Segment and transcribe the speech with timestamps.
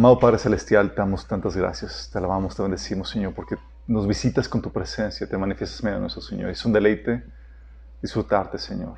[0.00, 4.62] Amado Padre Celestial, damos tantas gracias, te alabamos, te bendecimos, Señor, porque nos visitas con
[4.62, 6.48] tu presencia, te manifiestas medio de nuestro Señor.
[6.48, 7.22] Es un deleite
[8.00, 8.94] disfrutarte, Señor.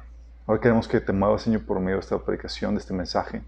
[0.46, 3.42] Ahora queremos que te muevas, Señor, por medio de esta predicación, de este mensaje,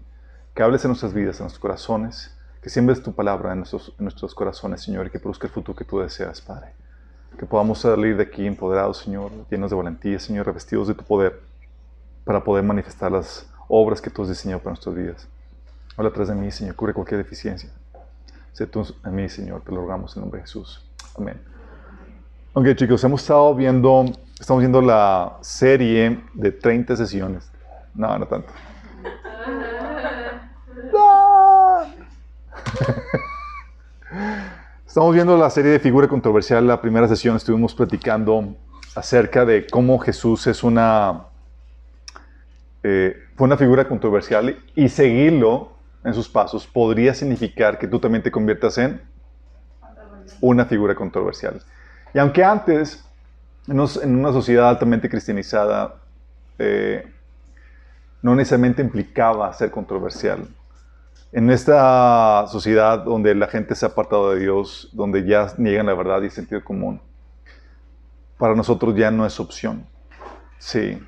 [0.53, 4.03] que hables en nuestras vidas, en nuestros corazones, que siembres tu palabra en nuestros, en
[4.03, 6.73] nuestros corazones, Señor, y que produzca el fruto que tú deseas, Padre.
[7.39, 11.41] Que podamos salir de aquí empoderados, Señor, llenos de valentía, Señor, revestidos de tu poder,
[12.25, 15.29] para poder manifestar las obras que tú has diseñado para nuestras vidas.
[15.97, 17.69] Habla atrás de mí, Señor, cubre cualquier deficiencia.
[18.53, 20.85] Sé tú en mí, Señor, te lo rogamos en nombre de Jesús.
[21.17, 21.41] Amén.
[22.53, 24.05] Ok, chicos, hemos estado viendo,
[24.39, 27.51] estamos viendo la serie de 30 sesiones.
[27.93, 28.51] No, no tanto.
[34.95, 36.65] Estamos viendo la serie de figura controversial.
[36.65, 38.55] La primera sesión estuvimos platicando
[38.95, 41.25] acerca de cómo Jesús es una,
[42.81, 45.74] eh, fue una figura controversial y seguirlo
[46.05, 49.01] en sus pasos podría significar que tú también te conviertas en
[50.39, 51.61] una figura controversial.
[52.13, 53.03] Y aunque antes,
[53.67, 55.95] en una sociedad altamente cristianizada,
[56.59, 57.11] eh,
[58.21, 60.47] no necesariamente implicaba ser controversial.
[61.31, 65.95] En esta sociedad donde la gente se ha apartado de Dios, donde ya niegan la
[65.95, 67.01] verdad y el sentido común,
[68.37, 69.85] para nosotros ya no es opción.
[70.59, 71.01] Sí.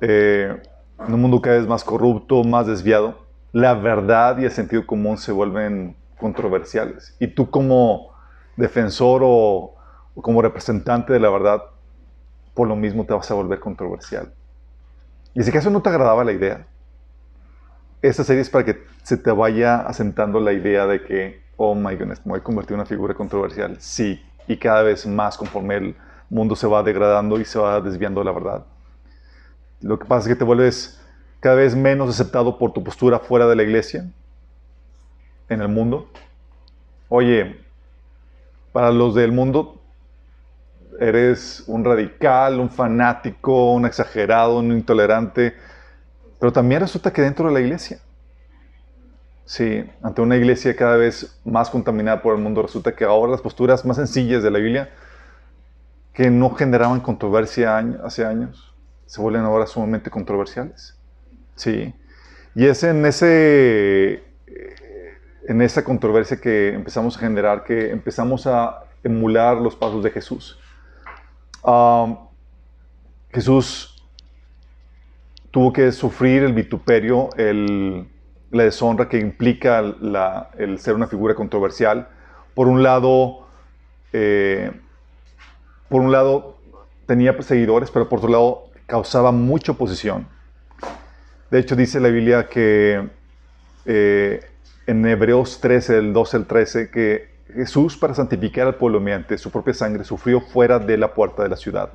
[0.00, 0.62] Eh,
[1.06, 5.18] en un mundo cada vez más corrupto, más desviado, la verdad y el sentido común
[5.18, 7.16] se vuelven controversiales.
[7.18, 8.10] Y tú como
[8.56, 9.74] defensor o,
[10.14, 11.62] como representante de la verdad,
[12.54, 14.32] por lo mismo te vas a volver controversial.
[15.34, 16.66] Y si acaso no te agradaba la idea,
[18.02, 21.94] esta serie es para que se te vaya asentando la idea de que, oh my
[21.94, 23.76] goodness, me voy a convertir en una figura controversial.
[23.80, 25.96] Sí, y cada vez más conforme el
[26.28, 28.66] mundo se va degradando y se va desviando de la verdad.
[29.80, 30.97] Lo que pasa es que te vuelves
[31.40, 34.10] cada vez menos aceptado por tu postura fuera de la iglesia,
[35.48, 36.08] en el mundo.
[37.08, 37.60] Oye,
[38.72, 39.80] para los del mundo,
[41.00, 45.54] eres un radical, un fanático, un exagerado, un intolerante,
[46.38, 47.98] pero también resulta que dentro de la iglesia,
[49.44, 53.40] sí, ante una iglesia cada vez más contaminada por el mundo, resulta que ahora las
[53.40, 54.90] posturas más sencillas de la Biblia,
[56.12, 58.74] que no generaban controversia hace años,
[59.06, 60.97] se vuelven ahora sumamente controversiales.
[61.58, 61.92] Sí.
[62.54, 64.14] Y es en ese
[64.46, 65.14] eh,
[65.48, 70.58] en esa controversia que empezamos a generar, que empezamos a emular los pasos de Jesús.
[73.30, 74.02] Jesús
[75.50, 78.08] tuvo que sufrir el vituperio, el-
[78.50, 79.78] la deshonra que implica
[80.58, 82.08] el ser una figura controversial.
[82.54, 83.46] Por un lado,
[84.12, 84.70] eh,
[85.88, 86.56] por un lado
[87.06, 90.26] tenía seguidores, pero por otro lado causaba mucha oposición.
[91.50, 93.08] De hecho, dice la Biblia que
[93.86, 94.40] eh,
[94.86, 99.50] en Hebreos 13, del 12 al 13, que Jesús, para santificar al pueblo mediante su
[99.50, 101.90] propia sangre, sufrió fuera de la puerta de la ciudad.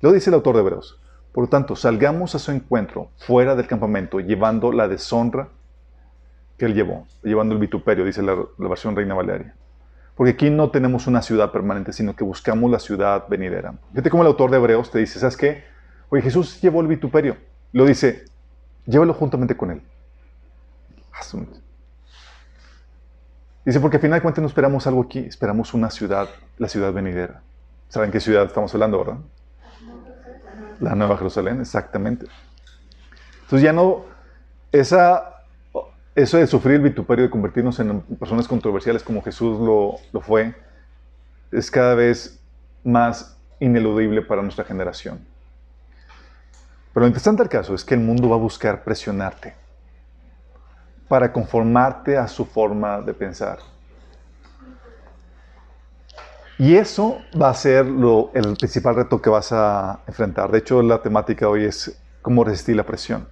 [0.00, 1.00] Lo dice el autor de Hebreos.
[1.32, 5.48] Por lo tanto, salgamos a su encuentro fuera del campamento, llevando la deshonra
[6.56, 9.54] que él llevó, llevando el vituperio, dice la, la versión Reina Valeria.
[10.14, 13.74] Porque aquí no tenemos una ciudad permanente, sino que buscamos la ciudad venidera.
[13.90, 15.64] Fíjate cómo el autor de Hebreos te dice, ¿sabes qué?
[16.08, 17.36] Oye, Jesús llevó el vituperio.
[17.72, 18.24] Lo dice,
[18.86, 19.82] llévalo juntamente con él.
[23.64, 26.28] Dice, porque al final de cuentas no esperamos algo aquí, esperamos una ciudad,
[26.58, 27.42] la ciudad venidera.
[27.88, 29.18] ¿Saben qué ciudad estamos hablando, verdad?
[30.78, 32.26] La Nueva Jerusalén, exactamente.
[33.42, 34.04] Entonces ya no,
[34.70, 35.42] esa,
[36.14, 40.54] eso de sufrir el vituperio, de convertirnos en personas controversiales como Jesús lo, lo fue,
[41.50, 42.40] es cada vez
[42.84, 45.26] más ineludible para nuestra generación.
[46.96, 49.52] Pero lo interesante del caso es que el mundo va a buscar presionarte
[51.08, 53.58] para conformarte a su forma de pensar.
[56.58, 60.50] Y eso va a ser lo, el principal reto que vas a enfrentar.
[60.50, 63.28] De hecho, la temática hoy es cómo resistir la presión.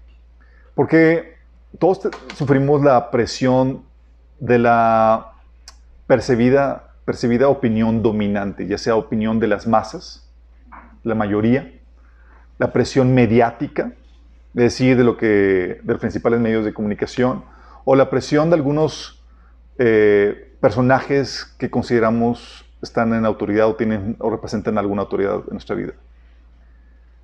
[0.74, 1.38] Porque
[1.78, 3.82] todos sufrimos la presión
[4.40, 5.32] de la
[6.06, 10.30] percibida, percibida opinión dominante, ya sea opinión de las masas,
[11.02, 11.80] la mayoría,
[12.58, 13.92] la presión mediática,
[14.54, 17.44] es decir, de, lo que, de los principales medios de comunicación,
[17.84, 19.22] o la presión de algunos
[19.78, 25.74] eh, personajes que consideramos están en autoridad o, tienen, o representan alguna autoridad en nuestra
[25.74, 25.92] vida.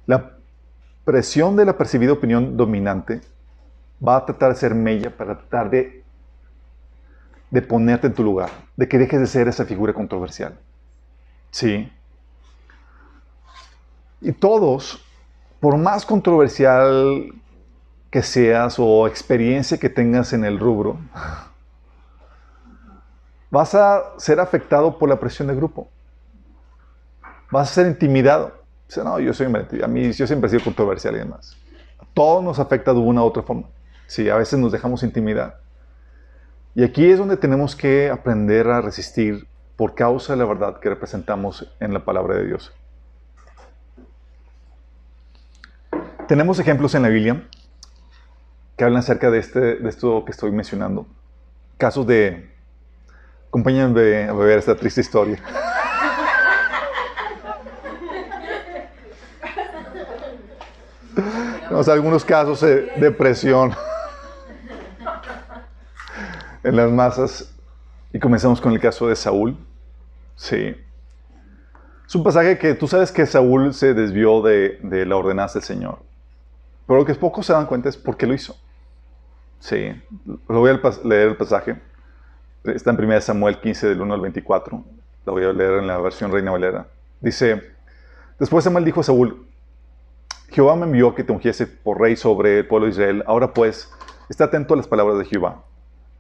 [0.06, 0.32] La
[1.04, 3.20] presión de la percibida opinión dominante
[4.06, 6.02] va a tratar de ser mella para tratar de,
[7.50, 10.58] de ponerte en tu lugar, de que dejes de ser esa figura controversial.
[11.50, 11.90] Sí.
[14.20, 15.04] Y todos,
[15.60, 17.32] por más controversial
[18.10, 20.98] que seas o experiencia que tengas en el rubro,
[23.50, 25.88] vas a ser afectado por la presión de grupo.
[27.50, 28.58] Vas a ser intimidado.
[29.04, 31.56] No, yo soy a mí yo siempre he sido controversial y demás.
[32.00, 33.68] A todos nos afecta de una u otra forma.
[34.06, 35.60] Sí, a veces nos dejamos intimidar.
[36.74, 39.46] Y aquí es donde tenemos que aprender a resistir
[39.76, 42.72] por causa de la verdad que representamos en la palabra de Dios.
[46.30, 47.42] Tenemos ejemplos en la Biblia
[48.76, 51.08] que hablan acerca de, este, de esto que estoy mencionando.
[51.76, 52.48] Casos de...
[53.48, 55.40] Acompáñenme a ver esta triste historia.
[61.62, 63.74] Tenemos algunos casos de depresión
[66.62, 67.52] en las masas.
[68.12, 69.58] Y comenzamos con el caso de Saúl.
[70.36, 70.76] Sí.
[72.06, 75.66] Es un pasaje que tú sabes que Saúl se desvió de, de la ordenanza del
[75.66, 76.08] Señor.
[76.90, 78.56] Pero lo que pocos se dan cuenta es por qué lo hizo.
[79.60, 79.92] Sí,
[80.48, 81.80] lo voy a leer el pasaje.
[82.64, 84.84] Está en 1 Samuel 15, del 1 al 24.
[85.24, 86.88] Lo voy a leer en la versión Reina Valera.
[87.20, 87.62] Dice,
[88.40, 89.46] después Samuel dijo a Saúl,
[90.48, 93.22] Jehová me envió que te ungiese por rey sobre el pueblo de Israel.
[93.28, 93.88] Ahora pues,
[94.28, 95.62] está atento a las palabras de Jehová.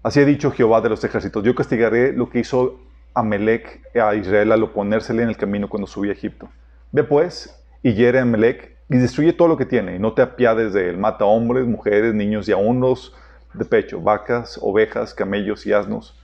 [0.04, 2.78] Así ha dicho Jehová de los ejércitos, yo castigaré lo que hizo
[3.14, 6.48] Amelec a Israel al oponérsele en el camino cuando subí a Egipto.
[6.92, 10.22] Ve pues y hiere a Amelec y destruye todo lo que tiene, y no te
[10.22, 10.98] apiades de él.
[10.98, 13.14] Mata hombres, mujeres, niños y aún los
[13.54, 16.18] de pecho, vacas, ovejas, camellos y asnos.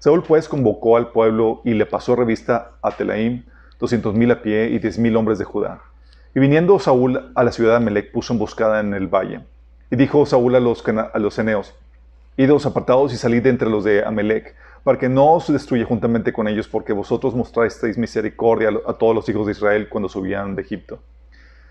[0.00, 3.44] Saúl pues convocó al pueblo y le pasó revista a Telaim,
[3.78, 5.80] doscientos mil a pie y diez mil hombres de Judá.
[6.34, 9.40] Y viniendo Saúl a la ciudad de Amelec, puso emboscada en el valle.
[9.90, 11.74] Y dijo Saúl a los, a los eneos,
[12.36, 14.54] Idos apartados y salid de entre los de Amelec,
[14.84, 19.28] para que no os destruya juntamente con ellos, porque vosotros mostrasteis misericordia a todos los
[19.28, 21.00] hijos de Israel cuando subían de Egipto.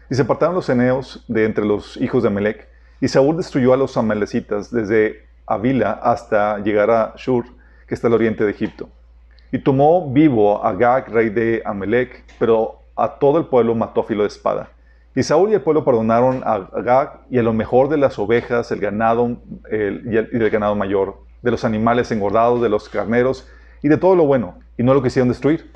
[0.09, 2.67] Y se apartaron los eneos de entre los hijos de Amelec,
[2.99, 7.45] y Saúl destruyó a los amalecitas desde Avila hasta llegar a Shur,
[7.87, 8.89] que está al oriente de Egipto.
[9.51, 14.03] Y tomó vivo a Gag, rey de Amelec, pero a todo el pueblo mató a
[14.03, 14.69] filo de espada.
[15.15, 18.71] Y Saúl y el pueblo perdonaron a Gag y a lo mejor de las ovejas,
[18.71, 19.37] el ganado
[19.71, 23.47] y, el, del ganado mayor, de los animales engordados, de los carneros
[23.81, 25.71] y de todo lo bueno, y no lo quisieron destruir.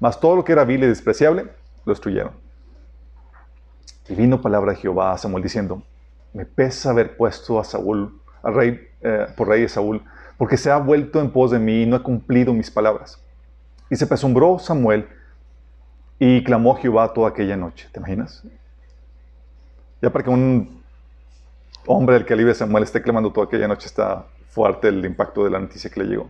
[0.00, 1.46] Mas todo lo que era vil y despreciable,
[1.84, 2.43] lo destruyeron.
[4.08, 5.82] Y vino palabra de Jehová a Samuel diciendo,
[6.32, 10.02] me pesa haber puesto a Saúl, al rey, eh, por rey de Saúl,
[10.36, 13.22] porque se ha vuelto en pos de mí y no ha cumplido mis palabras.
[13.88, 15.08] Y se pesumbró Samuel
[16.18, 17.88] y clamó a Jehová toda aquella noche.
[17.92, 18.42] ¿Te imaginas?
[20.02, 20.82] Ya para que un
[21.86, 25.50] hombre del calibre de Samuel esté clamando toda aquella noche está fuerte el impacto de
[25.50, 26.28] la noticia que le llegó.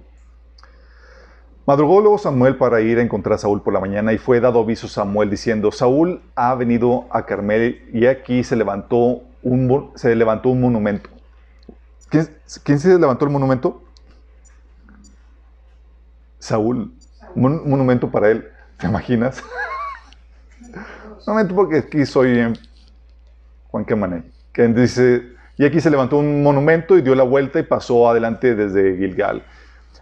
[1.66, 4.61] Madrugó luego Samuel para ir a encontrar a Saúl por la mañana y fue dado
[4.61, 10.50] aviso Samuel diciendo, Saúl ha venido a Carmel y aquí se levantó un, se levantó
[10.50, 11.09] un monumento.
[12.11, 13.83] ¿Quién, se levantó el monumento?
[16.38, 16.92] Saúl.
[17.35, 18.47] Un monumento para él.
[18.76, 19.42] ¿Te imaginas?
[21.26, 22.52] monumento porque aquí soy
[23.71, 24.23] Juan Camané.
[24.52, 25.23] Que dice,
[25.56, 29.42] y aquí se levantó un monumento y dio la vuelta y pasó adelante desde Gilgal.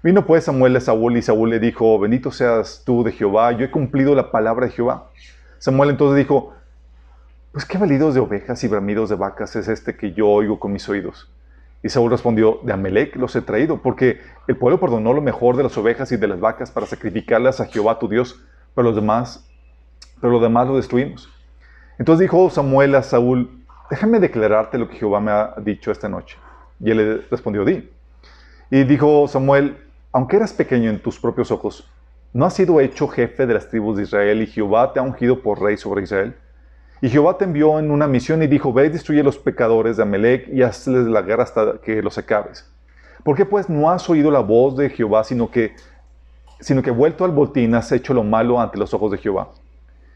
[0.03, 3.65] Vino pues Samuel a Saúl y Saúl le dijo, bendito seas tú de Jehová, yo
[3.65, 5.11] he cumplido la palabra de Jehová.
[5.59, 6.55] Samuel entonces dijo,
[7.53, 10.73] pues qué validos de ovejas y bramidos de vacas es este que yo oigo con
[10.73, 11.31] mis oídos.
[11.85, 15.63] Y Saúl respondió, de Amelec los he traído, porque el pueblo perdonó lo mejor de
[15.63, 18.43] las ovejas y de las vacas para sacrificarlas a Jehová tu Dios,
[18.75, 19.49] pero los demás,
[20.21, 21.29] pero los demás lo destruimos.
[22.01, 26.39] Entonces dijo Samuel a Saúl, déjame declararte lo que Jehová me ha dicho esta noche.
[26.81, 27.89] Y él le respondió, di.
[28.69, 29.77] Y dijo Samuel,
[30.13, 31.89] aunque eras pequeño en tus propios ojos,
[32.33, 35.41] ¿no has sido hecho jefe de las tribus de Israel y Jehová te ha ungido
[35.41, 36.37] por rey sobre Israel?
[37.01, 39.97] Y Jehová te envió en una misión y dijo, ve y destruye a los pecadores
[39.97, 42.71] de Amelec y hazles la guerra hasta que los acabes.
[43.25, 45.75] ¿Por qué pues no has oído la voz de Jehová, sino que,
[46.61, 49.49] sino que vuelto al botín has hecho lo malo ante los ojos de Jehová?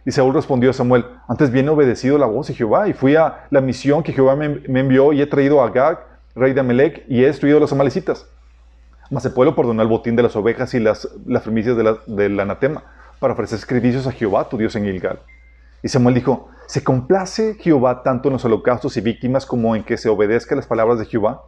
[0.05, 3.17] Y Saúl respondió a Samuel, antes bien he obedecido la voz de Jehová y fui
[3.17, 7.05] a la misión que Jehová me, envió y he traído a Agag, rey de Amelec,
[7.09, 8.29] y he destruido a los amalecitas.
[9.10, 12.84] Mas el pueblo perdonó el botín de las ovejas y las, las primicias del anatema
[13.18, 15.20] para ofrecer sacrificios a Jehová, tu Dios en Gilgal.
[15.82, 19.96] Y Samuel dijo, ¿se complace Jehová tanto en los holocaustos y víctimas como en que
[19.96, 21.42] se obedezca las palabras de Jehová?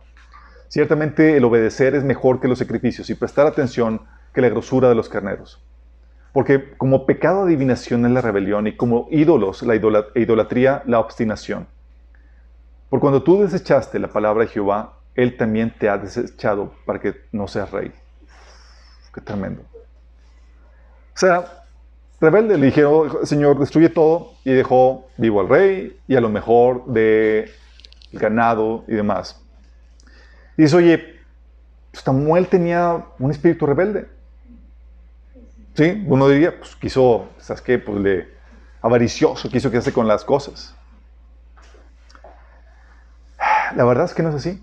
[0.69, 4.95] Ciertamente el obedecer es mejor que los sacrificios y prestar atención que la grosura de
[4.95, 5.61] los carneros.
[6.33, 11.67] Porque como pecado adivinación es la rebelión y como ídolos la idolatría la obstinación.
[12.91, 17.13] Por cuando tú desechaste la palabra de Jehová, Él también te ha desechado para que
[17.33, 17.91] no seas rey.
[19.13, 19.63] Qué tremendo.
[19.73, 21.65] O sea,
[22.21, 26.87] rebelde le dijeron, Señor, destruye todo y dejó vivo al rey y a lo mejor
[26.87, 27.51] de
[28.13, 29.43] ganado y demás.
[30.57, 31.17] Y dice, oye,
[31.93, 34.07] Samuel tenía un espíritu rebelde.
[35.75, 36.05] ¿Sí?
[36.07, 37.81] Uno diría, pues quiso, ¿sabes qué?
[37.81, 38.29] Pues le,
[38.83, 40.77] avaricioso, quiso quedarse con las cosas.
[43.75, 44.63] La verdad es que no es así.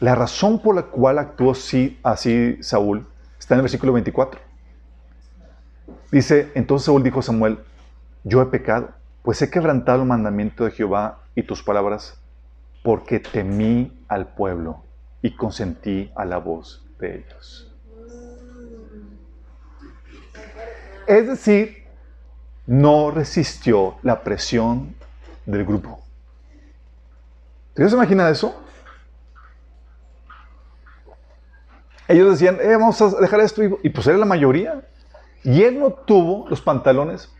[0.00, 3.06] La razón por la cual actuó así, así Saúl
[3.38, 4.40] está en el versículo 24.
[6.12, 7.58] Dice, entonces Saúl dijo a Samuel,
[8.24, 8.90] yo he pecado,
[9.22, 12.18] pues he quebrantado el mandamiento de Jehová y tus palabras
[12.82, 14.84] porque temí al pueblo
[15.20, 17.72] y consentí a la voz de ellos.
[21.06, 21.84] Es decir,
[22.66, 24.94] no resistió la presión
[25.46, 26.02] del grupo.
[27.74, 28.62] ¿Te se imagina eso?
[32.08, 34.82] Ellos decían, eh, vamos a dejar esto, y pues era la mayoría.
[35.44, 37.30] Y él no tuvo los pantalones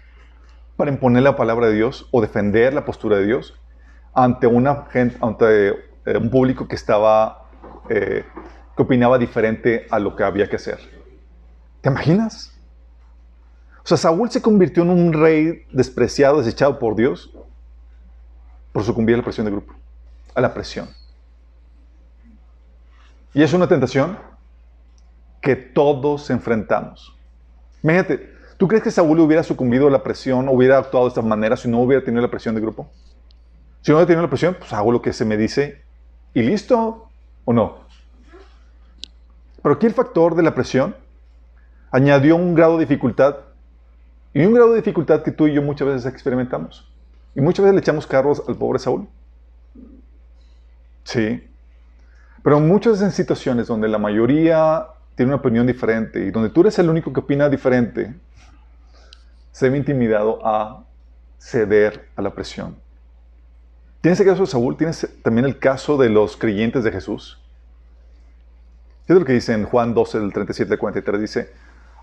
[0.76, 3.58] para imponer la palabra de Dios o defender la postura de Dios
[4.14, 7.48] ante, una gente, ante eh, un público que estaba,
[7.88, 8.24] eh,
[8.76, 10.78] que opinaba diferente a lo que había que hacer.
[11.80, 12.54] ¿Te imaginas?
[13.82, 17.32] O sea, Saúl se convirtió en un rey despreciado, desechado por Dios,
[18.72, 19.74] por sucumbir a la presión del grupo,
[20.34, 20.88] a la presión.
[23.34, 24.18] Y es una tentación
[25.48, 27.16] que todos enfrentamos.
[27.82, 31.56] Imagínate, ¿tú crees que Saúl hubiera sucumbido a la presión, hubiera actuado de esta manera
[31.56, 32.90] si no hubiera tenido la presión del grupo?
[33.80, 35.80] Si no tenido la presión, pues hago lo que se me dice
[36.34, 37.08] y listo,
[37.46, 37.78] ¿o no?
[39.62, 40.94] Pero aquí el factor de la presión
[41.92, 43.36] añadió un grado de dificultad
[44.34, 46.92] y un grado de dificultad que tú y yo muchas veces experimentamos.
[47.34, 49.08] Y muchas veces le echamos carros al pobre Saúl.
[51.04, 51.42] Sí.
[52.42, 56.78] Pero muchas en situaciones donde la mayoría tiene una opinión diferente y donde tú eres
[56.78, 58.14] el único que opina diferente,
[59.50, 60.84] se ve intimidado a
[61.38, 62.76] ceder a la presión.
[64.00, 67.42] Tienes el caso de Saúl, tienes también el caso de los creyentes de Jesús.
[69.08, 71.20] Es lo que dice en Juan 12, del 37 al 43.
[71.20, 71.50] Dice,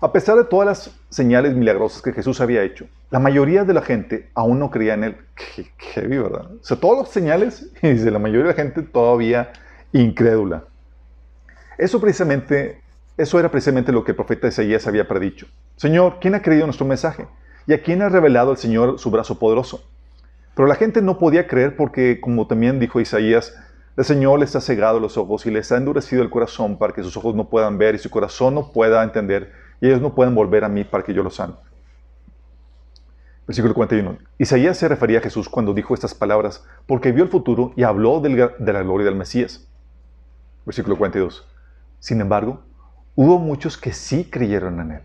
[0.02, 3.80] a pesar de todas las señales milagrosas que Jesús había hecho, la mayoría de la
[3.80, 5.16] gente aún no creía en él.
[5.34, 6.50] Qué, qué ¿verdad?
[6.60, 9.52] O sea, todas las señales, y dice, la mayoría de la gente todavía
[9.92, 10.64] incrédula.
[11.78, 12.82] Eso precisamente,
[13.16, 15.46] eso era precisamente lo que el profeta Isaías había predicho.
[15.76, 17.26] Señor, ¿quién ha creído nuestro mensaje?
[17.66, 19.88] ¿Y a quién ha revelado el Señor su brazo poderoso?
[20.54, 23.54] Pero la gente no podía creer porque, como también dijo Isaías,
[23.96, 27.02] el Señor les ha cegado los ojos y les ha endurecido el corazón para que
[27.02, 30.34] sus ojos no puedan ver y su corazón no pueda entender y ellos no puedan
[30.34, 31.54] volver a mí para que yo los sane.
[33.46, 34.18] Versículo 41.
[34.38, 38.20] Isaías se refería a Jesús cuando dijo estas palabras porque vio el futuro y habló
[38.20, 39.66] de la gloria del Mesías.
[40.66, 41.46] Versículo 42.
[42.00, 42.62] Sin embargo,
[43.16, 45.02] hubo muchos que sí creyeron en él.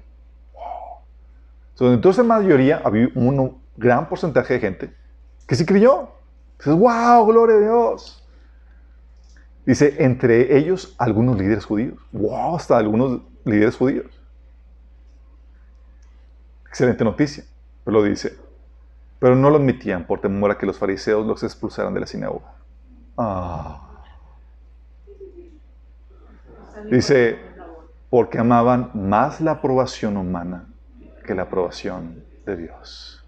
[1.80, 4.94] Entonces, en mayoría había un gran porcentaje de gente
[5.48, 6.10] que sí creyó.
[6.60, 8.24] Dices, wow, gloria a Dios.
[9.66, 11.98] Dice, entre ellos algunos líderes judíos.
[12.12, 14.06] Wow, hasta algunos líderes judíos.
[16.68, 17.44] Excelente noticia.
[17.84, 18.38] Pero lo dice.
[19.20, 22.54] Pero no lo admitían por temor a que los fariseos los expulsaran de la sinagoga.
[23.18, 23.88] Ah.
[26.90, 27.40] Dice,
[28.12, 30.68] porque amaban más la aprobación humana
[31.26, 33.26] que la aprobación de Dios.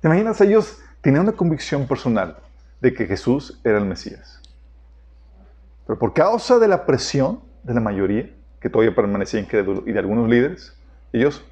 [0.00, 0.38] ¿Te imaginas?
[0.42, 2.36] Ellos tenían una convicción personal
[2.82, 4.42] de que Jesús era el Mesías.
[5.86, 9.98] Pero por causa de la presión de la mayoría, que todavía permanecía incrédulo, y de
[9.98, 10.76] algunos líderes,
[11.14, 11.42] ellos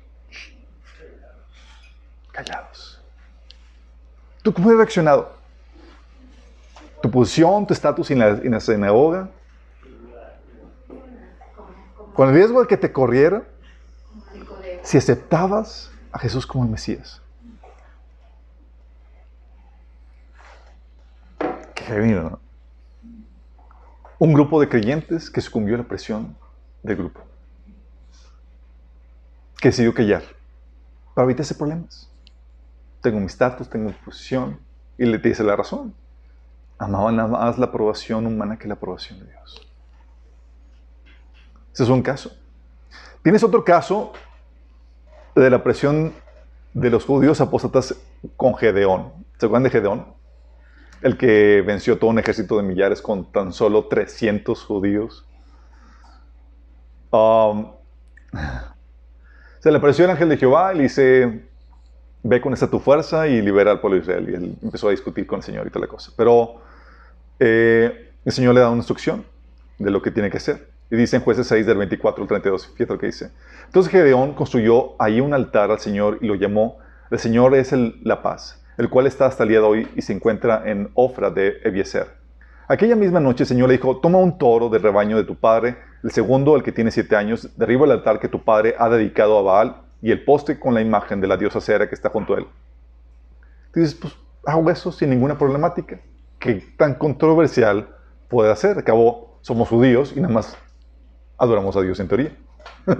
[2.32, 3.02] callados.
[4.42, 5.43] ¿Tú cómo has reaccionado?
[7.04, 9.28] ¿Tu posición, tu estatus en la, sinagoga?
[12.14, 13.42] Con el riesgo de que te corriera,
[14.82, 17.20] si aceptabas a Jesús como el Mesías.
[21.74, 22.40] heavy, ¿no?
[24.18, 26.34] Un grupo de creyentes que sucumbió a la presión
[26.82, 27.20] del grupo.
[29.60, 30.22] Que decidió callar
[31.12, 32.08] para evitarse problemas.
[33.02, 34.58] Tengo mi estatus, tengo mi posición,
[34.96, 35.94] y le dice la razón.
[36.78, 39.68] Amaban más la aprobación humana que la aprobación de Dios.
[41.72, 42.30] Ese es un caso.
[43.22, 44.12] Tienes otro caso
[45.34, 46.12] de la presión
[46.72, 47.96] de los judíos apóstatas
[48.36, 49.12] con Gedeón.
[49.38, 50.06] ¿Se acuerdan de Gedeón?
[51.02, 55.26] El que venció todo un ejército de millares con tan solo 300 judíos.
[57.10, 57.72] Um,
[59.60, 61.48] se le apareció el ángel de Jehová y le dice,
[62.24, 64.28] ve con esta tu fuerza y libera al pueblo de Israel.
[64.28, 66.10] Y él empezó a discutir con el Señor y toda la cosa.
[66.16, 66.56] Pero
[67.38, 69.24] eh, el Señor le da una instrucción
[69.78, 70.68] de lo que tiene que hacer.
[70.90, 73.30] Y dice en jueces 6 del 24 al 32, fíjate lo que dice.
[73.66, 76.78] Entonces Gedeón construyó ahí un altar al Señor y lo llamó,
[77.10, 80.02] el Señor es el, la paz, el cual está hasta el día de hoy y
[80.02, 82.06] se encuentra en Ofra de Ebiezer.
[82.68, 85.76] Aquella misma noche el Señor le dijo, toma un toro del rebaño de tu padre,
[86.02, 89.38] el segundo, el que tiene siete años, derriba el altar que tu padre ha dedicado
[89.38, 92.34] a Baal y el poste con la imagen de la diosa Cera que está junto
[92.34, 92.46] a él.
[93.74, 95.98] dices, pues hago eso sin ninguna problemática.
[96.38, 97.88] ¿Qué tan controversial
[98.28, 98.76] puede hacer?
[98.76, 100.58] Acabó, somos judíos y nada más
[101.38, 102.36] adoramos a Dios en teoría.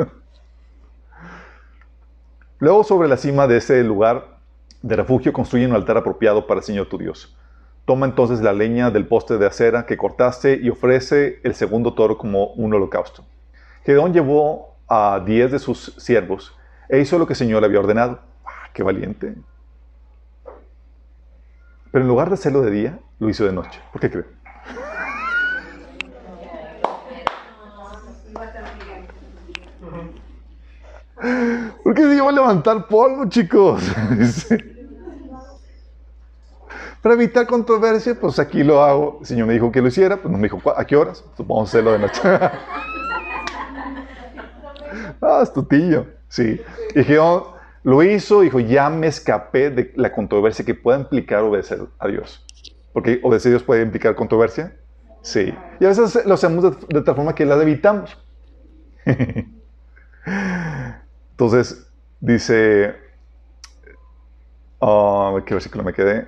[2.59, 4.39] Luego sobre la cima de ese lugar
[4.81, 7.37] de refugio construye un altar apropiado para el Señor tu Dios.
[7.85, 12.17] Toma entonces la leña del poste de acera que cortaste y ofrece el segundo toro
[12.17, 13.27] como un holocausto.
[13.85, 16.57] Gedeón llevó a diez de sus siervos
[16.95, 18.21] e hizo lo que el Señor le había ordenado.
[18.45, 19.35] ¡Ah, ¡Qué valiente!
[21.91, 23.81] Pero en lugar de hacerlo de día, lo hizo de noche.
[23.93, 24.25] ¿Por qué cree?
[31.83, 33.83] ¿Por qué se iba a levantar polvo, chicos?
[37.03, 39.19] Para evitar controversia, pues aquí lo hago.
[39.21, 41.25] El Señor me dijo que lo hiciera, pues no me dijo a qué horas.
[41.37, 42.21] Supongo hacerlo de noche.
[45.21, 46.07] ah, astutillo.
[46.35, 46.61] Sí.
[46.97, 51.79] Y Jehová lo hizo, dijo, ya me escapé de la controversia que pueda implicar obedecer
[52.01, 52.45] a Dios.
[52.93, 54.77] Porque obedecer a Dios puede implicar controversia.
[55.23, 55.55] Sí.
[55.79, 58.19] Y a veces lo hacemos de, tal forma que la evitamos.
[61.31, 62.97] Entonces, dice,
[64.81, 66.27] uh, ¿qué versículo me quedé?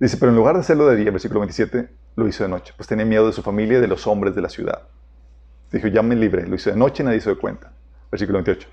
[0.00, 2.88] Dice, pero en lugar de hacerlo de día, versículo 27, lo hizo de noche, pues
[2.88, 4.88] tenía miedo de su familia y de los hombres de la ciudad.
[5.70, 7.72] Dijo, ya me libré, lo hizo de noche y nadie se dio cuenta.
[8.10, 8.68] Versículo 28.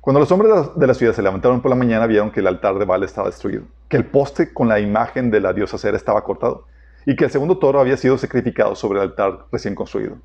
[0.00, 2.78] Cuando los hombres de la ciudad se levantaron por la mañana, vieron que el altar
[2.78, 6.22] de Baal estaba destruido, que el poste con la imagen de la diosa Cera estaba
[6.22, 6.66] cortado
[7.06, 10.16] y que el segundo toro había sido sacrificado sobre el altar recién construido.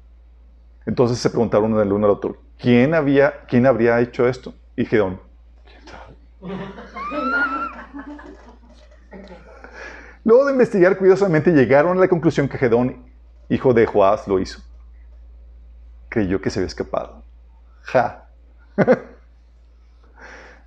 [0.85, 4.53] Entonces se preguntaron del uno al otro, ¿quién, había, quién habría hecho esto?
[4.75, 5.21] Y Gedón,
[10.23, 13.05] Luego de investigar cuidadosamente, llegaron a la conclusión que Gedón,
[13.49, 14.61] hijo de Joás, lo hizo.
[16.09, 17.23] Creyó que se había escapado.
[17.81, 18.28] Ja.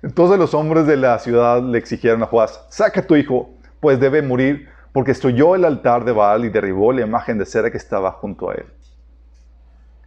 [0.03, 3.49] Entonces los hombres de la ciudad le exigieron a Joás, saca a tu hijo,
[3.79, 7.71] pues debe morir, porque destruyó el altar de Baal y derribó la imagen de cera
[7.71, 8.65] que estaba junto a él.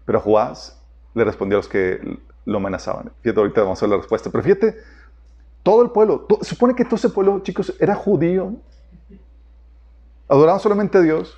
[0.05, 0.81] Pero Joás
[1.15, 3.11] le respondió a los que lo amenazaban.
[3.23, 4.31] Fíjate, ahorita vamos a ver la respuesta.
[4.31, 4.77] Pero fíjate,
[5.63, 8.53] todo el pueblo, supone que todo ese pueblo, chicos, era judío.
[10.29, 11.37] Adoraban solamente a Dios.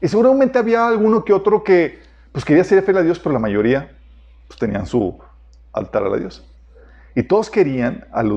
[0.00, 2.00] Y seguramente había alguno que otro que
[2.32, 3.96] pues, quería ser fiel a Dios, pero la mayoría
[4.48, 5.18] pues, tenían su
[5.78, 6.42] altar a la diosa.
[7.14, 8.30] Y todos querían, al,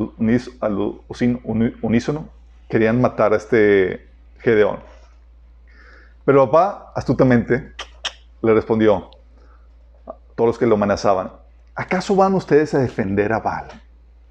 [1.81, 2.29] unísono,
[2.69, 4.07] querían matar a este
[4.39, 4.79] Gedeón.
[6.25, 7.73] Pero papá, astutamente,
[8.41, 9.11] le respondió,
[10.35, 11.31] todos los que lo amenazaban,
[11.75, 13.67] ¿acaso van ustedes a defender a Baal?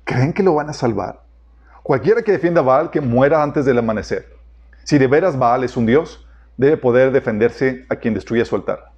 [0.04, 1.20] ¿Creen que lo van a salvar?
[1.82, 4.26] Cualquiera que defienda a Baal, que muera antes del amanecer.
[4.84, 8.90] Si de veras Baal es un dios, debe poder defenderse a quien destruya su altar.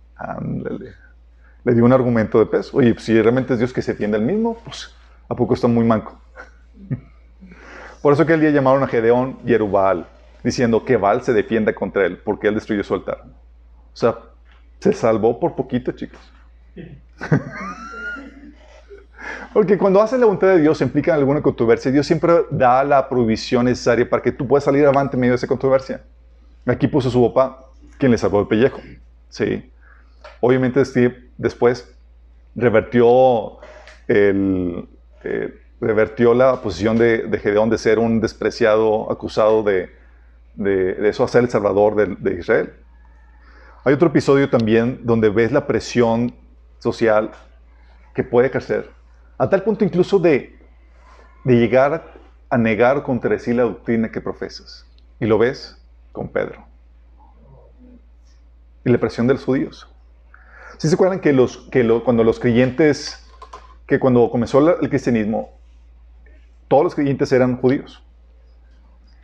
[1.64, 2.76] Le dio un argumento de peso.
[2.76, 4.94] Oye, si realmente es Dios que se defiende el mismo, pues
[5.28, 6.18] ¿a poco está muy manco?
[8.02, 10.06] Por eso que el día llamaron a Gedeón Yerubal,
[10.42, 13.22] diciendo que Baal se defienda contra él, porque él destruyó su altar.
[13.24, 14.18] O sea,
[14.80, 16.20] se salvó por poquito, chicos.
[19.52, 23.66] Porque cuando haces la voluntad de Dios implica alguna controversia, Dios siempre da la provisión
[23.66, 26.02] necesaria para que tú puedas salir avante en medio de esa controversia.
[26.66, 27.66] Aquí puso su papá,
[27.98, 28.80] quien le salvó el pellejo.
[29.28, 29.71] Sí.
[30.40, 31.94] Obviamente Steve después
[32.54, 33.58] revertió,
[34.08, 34.88] el,
[35.24, 39.90] eh, revertió la posición de, Gedeón de ser un despreciado, acusado de,
[40.54, 42.72] de, eso, a ser el salvador de, de Israel.
[43.84, 46.34] Hay otro episodio también donde ves la presión
[46.78, 47.30] social
[48.14, 48.90] que puede ejercer,
[49.38, 50.56] a tal punto incluso de,
[51.44, 52.12] de llegar
[52.48, 54.86] a negar contra sí la doctrina que profesas.
[55.18, 55.80] Y lo ves
[56.12, 56.66] con Pedro.
[58.84, 59.91] y la presión de los judíos.
[60.78, 63.24] ¿Sí se acuerdan que, los, que cuando los creyentes,
[63.86, 65.50] que cuando comenzó el cristianismo,
[66.68, 68.02] todos los creyentes eran judíos?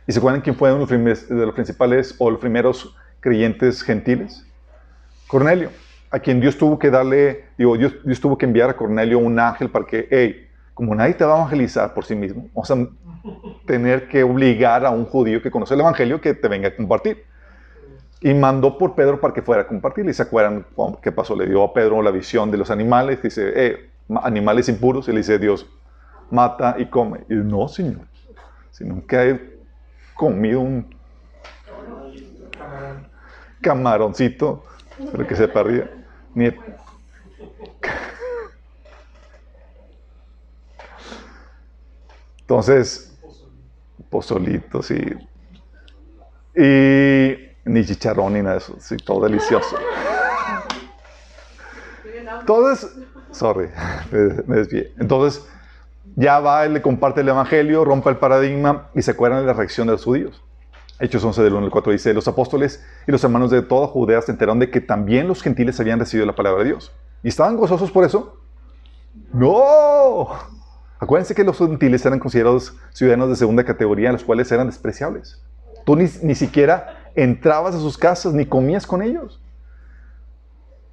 [0.07, 4.45] ¿Y se acuerdan quién fue uno de los principales o los primeros creyentes gentiles?
[5.27, 5.69] Cornelio,
[6.09, 9.37] a quien Dios tuvo que darle, digo, Dios, Dios tuvo que enviar a Cornelio un
[9.39, 12.87] ángel para que, hey, como nadie te va a evangelizar por sí mismo, vamos a
[13.67, 17.25] tener que obligar a un judío que conoce el evangelio que te venga a compartir.
[18.21, 20.07] Y mandó por Pedro para que fuera a compartir.
[20.07, 20.65] Y se acuerdan
[21.01, 21.35] qué pasó.
[21.35, 23.21] Le dio a Pedro la visión de los animales.
[23.21, 23.89] Dice, eh,
[24.23, 25.07] animales impuros.
[25.07, 25.65] Y le dice Dios,
[26.29, 27.21] mata y come.
[27.29, 28.01] Y no, Señor.
[28.71, 29.59] Si nunca he
[30.15, 30.85] comido un
[33.61, 34.63] camaroncito,
[35.11, 35.89] pero que se perdía.
[36.33, 36.51] Ni
[42.49, 43.15] Entonces,
[44.09, 44.95] pozolitos y,
[46.55, 49.77] y ni chicharrón ni nada de eso, sí, todo delicioso.
[52.39, 52.91] Entonces,
[53.31, 53.69] sorry,
[54.47, 54.93] me, desvié.
[54.99, 55.47] Entonces,
[56.15, 59.53] ya va, él le comparte el evangelio, rompe el paradigma y se acuerdan de la
[59.53, 60.43] reacción de los judíos.
[60.99, 64.21] Hechos 11 del 1 al 4 dice, los apóstoles y los hermanos de toda Judea
[64.21, 66.91] se enteraron de que también los gentiles habían recibido la palabra de Dios.
[67.23, 68.37] ¿Y estaban gozosos por eso?
[69.31, 70.27] No.
[70.99, 75.41] Acuérdense que los gentiles eran considerados ciudadanos de segunda categoría, los cuales eran despreciables.
[75.85, 79.39] Tú ni, siquiera entrabas a sus casas ni comías con ellos.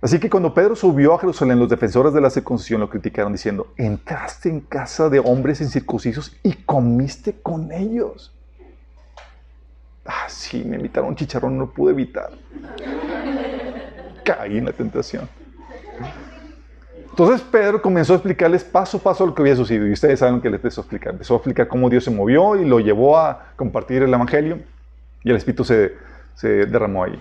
[0.01, 3.73] Así que cuando Pedro subió a Jerusalén, los defensores de la circuncisión lo criticaron diciendo,
[3.77, 8.33] entraste en casa de hombres incircuncisos y comiste con ellos.
[10.05, 12.31] Ah, sí, me invitaron chicharrón, no pude evitar.
[14.25, 15.29] Caí en la tentación.
[17.11, 19.87] Entonces Pedro comenzó a explicarles paso a paso lo que había sucedido.
[19.87, 21.13] Y ustedes saben que les empezó a explicar.
[21.15, 24.61] Empezó a explicar cómo Dios se movió y lo llevó a compartir el Evangelio.
[25.25, 25.95] Y el Espíritu se,
[26.37, 27.21] se derramó ahí.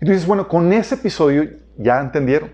[0.00, 2.52] Y tú dices, bueno, con ese episodio ya entendieron.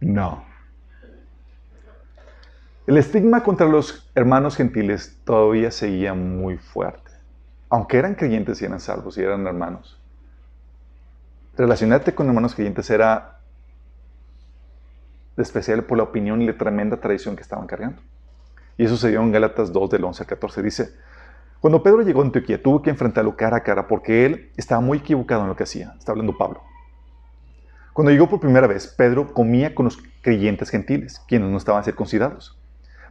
[0.00, 0.44] No.
[2.86, 7.12] El estigma contra los hermanos gentiles todavía seguía muy fuerte.
[7.70, 9.98] Aunque eran creyentes y eran salvos y eran hermanos.
[11.56, 13.38] Relacionarte con hermanos creyentes era
[15.36, 18.02] especial por la opinión y la tremenda tradición que estaban cargando.
[18.76, 20.62] Y eso se dio en Gálatas 2 del 11 al 14.
[20.62, 20.94] Dice,
[21.64, 24.98] cuando Pedro llegó a Antioquía tuvo que enfrentarlo cara a cara porque él estaba muy
[24.98, 25.94] equivocado en lo que hacía.
[25.98, 26.60] Está hablando Pablo.
[27.94, 32.54] Cuando llegó por primera vez, Pedro comía con los creyentes gentiles, quienes no estaban circuncidados.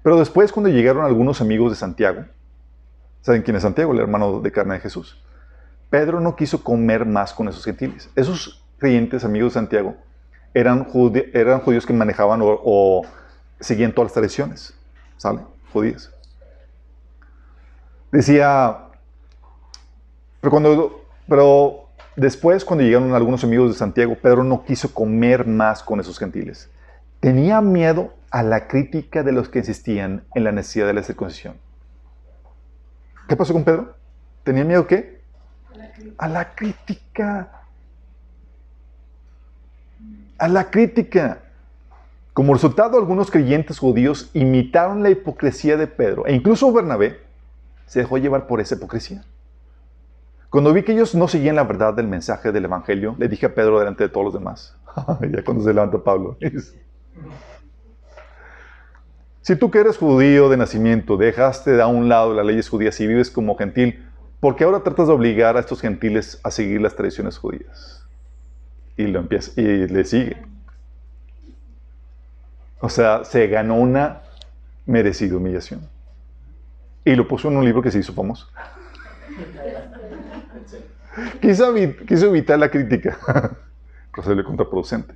[0.04, 2.26] Pero después, cuando llegaron algunos amigos de Santiago,
[3.22, 3.92] ¿saben quién es Santiago?
[3.92, 5.20] El hermano de carne de Jesús.
[5.90, 8.12] Pedro no quiso comer más con esos gentiles.
[8.16, 9.96] Esos creyentes amigos de Santiago
[10.54, 13.02] eran, judíos que manejaban o,
[13.60, 14.76] seguían todas las tradiciones,
[15.18, 15.40] ¿sale?
[15.72, 16.13] Judíos.
[18.14, 18.78] Decía,
[20.40, 25.82] pero, cuando, pero después cuando llegaron algunos amigos de Santiago, Pedro no quiso comer más
[25.82, 26.70] con esos gentiles.
[27.20, 31.56] Tenía miedo a la crítica de los que insistían en la necesidad de la circuncisión.
[33.28, 33.96] ¿Qué pasó con Pedro?
[34.44, 35.20] ¿Tenía miedo qué?
[36.20, 37.64] A la crítica
[40.38, 41.40] a la crítica.
[42.34, 47.23] Como resultado, algunos creyentes judíos imitaron la hipocresía de Pedro e incluso Bernabé
[47.94, 49.24] se dejó llevar por esa hipocresía.
[50.50, 53.54] Cuando vi que ellos no seguían la verdad del mensaje del Evangelio, le dije a
[53.54, 54.76] Pedro delante de todos los demás.
[55.32, 56.36] ya cuando se levanta Pablo.
[59.42, 63.00] si tú que eres judío de nacimiento, dejaste de a un lado las leyes judías
[63.00, 64.04] y vives como gentil,
[64.40, 68.04] ¿por qué ahora tratas de obligar a estos gentiles a seguir las tradiciones judías?
[68.98, 70.38] y, lo empieza, y le sigue.
[72.80, 74.24] O sea, se ganó una
[74.88, 75.93] merecida humillación.
[77.06, 78.48] Y lo puso en un libro que se hizo famoso.
[81.42, 83.18] quiso, evitar la crítica,
[84.12, 85.16] procede contraproducente.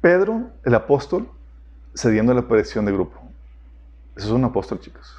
[0.00, 1.30] Pedro, el apóstol,
[1.94, 3.18] cediendo a la presión de grupo.
[4.16, 5.16] Eso es un apóstol, chicos.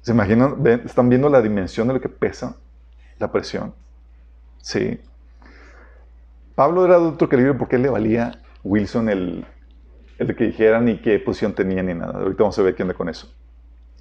[0.00, 0.66] ¿Se imaginan?
[0.84, 2.56] ¿Están viendo la dimensión de lo que pesa
[3.18, 3.74] la presión?
[4.62, 5.00] Sí.
[6.54, 9.46] Pablo era de otro calibre porque él le valía Wilson el,
[10.18, 12.20] el que dijera ni qué posición tenía ni nada.
[12.20, 13.32] Ahorita vamos a ver qué onda con eso.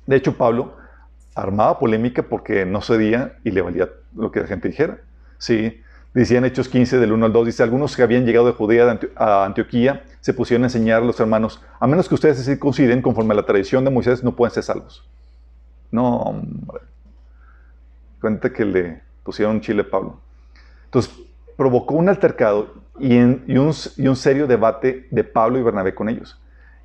[0.05, 0.75] De hecho, Pablo
[1.35, 4.99] armaba polémica porque no cedía y le valía lo que la gente dijera.
[5.37, 5.81] Sí.
[6.13, 9.43] Decía Hechos 15, del 1 al 2, dice, algunos que habían llegado de Judea a
[9.43, 13.33] Antioquía se pusieron a enseñar a los hermanos, a menos que ustedes se circunciden conforme
[13.33, 15.05] a la tradición de Moisés, no pueden ser salvos.
[15.91, 16.79] No, hombre.
[18.21, 20.21] Cuenta que le pusieron chile a Pablo.
[20.85, 21.13] Entonces,
[21.57, 23.73] provocó un altercado y, un,
[24.15, 26.39] serio debate de Pablo y Bernabé con ellos.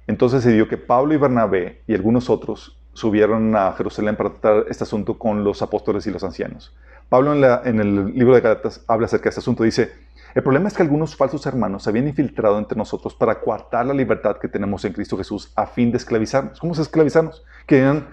[0.07, 4.65] Entonces se dio que Pablo y Bernabé y algunos otros subieron a Jerusalén para tratar
[4.69, 6.75] este asunto con los apóstoles y los ancianos.
[7.09, 9.63] Pablo en, la- en el libro de Galatas habla acerca de este asunto.
[9.63, 9.93] Dice,
[10.35, 13.95] el problema es que algunos falsos hermanos se habían infiltrado entre nosotros para coartar la
[13.95, 16.59] libertad que tenemos en Cristo Jesús a fin de esclavizarnos.
[16.61, 17.45] ¿Cómo es esclavizarnos?
[17.67, 18.09] Querían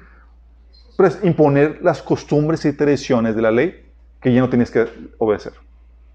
[0.95, 3.85] pues, imponer las costumbres y tradiciones de la ley
[4.21, 4.87] que ya no tenías que
[5.19, 5.53] obedecer.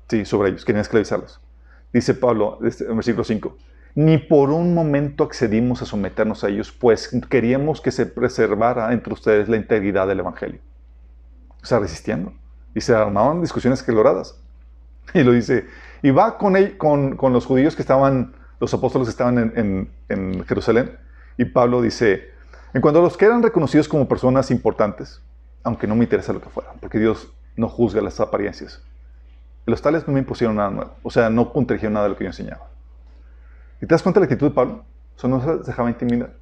[0.09, 1.40] Sí, sobre ellos, querían esclavizarlos.
[1.92, 3.57] Dice Pablo este, en versículo 5,
[3.94, 9.12] ni por un momento accedimos a someternos a ellos, pues queríamos que se preservara entre
[9.12, 10.61] ustedes la integridad del Evangelio.
[11.62, 12.33] O sea, resistiendo.
[12.74, 14.38] Y se armaban discusiones caloradas.
[15.14, 15.66] Y lo dice,
[16.00, 19.52] y va con, él- con, con los judíos que estaban, los apóstoles que estaban en,
[19.57, 20.96] en- en Jerusalén,
[21.37, 22.31] y Pablo dice,
[22.72, 25.20] en cuanto a los que eran reconocidos como personas importantes,
[25.64, 28.81] aunque no me interesa lo que fueran, porque Dios no juzga las apariencias,
[29.66, 32.25] los tales no me impusieron nada nuevo, o sea, no contradijeron nada de lo que
[32.25, 32.68] yo enseñaba.
[33.81, 34.85] ¿Y te das cuenta la actitud de Pablo?
[35.16, 36.35] Eso no se dejaba intimidar.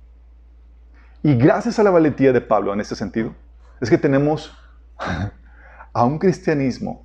[1.23, 3.35] Y gracias a la valentía de Pablo en este sentido,
[3.81, 4.57] es que tenemos
[5.93, 7.05] a un cristianismo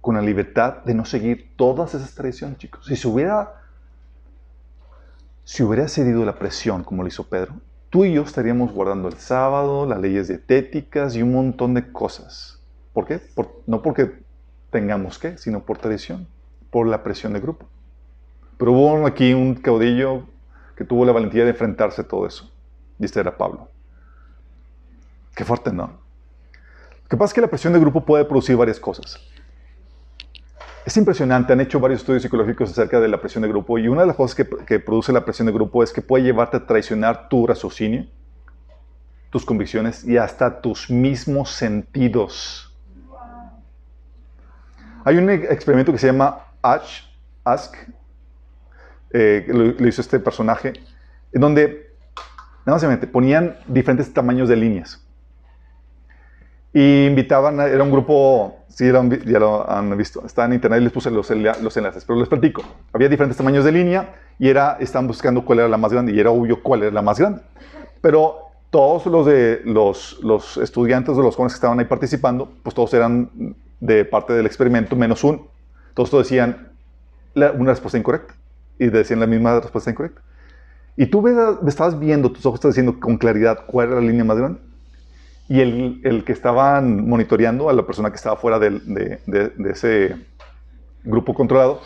[0.00, 2.86] con la libertad de no seguir todas esas tradiciones, chicos.
[2.86, 3.54] Si se hubiera,
[5.42, 7.54] si hubiera cedido la presión como lo hizo Pedro,
[7.90, 12.60] tú y yo estaríamos guardando el sábado, las leyes dietéticas y un montón de cosas.
[12.92, 13.20] ¿Por qué?
[13.66, 14.25] No porque
[14.70, 16.28] tengamos que, sino por tradición,
[16.70, 17.66] por la presión de grupo.
[18.58, 20.26] Pero hubo aquí un caudillo
[20.76, 22.50] que tuvo la valentía de enfrentarse a todo eso.
[22.98, 23.68] Y este era Pablo.
[25.34, 25.84] Qué fuerte, ¿no?
[27.02, 29.20] Lo que pasa es que la presión de grupo puede producir varias cosas.
[30.84, 34.02] Es impresionante, han hecho varios estudios psicológicos acerca de la presión de grupo y una
[34.02, 36.66] de las cosas que, que produce la presión de grupo es que puede llevarte a
[36.66, 38.06] traicionar tu raciocinio,
[39.30, 42.65] tus convicciones y hasta tus mismos sentidos.
[45.06, 47.02] Hay un experimento que se llama Ash,
[47.44, 47.76] Ask,
[49.12, 50.72] eh, lo, lo hizo este personaje,
[51.32, 51.92] en donde
[52.64, 55.00] nada más ponían diferentes tamaños de líneas.
[56.72, 60.84] Y invitaban, a- era un grupo, sí, ya lo han visto, está en internet y
[60.84, 62.64] les puse los, los enlaces, pero les platico.
[62.92, 66.18] Había diferentes tamaños de línea y era, estaban buscando cuál era la más grande y
[66.18, 67.42] era obvio cuál era la más grande.
[68.00, 68.38] Pero
[68.70, 72.92] todos los, de, los, los estudiantes de los jóvenes que estaban ahí participando, pues todos
[72.92, 73.30] eran
[73.80, 75.48] de parte del experimento menos uno.
[75.94, 76.68] Todos todos decían
[77.34, 78.34] una respuesta incorrecta
[78.78, 80.22] y decían la misma respuesta incorrecta.
[80.96, 81.36] Y tú ves-
[81.66, 84.60] estabas viendo, tus ojos están diciendo con claridad cuál era la línea más grande.
[85.48, 89.48] Y el, el que estaban monitoreando a la persona que estaba fuera del- de, de-
[89.50, 90.16] de ese
[91.04, 91.80] grupo controlado,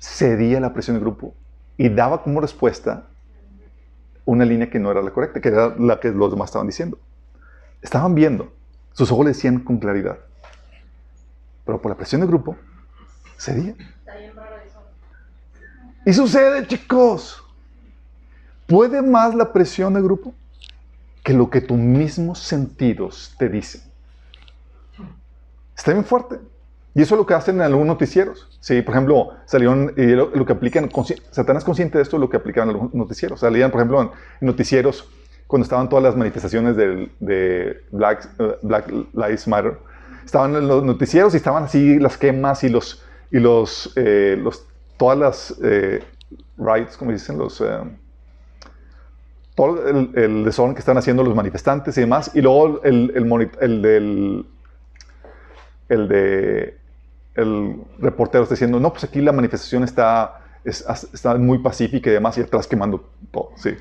[0.00, 1.34] cedía la presión del grupo
[1.76, 3.04] y daba como respuesta
[4.24, 6.98] una línea que no era la correcta, que era la que los demás estaban diciendo.
[7.82, 8.52] Estaban viendo,
[8.92, 10.18] sus ojos le decían con claridad.
[11.64, 12.56] Pero por la presión del grupo,
[13.38, 13.74] cedía.
[16.04, 17.42] Y sucede, chicos.
[18.66, 20.34] ¿Puede más la presión del grupo
[21.22, 23.82] que lo que tus mismos sentidos te dicen?
[25.76, 26.38] Está bien fuerte.
[26.94, 28.48] Y eso es lo que hacen en algunos noticieros.
[28.60, 30.90] Sí, por ejemplo, salieron, y lo, lo que aplican,
[31.30, 33.40] Satanás consciente de esto, lo que aplicaban en algunos noticieros.
[33.40, 35.08] Salían, por ejemplo, en, en noticieros,
[35.46, 39.78] cuando estaban todas las manifestaciones del- de Black, eh, Black Lives Matter,
[40.24, 44.66] estaban en los noticieros y estaban así las quemas y los, y los, eh, los
[44.96, 46.02] todas las eh,
[46.56, 47.60] riots, como dicen, los...
[47.60, 47.78] eh,
[49.54, 53.50] todo el, el desorden que están haciendo los manifestantes y demás, y luego el, el,
[53.60, 54.46] el del
[55.88, 56.78] el de
[57.34, 62.14] el reportero está diciendo, no, pues aquí la manifestación está, es- está muy pacífica y
[62.14, 63.70] demás, y atrás quemando todo, sí.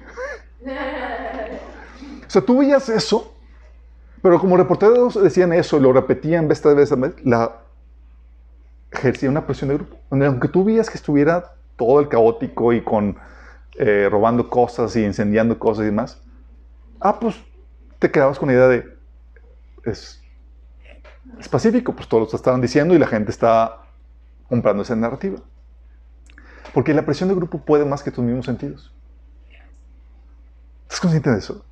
[2.27, 3.33] O sea, tú veías eso,
[4.21, 6.91] pero como reporteros decían eso, lo repetían vez tras vez,
[7.23, 7.57] la
[8.91, 9.97] ejercía una presión de grupo.
[10.09, 13.17] Aunque tú veías que estuviera todo el caótico y con
[13.75, 16.21] eh, robando cosas y incendiando cosas y demás,
[16.99, 17.35] ah, pues
[17.99, 18.97] te quedabas con la idea de
[19.85, 20.21] es,
[21.39, 23.81] es pacífico, pues todos lo estaban diciendo y la gente está
[24.47, 25.39] comprando esa narrativa.
[26.73, 28.93] Porque la presión de grupo puede más que tus mismos sentidos.
[30.83, 31.65] ¿Estás consciente de eso?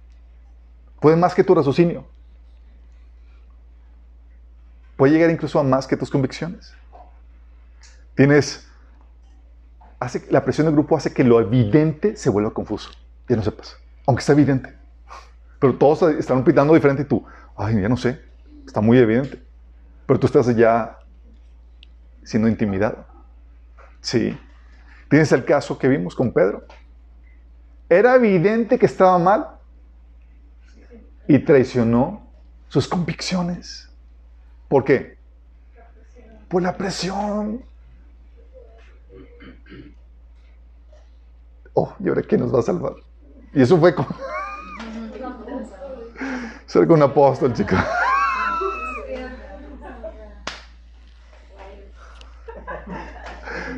[0.99, 2.07] Puede más que tu raciocinio.
[4.99, 6.73] Puede llegar incluso a más que tus convicciones.
[8.15, 8.67] Tienes.
[9.97, 12.91] Hace, la presión del grupo hace que lo evidente se vuelva confuso.
[13.29, 13.77] Ya no sepas.
[14.05, 14.75] Aunque está evidente.
[15.57, 18.19] Pero todos están opinando diferente y tú, ay, ya no sé.
[18.67, 19.41] Está muy evidente.
[20.05, 20.99] Pero tú estás ya
[22.23, 23.05] siendo intimidado.
[24.01, 24.37] Sí.
[25.09, 26.65] Tienes el caso que vimos con Pedro.
[27.87, 29.47] Era evidente que estaba mal
[31.25, 32.27] y traicionó
[32.67, 33.88] sus convicciones.
[34.69, 35.17] ¿Por qué?
[36.47, 37.61] Pues la presión.
[41.73, 42.93] Oh, ¿y ahora qué nos va a salvar?
[43.53, 44.05] Y eso fue con...
[46.67, 47.75] Ser un apóstol, chico.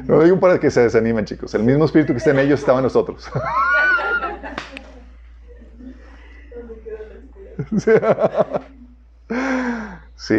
[0.06, 1.54] No lo digo para que se desanimen, chicos.
[1.54, 3.30] El mismo espíritu que está en ellos estaba en nosotros.
[10.21, 10.38] Sí,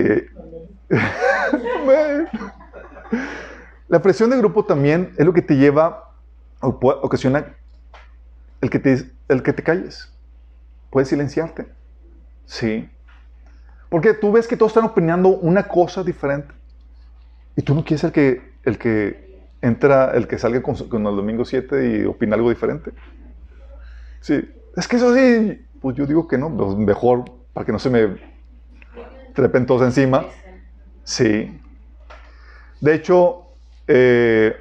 [3.88, 6.12] la presión de grupo también es lo que te lleva
[6.60, 7.54] o ocasiona
[8.60, 10.10] el que te, el que te calles.
[10.90, 11.66] Puedes silenciarte.
[12.46, 12.88] Sí.
[13.88, 16.54] Porque tú ves que todos están opinando una cosa diferente.
[17.56, 21.44] Y tú no quieres el que, el que entra, el que salga con, el domingo
[21.44, 22.92] 7 y opina algo diferente.
[24.20, 24.48] Sí.
[24.76, 27.90] Es que eso sí, pues yo digo que no, pues mejor para que no se
[27.90, 28.16] me
[29.34, 30.26] trepen todos encima.
[31.04, 31.60] Sí.
[32.80, 33.42] De hecho,
[33.86, 34.56] eh,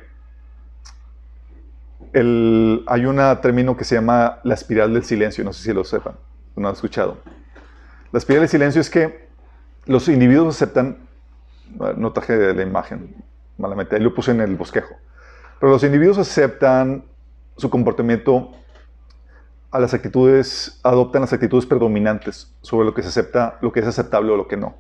[2.14, 6.16] hay un término que se llama la espiral del silencio, no sé si lo sepan,
[6.56, 7.18] no han escuchado.
[8.12, 9.28] La espiral del silencio es que
[9.86, 10.98] los individuos aceptan,
[11.96, 13.16] no traje la imagen,
[13.58, 14.96] malamente, lo puse en el bosquejo,
[15.60, 17.06] pero los individuos aceptan
[17.56, 18.52] su comportamiento
[19.72, 23.88] a las actitudes, adoptan las actitudes predominantes sobre lo que se acepta, lo que es
[23.88, 24.76] aceptable o lo que no.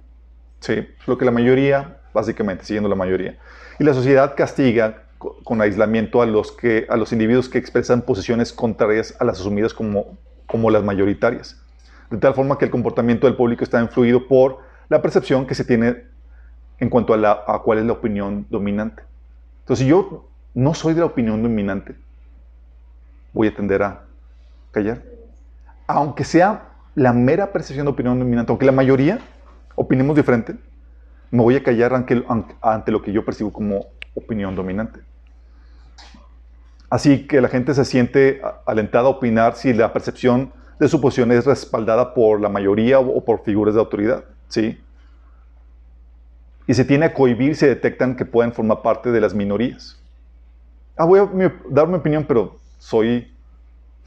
[0.62, 3.38] Sí, lo que la mayoría, básicamente, siguiendo la mayoría.
[3.80, 5.04] Y la sociedad castiga
[5.43, 9.74] con aislamiento a los, que, a los individuos que expresan posiciones contrarias a las asumidas
[9.74, 11.60] como, como las mayoritarias.
[12.12, 15.65] De tal forma que el comportamiento del público está influido por la percepción que se
[15.65, 16.04] tiene
[16.80, 19.04] en cuanto a, la, a cuál es la opinión dominante.
[19.62, 21.95] Entonces, si yo no soy de la opinión dominante,
[23.34, 24.04] voy a tender a
[24.71, 25.02] callar.
[25.88, 29.19] Aunque sea la mera percepción de opinión dominante, aunque la mayoría
[29.82, 30.56] opinemos diferente,
[31.32, 35.00] me voy a callar ante, lo que yo percibo como opinión dominante.
[36.89, 41.32] Así que la gente se siente alentada a opinar si la percepción de su posición
[41.32, 44.26] es respaldada por la mayoría o por figuras de autoridad.
[44.50, 44.78] ¿sí?
[46.67, 49.98] Y se tiene a cohibir si detectan que pueden formar parte de las minorías.
[50.98, 51.30] Ah, voy a
[51.70, 53.34] dar mi opinión, pero soy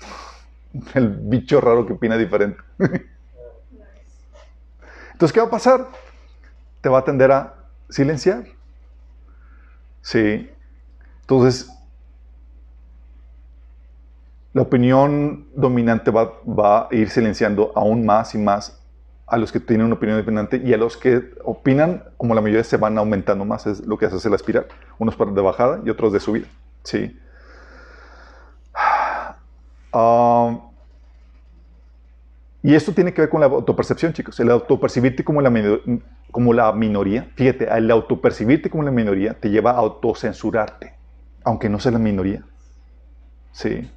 [0.94, 2.58] el bicho raro que opina diferente.
[5.14, 5.88] Entonces, ¿qué va a pasar?
[6.80, 7.54] Te va a tender a
[7.88, 8.44] silenciar.
[10.02, 10.50] Sí.
[11.20, 11.70] Entonces,
[14.52, 16.32] la opinión dominante va,
[16.78, 18.80] a ir silenciando aún más y más
[19.26, 22.64] a los que tienen una opinión dominante y a los que opinan, como la mayoría,
[22.64, 23.66] se van aumentando más.
[23.66, 24.66] Es lo que hace la espiral.
[24.98, 26.46] Unos de bajada y otros de subida.
[26.82, 27.18] Sí.
[29.92, 30.73] Ah,
[32.64, 34.40] y esto tiene que ver con la autopercepción, chicos.
[34.40, 35.52] El autopercibirte como la,
[36.30, 40.94] como la minoría, fíjate, el autopercibirte como la minoría te lleva a autocensurarte,
[41.44, 42.42] aunque no sea la minoría.
[43.52, 43.90] Sí.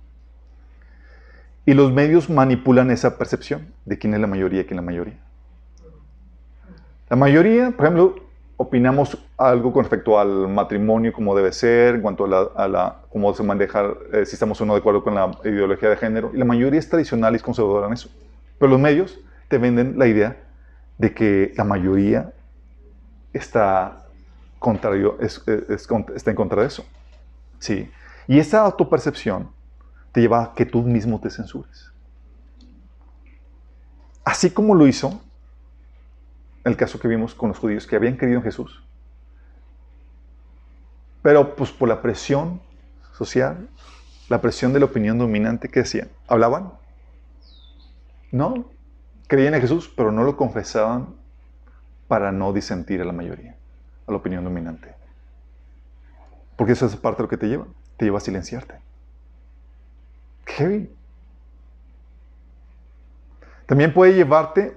[1.65, 4.91] Y los medios manipulan esa percepción de quién es la mayoría y quién es la
[4.91, 5.17] mayoría.
[7.09, 8.15] La mayoría, por ejemplo,
[8.57, 13.43] opinamos algo con respecto al matrimonio como debe ser, en cuanto a, la, cómo se
[13.43, 16.31] maneja, eh, si estamos o no de acuerdo con la ideología de género.
[16.33, 18.09] Y la mayoría es tradicional y es conservadora en eso.
[18.59, 20.37] Pero los medios te venden la idea
[20.97, 22.33] de que la mayoría
[23.33, 24.05] está,
[24.65, 26.85] en contra de eso.
[27.59, 27.89] Sí.
[28.27, 29.51] Y esa autopercepción
[30.11, 31.91] te lleva a que tú mismo te censures.
[34.25, 35.21] Así como lo hizo
[36.65, 38.83] el caso que vimos con los judíos que habían creído en Jesús.
[41.21, 42.61] Pero pues por la presión
[43.13, 43.69] social,
[44.29, 46.73] la presión de la opinión dominante que decían, hablaban.
[48.31, 48.69] No,
[49.27, 51.15] creían en Jesús, pero no lo confesaban
[52.07, 53.55] para no disentir a la mayoría,
[54.07, 54.93] a la opinión dominante.
[56.55, 58.87] Porque eso es parte de lo que te lleva, te lleva a silenciarte.
[63.67, 64.75] También puede llevarte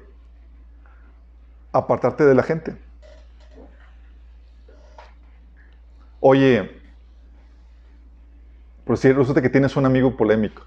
[1.72, 2.76] apartarte de la gente.
[6.20, 6.78] Oye,
[8.84, 10.62] por si resulta que tienes un amigo polémico.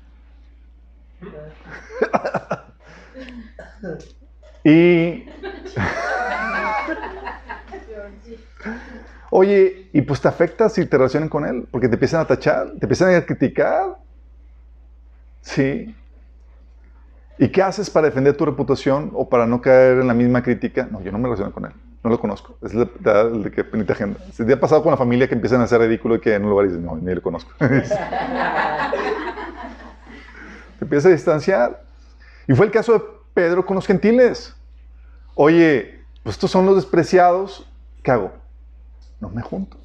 [4.64, 5.26] Y.
[9.30, 12.72] Oye, y pues te afecta si te relacionan con él, porque te empiezan a tachar,
[12.80, 13.98] te empiezan a criticar.
[15.42, 15.96] Sí.
[17.40, 20.88] ¿Y qué haces para defender tu reputación o para no caer en la misma crítica?
[20.92, 21.72] No, yo no me relaciono con él.
[22.04, 22.58] No lo conozco.
[22.62, 22.88] Es el
[23.44, 24.20] de que ni te agenda.
[24.34, 26.44] Se te ha pasado con la familia que empiezan a hacer ridículo y que en
[26.44, 27.52] un lugar dices, no, ni lo conozco.
[27.58, 27.66] te
[30.82, 31.82] empiezas a distanciar.
[32.48, 33.02] Y fue el caso de
[33.34, 34.56] Pedro con los gentiles.
[35.36, 37.68] Oye, pues estos son los despreciados.
[38.04, 38.34] ¿Qué hago?
[39.20, 39.78] No me junto.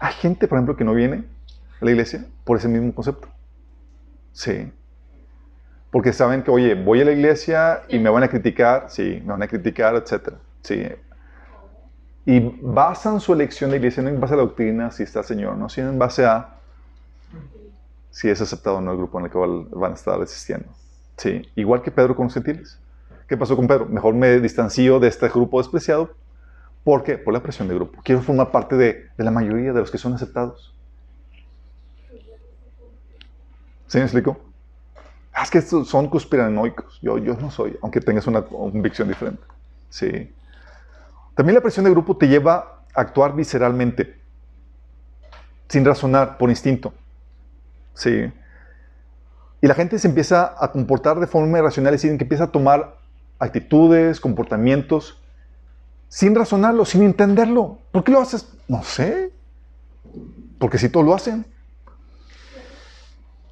[0.00, 1.24] Hay gente, por ejemplo, que no viene
[1.80, 3.28] a la iglesia por ese mismo concepto.
[4.32, 4.72] Sí.
[5.90, 9.32] Porque saben que, oye, voy a la iglesia y me van a criticar, sí, me
[9.32, 10.34] van a criticar, etc.
[10.62, 10.86] Sí.
[12.26, 15.26] y basan su elección de iglesia no en base a la doctrina, si está el
[15.26, 16.54] Señor, no, sino en base a
[18.10, 20.68] si es aceptado o no el grupo en el que van a estar asistiendo.
[21.16, 22.78] Sí, igual que Pedro con los gentiles.
[23.28, 23.86] ¿Qué pasó con Pedro?
[23.86, 26.14] Mejor me distancio de este grupo despreciado.
[26.84, 27.16] ¿Por qué?
[27.16, 28.00] Por la presión de grupo.
[28.04, 30.74] Quiero formar parte de, la mayoría de los que son aceptados.
[33.86, 34.38] ¿Sí me explico?
[35.32, 37.00] Ah, es que estos son conspiranoicos.
[37.00, 39.42] Yo, yo no soy, aunque tengas una convicción diferente.
[39.88, 40.32] Sí.
[41.34, 44.20] También la presión de grupo te lleva a actuar visceralmente,
[45.68, 46.92] sin razonar, por instinto.
[47.94, 48.30] Sí.
[49.62, 52.52] Y la gente se empieza a comportar de forma irracional, es decir, que empieza a
[52.52, 53.03] tomar
[53.38, 55.20] actitudes, comportamientos,
[56.08, 57.78] sin razonarlo, sin entenderlo.
[57.90, 58.48] ¿Por qué lo haces?
[58.68, 59.32] No sé.
[60.58, 61.46] Porque si todos lo hacen.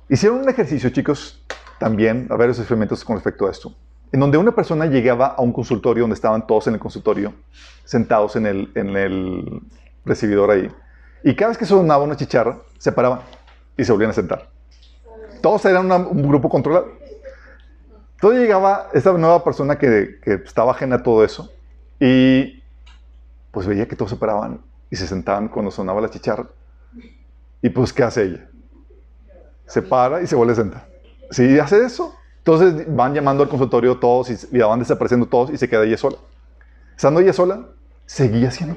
[0.09, 1.43] Hicieron un ejercicio, chicos,
[1.79, 3.75] también, a varios experimentos con respecto a esto,
[4.13, 7.35] en donde una persona llegaba a un consultorio donde estaban todos en el consultorio,
[7.85, 9.63] sentados en el, en el
[10.05, 10.71] recibidor ahí,
[11.25, 13.21] y cada vez que sonaba una chicharra, se paraban
[13.77, 14.51] y se volvían a sentar.
[15.41, 16.89] Todos eran un grupo controlado.
[18.23, 21.51] Entonces llegaba esta nueva persona que, estaba ajena a todo eso
[21.99, 22.63] y
[23.51, 26.47] pues veía que todos se paraban y se sentaban cuando sonaba la chicharra.
[27.61, 28.49] Y pues, ¿qué hace ella?
[29.67, 30.89] Se para y se vuelve a sentar.
[31.33, 35.69] Si hace eso, entonces van llamando al consultorio todos y, van desapareciendo todos y se
[35.69, 36.19] queda ella sola.
[36.95, 37.67] Estando ella sola,
[38.07, 38.77] seguía haciendo.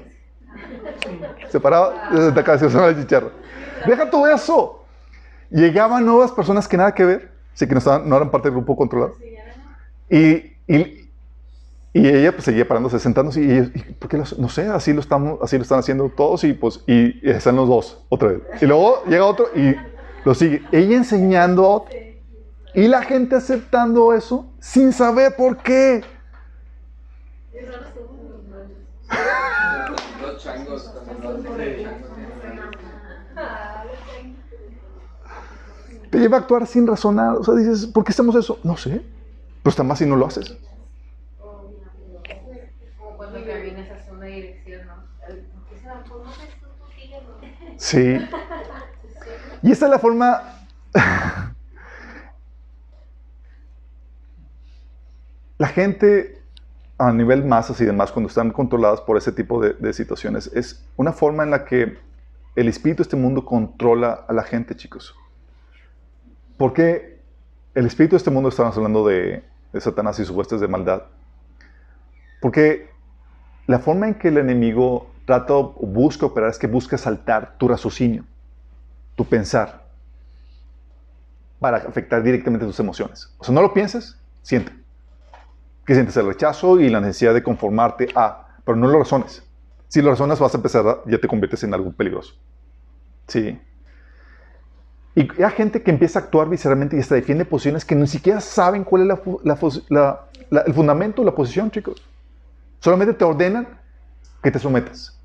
[1.50, 3.30] Se paraba desde acá, se sonaba la chicharra.
[3.86, 4.86] Deja todo eso.
[5.52, 9.14] Llegaban nuevas personas que nada que ver, sí que no eran parte del grupo controlado.
[10.10, 11.06] Y, y,
[11.94, 15.56] ella pues seguía parándose, sentándose y, y ¿por qué no sé, así lo, estamos, así
[15.56, 18.42] lo están haciendo todos y pues y, están los dos otra vez.
[18.62, 19.76] Y luego llega otro y
[20.26, 20.64] lo sigue.
[20.72, 21.86] Ella enseñando.
[22.74, 26.04] Y la gente aceptando eso sin saber por qué.
[36.10, 37.38] Te lleva a actuar sin razonar.
[37.38, 38.60] O sea, dices, ¿por qué hacemos eso?
[38.64, 39.02] No sé.
[39.66, 40.56] Pero está más si no lo haces.
[47.78, 48.20] Sí.
[49.64, 50.44] Y esta es la forma...
[55.58, 56.44] la gente
[57.00, 60.86] a nivel masas y demás, cuando están controladas por ese tipo de, de, situaciones, es
[60.96, 61.98] una forma en la que
[62.56, 65.16] el espíritu de este mundo controla a la gente, chicos.
[66.56, 67.20] Porque
[67.74, 71.04] el espíritu de este mundo, estamos hablando de de Satanás y sus huestes de maldad.
[72.40, 72.90] Porque
[73.68, 77.68] la forma en que el enemigo trata o busca operar es que busca saltar tu
[77.68, 78.24] raciocinio,
[79.16, 79.84] tu pensar,
[81.60, 83.34] para afectar directamente tus emociones.
[83.38, 84.72] O sea, no lo pienses, siente.
[85.86, 89.44] Que sientes el rechazo y la necesidad de conformarte a, pero no lo razones.
[89.90, 92.34] Si lo razonas vas a empezar, ya te conviertes en algo peligroso.
[93.28, 93.60] Sí.
[95.16, 98.42] Y hay gente que empieza a actuar visceralmente y hasta defiende posiciones que ni siquiera
[98.42, 99.18] saben cuál es
[100.68, 102.04] el fundamento la posición, chicos.
[102.82, 103.66] Solamente te ordenan
[104.44, 105.18] que te sometas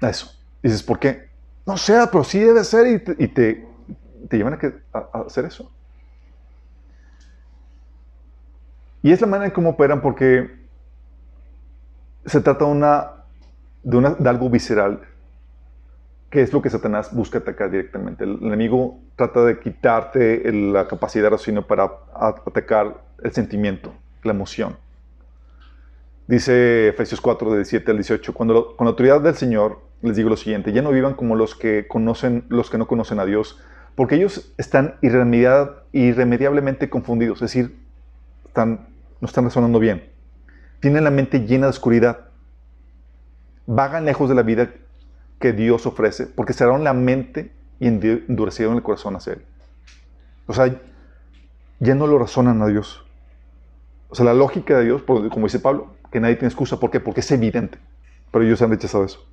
[0.00, 0.32] a eso.
[0.62, 1.28] dices, ¿por qué?
[1.66, 2.86] No sé, pero sí debe ser
[3.18, 3.66] y te,
[4.30, 4.54] llevan
[4.92, 5.70] a, a, hacer eso.
[9.02, 10.60] Y es la manera en cómo operan porque
[12.26, 13.24] se trata una,
[13.82, 15.00] de, una, de algo visceral
[16.30, 18.22] ¿Qué es lo que Satanás busca atacar directamente?
[18.22, 24.76] El enemigo trata de quitarte la capacidad de raciocinio para atacar el sentimiento, la emoción.
[26.28, 30.28] Dice Efesios 4, de 17 al 18, cuando con la autoridad del Señor les digo
[30.30, 33.60] lo siguiente, ya no vivan como los que, conocen, los que no conocen a Dios,
[33.96, 37.76] porque ellos están irremediablemente confundidos, es decir,
[38.54, 40.04] no están razonando bien.
[40.78, 42.28] Tienen la mente llena de oscuridad.
[43.66, 44.70] Vagan lejos de la vida
[45.40, 49.42] que Dios ofrece, porque cerraron la mente y endurecieron el corazón hacia Él.
[50.46, 50.72] O sea,
[51.80, 53.04] ya no lo razonan a Dios.
[54.10, 56.78] O sea, la lógica de Dios, como dice Pablo, que nadie tiene excusa.
[56.78, 57.00] ¿Por qué?
[57.00, 57.78] Porque es evidente.
[58.30, 59.26] Pero ellos han rechazado eso.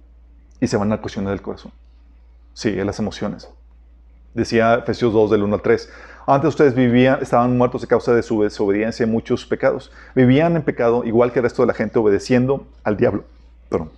[0.62, 1.74] Y se van a cuestionar del corazón.
[2.54, 3.50] Sí, las emociones.
[4.34, 5.92] Decía Efesios 2, del 1 al 3.
[6.26, 9.92] Antes ustedes vivían, estaban muertos a causa de su desobediencia y muchos pecados.
[10.16, 13.26] Vivían en pecado igual que el resto de la gente, obedeciendo al diablo.
[13.70, 13.97] Perdón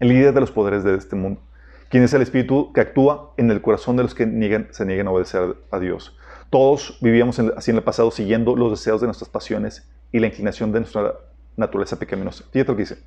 [0.00, 1.40] el líder de los poderes de este mundo,
[1.88, 4.24] quien es el espíritu que actúa en el corazón de los que
[4.70, 6.16] se niegan a obedecer a Dios.
[6.50, 10.72] Todos vivíamos así en el pasado siguiendo los deseos de nuestras pasiones y la inclinación
[10.72, 11.14] de nuestra
[11.56, 12.44] naturaleza pecaminosa.
[12.52, 12.98] Fíjate lo que dice.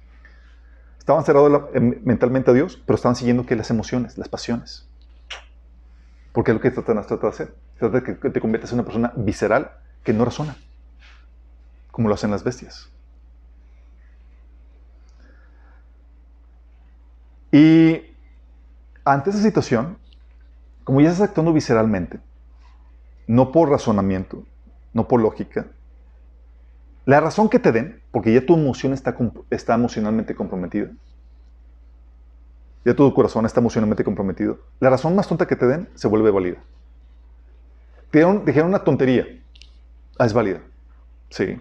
[1.00, 1.70] Estaban cerrados
[2.04, 4.90] mentalmente a Dios, pero estaban siguiendo que las emociones, las pasiones.
[6.34, 7.56] Porque es lo que Satanás trata de hacer.
[7.80, 9.72] Trata de que te conviertas en una persona visceral
[10.04, 10.58] que no razona,
[11.92, 12.90] como lo hacen las bestias.
[17.58, 18.16] Y
[19.04, 19.98] ante esa situación,
[20.84, 22.20] como ya estás actuando visceralmente,
[23.26, 24.44] no por razonamiento,
[24.94, 25.66] no por lógica,
[27.06, 29.18] la razón que te den, porque ya tu emoción está,
[29.50, 30.92] está emocionalmente comprometida,
[32.86, 36.30] ya tu corazón está emocionalmente comprometido, la razón más tonta que te den se vuelve
[36.30, 36.62] válida.
[38.12, 39.26] Te dijeron una tontería,
[40.20, 40.62] ah, es válida,
[41.32, 41.60] sí,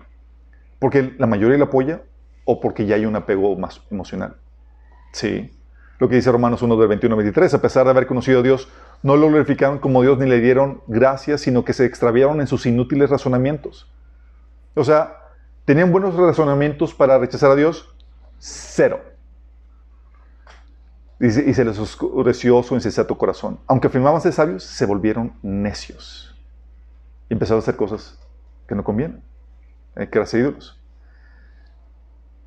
[0.78, 2.03] porque la mayoría la apoya
[2.44, 4.36] o porque ya hay un apego más emocional,
[5.12, 5.57] sí.
[5.99, 8.42] Lo que dice Romanos 1 del 21 al 23, a pesar de haber conocido a
[8.42, 8.68] Dios,
[9.03, 12.66] no lo glorificaron como Dios ni le dieron gracias, sino que se extraviaron en sus
[12.66, 13.90] inútiles razonamientos.
[14.74, 15.16] O sea,
[15.64, 17.94] ¿tenían buenos razonamientos para rechazar a Dios?
[18.38, 19.01] Cero.
[21.18, 23.59] Y se, les oscureció su insensato corazón.
[23.66, 26.36] Aunque afirmaban ser sabios, se volvieron necios.
[27.30, 28.18] Y empezaron a hacer cosas
[28.68, 29.22] que no convienen,
[29.94, 30.78] hay que eran ídolos.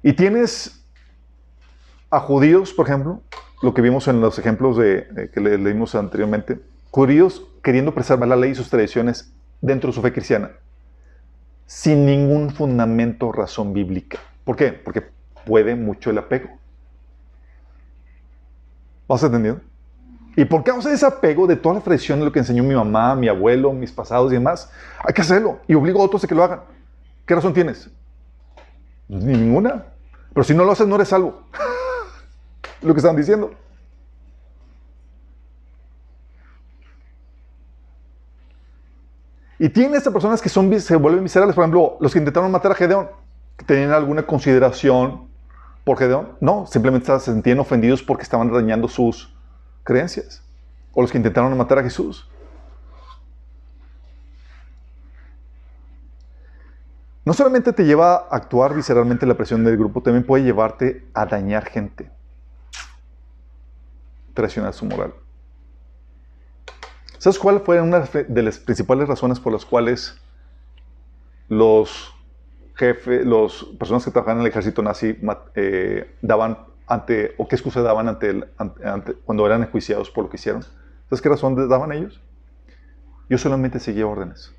[0.03, 0.78] Y tienes
[2.09, 3.21] a judíos, por ejemplo,
[3.61, 6.59] lo que vimos en los ejemplos de, que leímos anteriormente,
[6.91, 9.31] judíos queriendo preservar la ley y sus tradiciones
[9.61, 10.51] dentro de su fe cristiana,
[11.65, 14.19] sin ningún fundamento, razón bíblica.
[14.43, 14.71] ¿Por qué?
[14.71, 15.03] Porque
[15.45, 16.49] puede mucho el apego.
[19.07, 19.61] ¿Vas entendiendo?
[20.35, 23.15] ¿Y por causa ese apego de toda la tradición de lo que enseñó mi mamá,
[23.15, 24.71] mi abuelo, mis pasados y demás?
[25.03, 26.61] Hay que hacerlo y obligo a otros a que lo hagan.
[27.25, 27.89] ¿Qué razón tienes?
[29.07, 29.85] Ninguna.
[30.33, 31.43] Pero si no lo haces, no eres salvo
[32.81, 33.51] lo que están diciendo.
[39.57, 41.53] Y tiene estas personas que son, se vuelven miserables.
[41.53, 43.09] Por ejemplo, los que intentaron matar a Gedeón,
[43.65, 45.27] tenían alguna consideración
[45.83, 46.29] por Gedeón.
[46.39, 49.35] No, simplemente se sentían ofendidos porque estaban dañando sus
[49.83, 50.41] creencias.
[50.93, 52.29] O los que intentaron matar a Jesús.
[57.25, 61.25] No solamente te lleva a actuar visceralmente la presión del grupo, también puede llevarte a
[61.25, 62.09] dañar gente
[64.39, 65.13] traicionar su moral.
[67.17, 70.17] ¿Sabes cuál fue una de las principales razones por las cuales
[71.49, 72.15] los
[72.75, 75.17] jefes, las personas que trabajaban en el ejército nazi
[75.55, 78.45] eh, daban ante, o qué excusa daban ante,
[79.25, 80.63] cuando eran enjuiciados por lo que hicieron?
[80.63, 82.21] ¿Sabes qué razón daban ellos?
[83.29, 84.55] Yo solamente seguía órdenes.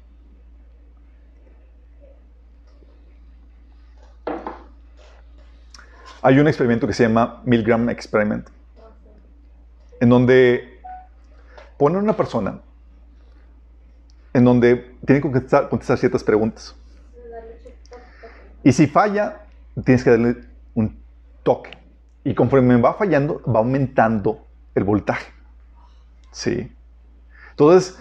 [6.20, 8.50] Hay un experimento que se llama Milgram Experiment
[10.00, 10.80] en donde
[11.78, 12.60] ponen una persona
[14.32, 15.30] en donde tiene que
[15.68, 16.74] contestar, ciertas preguntas.
[18.62, 19.44] Y si falla,
[19.84, 20.36] tienes que darle
[20.74, 20.98] un
[21.42, 21.70] toque.
[22.24, 25.32] Y conforme va fallando, va aumentando el voltaje.
[26.30, 26.70] ¿Sí?
[27.50, 27.98] Entonces,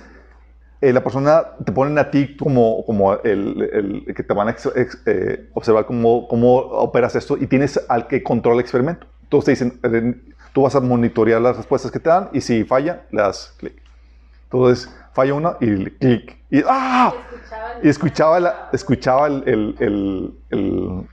[0.82, 4.56] eh, la persona te ponen a ti como, como el, que te van a
[5.06, 9.08] eh, observar cómo, cómo operas esto y tienes al que controla el experimento.
[9.24, 13.04] Entonces te dicen, Tú vas a monitorear las respuestas que te dan y si falla,
[13.12, 13.82] le das clic.
[14.46, 16.38] Entonces, falla una y clic.
[16.50, 17.14] Y, ¡ah!
[17.84, 21.08] y escuchaba, la, escuchaba el, el, el,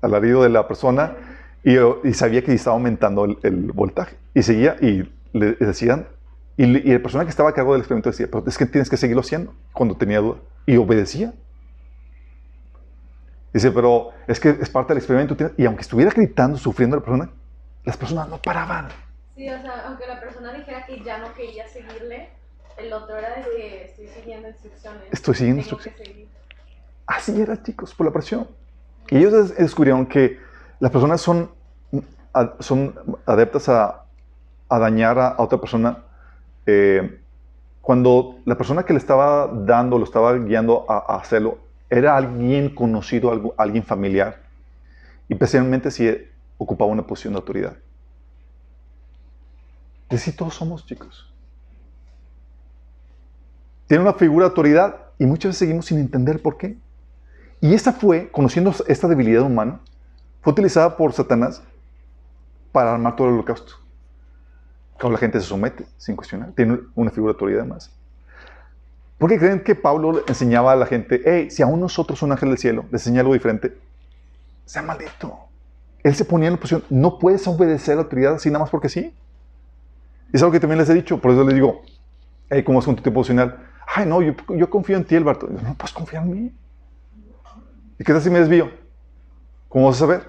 [0.00, 1.16] alarido de la persona
[1.64, 4.16] y, y, sabía que estaba aumentando el, voltaje.
[4.34, 6.06] Y seguía y le decían,
[6.56, 8.88] y, y, la persona que estaba a cargo del experimento decía, pero es que tienes
[8.88, 10.36] que seguirlo haciendo cuando tenía duda.
[10.64, 11.32] Y obedecía.
[13.52, 15.36] Dice, pero es que es parte del experimento.
[15.56, 17.30] Y aunque estuviera gritando, sufriendo la persona,
[17.86, 18.88] las personas no paraban.
[19.36, 22.28] Sí, o sea, aunque la persona dijera que ya no quería seguirle,
[22.76, 25.02] el otro era de que estoy siguiendo instrucciones.
[25.10, 26.28] Estoy siguiendo instrucciones.
[27.06, 28.48] Así era, chicos, por la presión.
[29.08, 30.38] Y ellos descubrieron que
[30.80, 31.50] las personas son,
[32.58, 34.04] son adeptas a,
[34.68, 36.02] a dañar a, otra persona
[36.66, 37.20] eh,
[37.80, 41.58] cuando la persona que le estaba dando, lo estaba guiando a, a hacerlo,
[41.88, 44.40] era alguien conocido, alguien familiar.
[45.28, 46.26] Y especialmente si
[46.58, 47.76] ocupaba una posición de autoridad.
[50.08, 51.32] De sí todos somos, chicos.
[53.86, 56.76] Tiene una figura de autoridad y muchas veces seguimos sin entender por qué.
[57.60, 59.80] Y esta fue, conociendo esta debilidad humana,
[60.42, 61.62] fue utilizada por Satanás
[62.72, 63.74] para armar todo el holocausto.
[64.98, 67.90] Cuando la gente se somete sin cuestionar, tiene una figura de autoridad más.
[69.18, 72.50] ¿Por qué creen que Pablo enseñaba a la gente, hey, si aún nosotros un ángel
[72.50, 73.78] del cielo les enseña algo diferente,
[74.66, 75.45] sea maldito?
[76.06, 78.70] Él se ponía en la posición, no puedes obedecer a la autoridad así nada más
[78.70, 79.12] porque sí.
[80.32, 81.82] Es algo que también les he dicho, por eso les digo,
[82.48, 83.58] hey, ¿cómo es con tu tipo emocional?
[83.92, 85.48] Ay, no, yo, yo confío en ti, Alberto.
[85.48, 86.52] No puedes confiar en mí.
[87.98, 88.70] ¿Y qué tal si me desvío?
[89.68, 90.28] ¿Cómo vas a saber?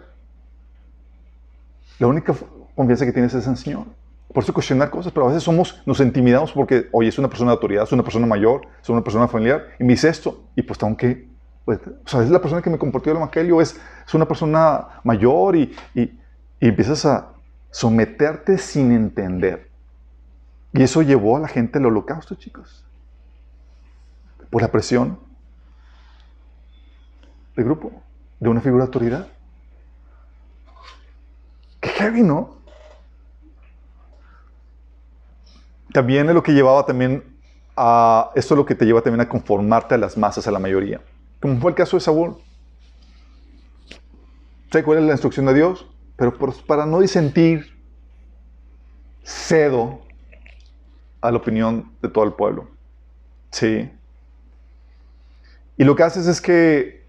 [1.99, 2.33] La única
[2.73, 3.85] confianza que tienes es en el Señor.
[4.33, 7.51] Por eso cuestionar cosas, pero a veces somos, nos intimidamos porque, oye, es una persona
[7.51, 10.63] de autoridad, es una persona mayor, es una persona familiar, y me dice esto, y
[10.63, 11.36] pues tengo que
[11.67, 15.01] pues, o sea, es la persona que me compartió el Evangelio, es, es una persona
[15.03, 16.17] mayor y, y,
[16.61, 17.33] empiezas a
[17.71, 19.69] someterte sin entender.
[20.71, 22.85] Y eso llevó a la gente al holocausto, chicos.
[24.49, 25.19] Por la presión
[27.57, 27.91] del grupo,
[28.39, 29.27] de una figura de autoridad.
[31.81, 32.59] Qué heavy, ¿no?
[35.91, 37.25] También es lo que llevaba también
[37.75, 38.31] a...
[38.35, 41.01] Esto es lo que te lleva también a conformarte a las masas, a la mayoría.
[41.41, 42.37] Como fue el caso de Saúl.
[44.71, 45.87] ¿Sabes cuál es la instrucción de Dios?
[46.17, 47.77] Pero para no disentir,
[49.23, 50.01] cedo
[51.21, 52.67] a la opinión de todo el pueblo.
[53.51, 53.89] Sí.
[55.77, 57.05] Y lo que haces es que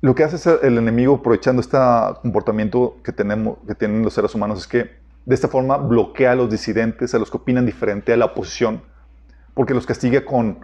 [0.00, 1.78] lo que hace el enemigo aprovechando este
[2.20, 4.90] comportamiento que tenemos que tienen los seres humanos es que
[5.24, 8.82] de esta forma bloquea a los disidentes, a los que opinan diferente a la oposición,
[9.54, 10.60] porque los castiga con,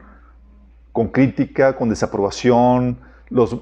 [0.93, 3.57] con crítica, con desaprobación, los,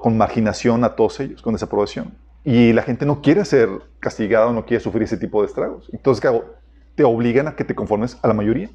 [0.00, 2.14] con marginación a todos ellos, con desaprobación.
[2.44, 3.68] Y la gente no quiere ser
[3.98, 5.90] castigada, no quiere sufrir ese tipo de estragos.
[5.92, 6.42] Entonces, ¿qué?
[6.94, 8.70] Te obligan a que te conformes a la mayoría.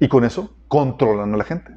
[0.00, 1.72] Y con eso controlan a la gente.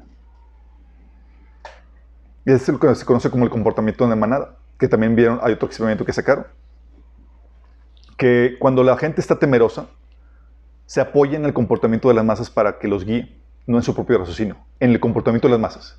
[2.44, 5.54] Y es lo que se conoce como el comportamiento de manada, que también vieron, hay
[5.54, 6.46] otro experimento que sacaron.
[8.16, 9.86] Que cuando la gente está temerosa,
[10.86, 13.94] se apoya en el comportamiento de las masas para que los guíe, no en su
[13.94, 15.98] propio raciocinio, en el comportamiento de las masas.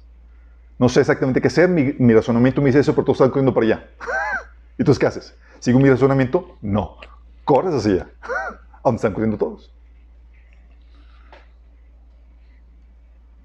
[0.79, 3.65] No sé exactamente qué hacer, mi, razonamiento me dice eso, pero todos están corriendo para
[3.67, 3.89] allá.
[4.77, 5.35] ¿Y entonces qué haces?
[5.59, 6.57] ¿Sigo mi razonamiento?
[6.61, 6.97] No.
[7.45, 8.07] Corres hacia allá,
[8.71, 9.71] a donde están corriendo todos.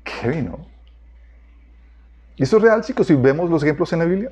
[0.05, 0.66] Qué ¿no?
[2.37, 4.31] Y eso es real, chicos, si vemos los ejemplos en la Biblia.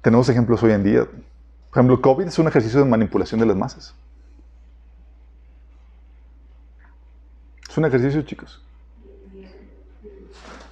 [0.00, 1.04] Tenemos ejemplos hoy en día.
[1.04, 3.94] Por ejemplo, COVID es un ejercicio de manipulación de las masas.
[7.78, 8.62] Un ejercicio, chicos.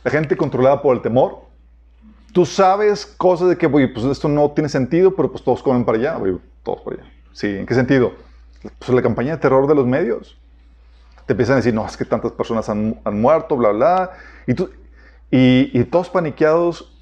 [0.04, 1.40] La gente controlada por el temor.
[2.32, 5.98] Tú sabes cosas de que, pues esto no tiene sentido, pero pues todos comen para
[5.98, 6.20] allá,
[6.62, 7.10] todos para allá.
[7.32, 8.12] Sí, ¿en qué sentido?
[8.78, 10.38] Pues la campaña de terror de los medios.
[11.24, 14.10] Te empiezan a decir, no, es que tantas personas han, muerto, bla, bla.
[14.46, 14.70] Y, tú,
[15.30, 16.92] y, todos paniqueados,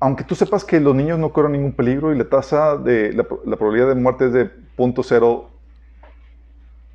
[0.00, 3.26] aunque tú sepas que los niños no corren ningún peligro y la tasa de, la,
[3.44, 5.44] la probabilidad de muerte es de 0.0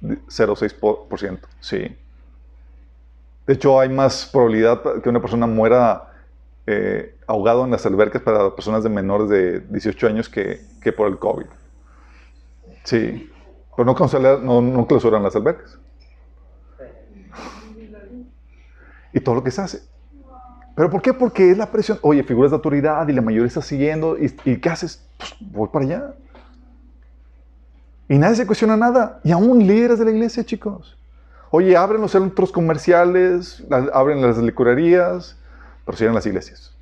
[0.03, 1.39] 0,6%.
[1.59, 1.97] Sí.
[3.47, 6.11] De hecho, hay más probabilidad que una persona muera
[6.65, 11.07] eh, ahogado en las albercas para personas de menores de 18 años que, que por
[11.07, 11.45] el COVID.
[12.83, 13.29] Sí.
[13.75, 15.77] Pero no, no, no clausuran las albercas.
[19.13, 19.81] Y todo lo que se hace.
[20.75, 21.13] ¿Pero por qué?
[21.13, 21.99] Porque es la presión.
[22.01, 24.17] Oye, figuras de autoridad y la mayoría está siguiendo.
[24.17, 25.07] ¿Y, y qué haces?
[25.17, 26.13] Pues voy para allá.
[28.09, 29.19] Y nadie se cuestiona nada.
[29.23, 30.97] Y aún líderes de la iglesia, chicos.
[31.51, 35.37] Oye, abren los centros comerciales, abren las licorerías,
[35.85, 36.73] pero cierran las iglesias.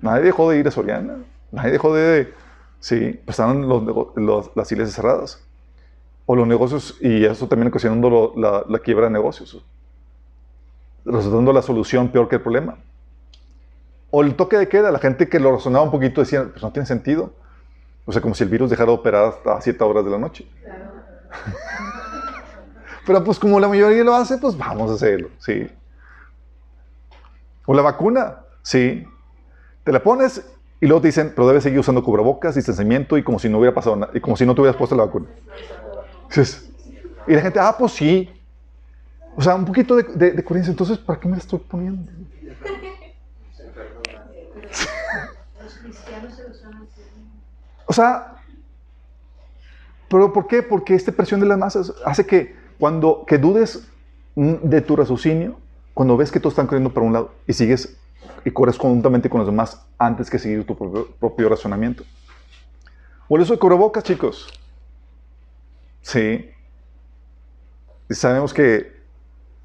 [0.00, 1.18] Nadie dejó de ir a Soriana.
[1.52, 2.32] Nadie dejó de...
[2.78, 3.68] Sí, pues están
[4.54, 5.44] las iglesias cerradas.
[6.24, 9.62] O los negocios, y eso también ocasionando la, la quiebra de negocios.
[11.04, 12.78] Resultando la solución peor que el problema.
[14.10, 16.72] O el toque de queda, la gente que lo razonaba un poquito decía, pues no
[16.72, 17.32] tiene sentido.
[18.04, 20.46] O sea, como si el virus dejara de operar hasta 7 horas de la noche.
[23.06, 25.68] Pero pues como la mayoría lo hace, pues vamos a hacerlo, sí.
[27.66, 29.06] O la vacuna, sí.
[29.84, 30.44] Te la pones
[30.80, 33.74] y luego te dicen, pero debes seguir usando cubrebocas, distanciamiento y como si no hubiera
[33.74, 35.26] pasado nada, y como si no te hubieras puesto la vacuna.
[37.26, 38.30] y la gente, ah, pues sí.
[39.36, 40.70] O sea, un poquito de, de, coherencia.
[40.70, 42.10] Entonces, ¿para qué me la estoy poniendo?
[47.90, 48.36] O sea,
[50.08, 50.62] ¿pero por qué?
[50.62, 53.88] Porque esta presión de las masas hace que cuando que dudes
[54.36, 55.58] de tu raciocinio,
[55.92, 57.98] cuando ves que todos están corriendo para un lado y sigues
[58.44, 62.04] y corres conjuntamente con los demás antes que seguir tu propio, razonamiento.
[63.26, 64.46] O el uso de cubrebocas, chicos.
[66.02, 66.48] Sí.
[68.08, 69.00] Y sabemos que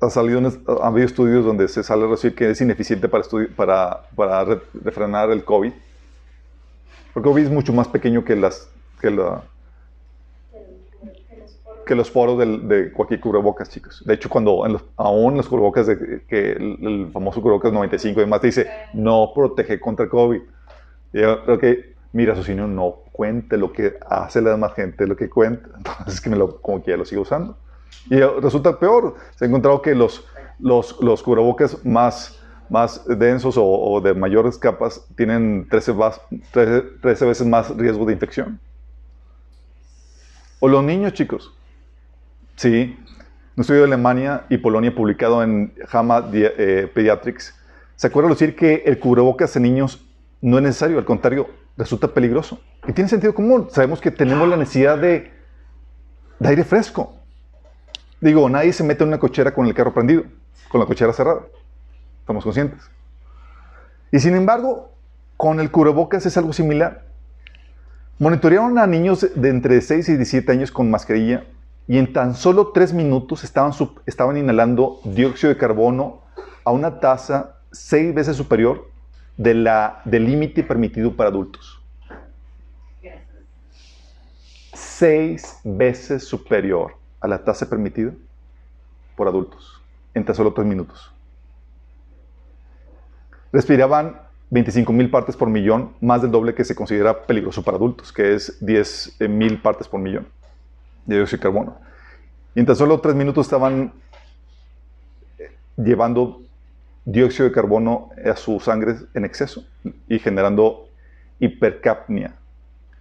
[0.02, 0.52] ha salido,
[0.82, 3.24] ha habido estudios donde se sale a decir que es ineficiente para,
[3.56, 5.74] para, para refrenar el COVID
[7.16, 9.42] porque COVID es mucho más pequeño que, las, que, la,
[11.86, 14.04] que los poros de cualquier cubrebocas, chicos.
[14.06, 14.66] De hecho, cuando
[14.98, 19.80] aún los cubrebocas, de, que el, famoso cubrebocas 95 y demás, te dice, no protege
[19.80, 20.42] contra el COVID.
[21.14, 25.30] Y yo creo que mi no cuente lo que hace la demás gente, lo que
[25.30, 25.70] cuenta.
[25.78, 27.58] Entonces, que me lo, como que ya lo sigo usando.
[28.10, 29.16] Y resulta peor.
[29.38, 30.28] Se ha encontrado que los,
[30.60, 35.94] los, los cubrebocas más más densos o, de mayores capas tienen 13,
[37.02, 38.60] 13, veces más riesgo de infección.
[40.60, 41.54] O los niños, chicos.
[42.56, 42.98] Sí,
[43.56, 47.54] un estudio de Alemania y Polonia publicado en JAMA eh, Pediatrics
[47.96, 50.06] ¿Se acuerdan decir que el cubrebocas en niños
[50.42, 50.98] no es necesario?
[50.98, 51.48] Al contrario,
[51.78, 52.60] resulta peligroso.
[52.88, 53.70] Y tiene sentido común.
[53.72, 55.32] Sabemos que tenemos la necesidad de,
[56.40, 57.16] de aire fresco.
[58.20, 60.24] Digo, nadie se mete en una cochera con el carro prendido,
[60.68, 61.44] con la cochera cerrada.
[62.26, 62.82] Estamos conscientes.
[64.12, 64.90] Y sin embargo,
[65.38, 67.06] con el cubrebocas es algo similar.
[68.18, 71.44] Monitorearon a niños de entre 6 y 17 años con mascarilla
[71.88, 73.74] y en tan solo 3 minutos estaban,
[74.08, 76.22] estaban inhalando dióxido de carbono
[76.64, 78.90] a una tasa 6 veces superior
[79.38, 81.80] de la, del límite permitido para adultos.
[84.74, 88.14] 6 veces superior a la tasa permitida
[89.16, 89.80] por adultos
[90.16, 91.15] en tan solo 3 minutos.
[93.56, 98.12] Respiraban 25 mil partes por millón, más del doble que se considera peligroso para adultos,
[98.12, 100.28] que es 10 eh, mil partes por millón
[101.06, 101.78] de dióxido de carbono.
[102.54, 103.94] Y en tan solo tres minutos estaban
[105.40, 106.42] eh, llevando
[107.06, 109.64] dióxido de carbono a su sangre en exceso
[110.10, 110.90] y generando
[111.40, 112.36] hipercapnia,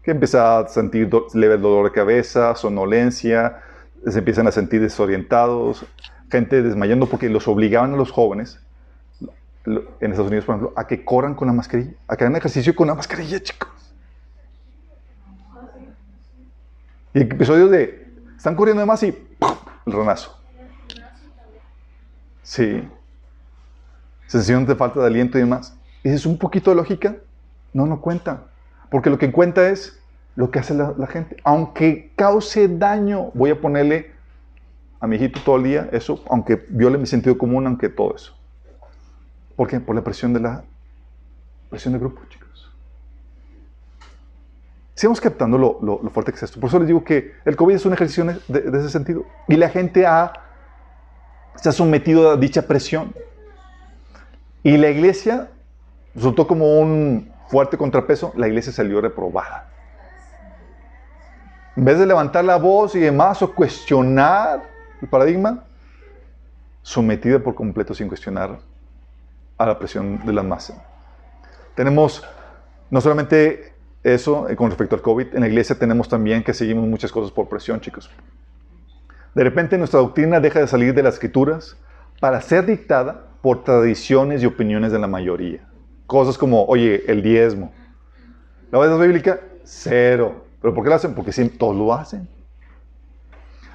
[0.05, 3.61] que empieza a sentir leve dolor de cabeza, sonolencia,
[4.07, 5.85] se empiezan a sentir desorientados,
[6.31, 8.61] gente desmayando porque los obligaban a los jóvenes
[9.67, 12.75] en Estados Unidos, por ejemplo, a que corran con la mascarilla, a que hagan ejercicio
[12.75, 13.69] con la mascarilla, chicos.
[17.15, 19.07] Y episodios de, están corriendo de más y
[19.87, 20.39] el ranazo.
[22.43, 22.87] Sí.
[24.27, 25.77] Sensación de falta de aliento y demás.
[26.03, 27.17] Y es un poquito de lógica.
[27.73, 28.45] No, no cuenta.
[28.91, 29.99] Porque lo que cuenta es
[30.37, 31.37] lo que hace la, la gente.
[31.45, 34.13] Aunque cause daño, voy a ponerle
[35.01, 38.35] a mi hijito todo el día eso, aunque viole mi sentido común, aunque todo eso.
[39.57, 39.81] ¿Por qué?
[39.81, 40.65] Por la presión de la
[41.71, 42.73] presión de grupo, chicos.
[44.95, 46.61] Sigamos captando lo, lo, fuerte que es esto.
[46.61, 49.25] Por eso les digo que el COVID es un ejercicio de, ese sentido.
[49.49, 50.33] Y la gente ha,
[51.57, 53.13] se ha sometido a dicha presión.
[54.63, 55.51] Y la iglesia
[56.15, 58.33] resultó como un fuerte contrapeso.
[58.37, 59.69] La iglesia salió reprobada.
[61.77, 64.63] En vez de levantar la voz y demás o cuestionar
[65.03, 65.65] el paradigma,
[66.83, 68.61] sometida por completo sin cuestionar
[69.59, 70.85] a la presión de la masa.
[71.75, 72.25] Tenemos
[72.91, 76.87] no solamente eso eh, con respecto al COVID, en la iglesia tenemos también que seguimos
[76.87, 78.11] muchas cosas por presión, chicos.
[79.35, 81.77] De repente nuestra doctrina deja de salir de las escrituras
[82.21, 85.67] para ser dictada por tradiciones y opiniones de la mayoría.
[86.07, 87.73] Cosas como, oye, el diezmo.
[88.71, 89.41] ¿La verdad bíblica?
[89.65, 90.45] Cero.
[90.61, 91.15] ¿Pero por qué lo hacen?
[91.15, 92.29] Porque sí, todos lo hacen.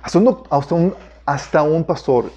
[0.02, 0.20] Hasta,
[0.50, 0.94] hasta, un,
[1.26, 2.32] hasta un pastor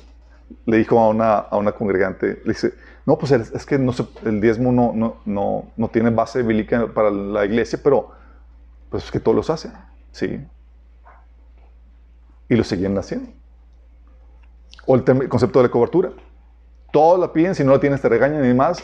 [0.66, 2.74] le dijo a una, a una congregante, le dice,
[3.04, 8.10] no, pues es que el diezmo no, tiene base bíblica para la iglesia, pero
[8.90, 9.72] pues es que todos los hacen,
[10.12, 10.46] ¿sí?
[12.48, 13.30] Y lo siguen haciendo.
[14.86, 16.10] O el, concepto de la cobertura.
[16.92, 18.82] Todos la piden, si no la tienes te regañan y más.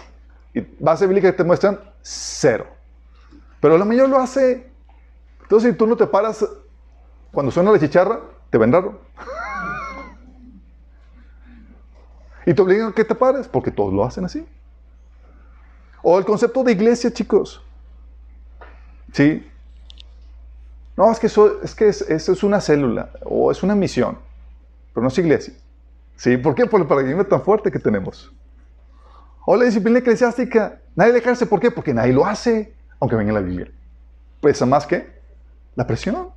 [0.54, 2.66] Y base bíblica que te muestran, cero.
[3.60, 4.70] Pero la mayoría lo hace.
[5.42, 6.44] Entonces, si tú no te paras
[7.32, 9.00] cuando suena la chicharra, te ven raro.
[12.48, 14.42] Y te obligan a que te pares, porque todos lo hacen así.
[16.02, 17.62] O el concepto de iglesia, chicos.
[19.12, 19.46] ¿Sí?
[20.96, 24.16] No, es que eso es, que eso es una célula o es una misión,
[24.94, 25.52] pero no es iglesia.
[26.16, 26.38] ¿Sí?
[26.38, 26.64] ¿Por qué?
[26.64, 28.32] Por el paradigma tan fuerte que tenemos.
[29.44, 31.44] O la disciplina eclesiástica, nadie le ejerce.
[31.44, 31.70] ¿Por qué?
[31.70, 33.70] Porque nadie lo hace, aunque venga en la Biblia.
[34.40, 35.06] Pesa más que
[35.76, 36.30] la presión.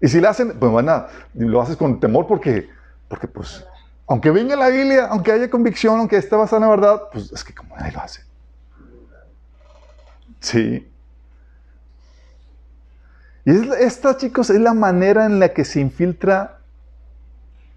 [0.00, 2.76] Y si la hacen, pues bueno, lo haces con temor porque
[3.08, 3.64] porque pues,
[4.06, 7.42] aunque venga la Biblia, aunque haya convicción, aunque esté basada en la verdad, pues es
[7.42, 8.22] que como nadie lo hace.
[10.40, 10.88] Sí.
[13.44, 13.50] Y
[13.80, 16.58] esta, chicos, es la manera en la que se infiltra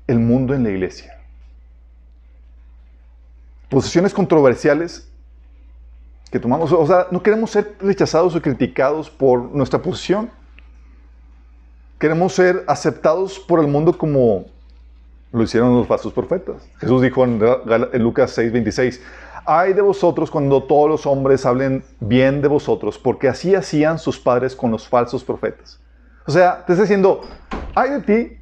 [0.08, 1.18] el mundo en la iglesia.
[3.70, 5.08] Posiciones controversiales
[6.30, 10.30] que tomamos, o sea, no queremos ser rechazados o criticados por nuestra posición.
[12.00, 14.46] Queremos ser aceptados por el mundo como
[15.32, 16.68] lo hicieron los falsos profetas.
[16.80, 17.40] Jesús dijo en,
[18.04, 19.00] Lucas 6:26,
[19.46, 24.20] ay de vosotros cuando todos los hombres hablen bien de vosotros, porque así hacían sus
[24.20, 25.80] padres con los falsos profetas.
[26.26, 27.22] O sea, te está diciendo,
[27.76, 28.38] ay de ti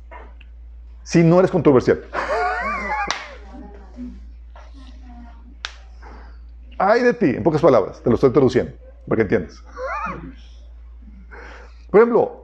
[1.04, 2.02] si no eres controversial.
[6.78, 8.72] ay de ti, en pocas palabras, te lo estoy traduciendo,
[9.08, 9.56] para que entiendas.
[11.90, 12.39] Por ejemplo,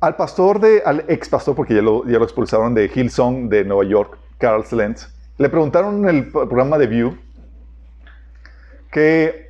[0.00, 3.64] al pastor de, al ex pastor, porque ya lo, ya lo expulsaron de Hillsong de
[3.64, 7.18] Nueva York, Carl Slentz, le preguntaron en el programa de View
[8.90, 9.48] que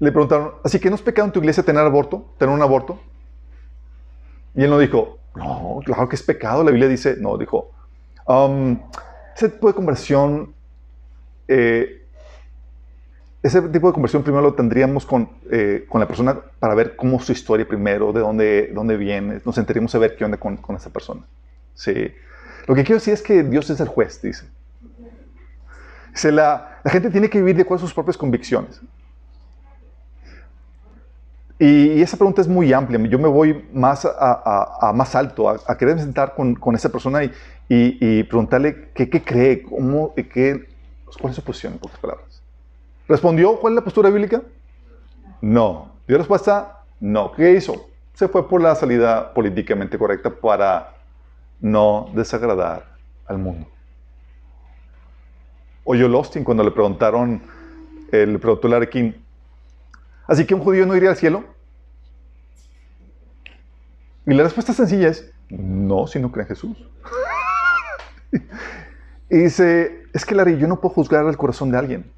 [0.00, 3.00] le preguntaron, así que no es pecado en tu iglesia tener aborto, tener un aborto.
[4.54, 6.64] Y él no dijo, no, claro que es pecado.
[6.64, 7.70] La Biblia dice, no, dijo,
[8.26, 8.80] um,
[9.34, 10.54] ese tipo de conversión
[11.46, 11.97] eh,
[13.42, 17.20] ese tipo de conversión primero lo tendríamos con, eh, con, la persona para ver cómo
[17.20, 20.74] su historia primero, de dónde, dónde viene, nos sentaríamos a ver qué onda con, con
[20.74, 21.22] esa persona.
[21.74, 22.12] Sí.
[22.66, 24.44] Lo que quiero decir es que Dios es el juez, dice.
[26.10, 28.80] dice la, la gente tiene que vivir de acuerdo a sus propias convicciones.
[31.60, 33.00] Y, esa pregunta es muy amplia.
[33.08, 37.32] Yo me voy más a, más alto, a, querer sentar con, con esa persona y,
[37.68, 40.68] y, preguntarle qué, qué cree, cómo, qué,
[41.20, 42.37] cuál es su posición, en pocas palabras.
[43.08, 44.42] ¿Respondió cuál es la postura bíblica?
[45.40, 45.92] No.
[46.06, 46.84] ¿Dio respuesta?
[47.00, 47.32] No.
[47.32, 47.88] ¿Qué hizo?
[48.14, 50.94] Se fue por la salida políticamente correcta para
[51.60, 52.84] no desagradar
[53.26, 53.66] al mundo.
[55.84, 57.40] Oyó Lostin cuando le preguntaron,
[58.12, 59.12] le preguntó Larry King,
[60.28, 61.42] Así que un judío no iría al cielo.
[64.26, 66.76] Y la respuesta sencilla es, no, si no cree en Jesús.
[69.30, 72.12] y dice, es que Larry, yo no puedo juzgar el corazón de alguien.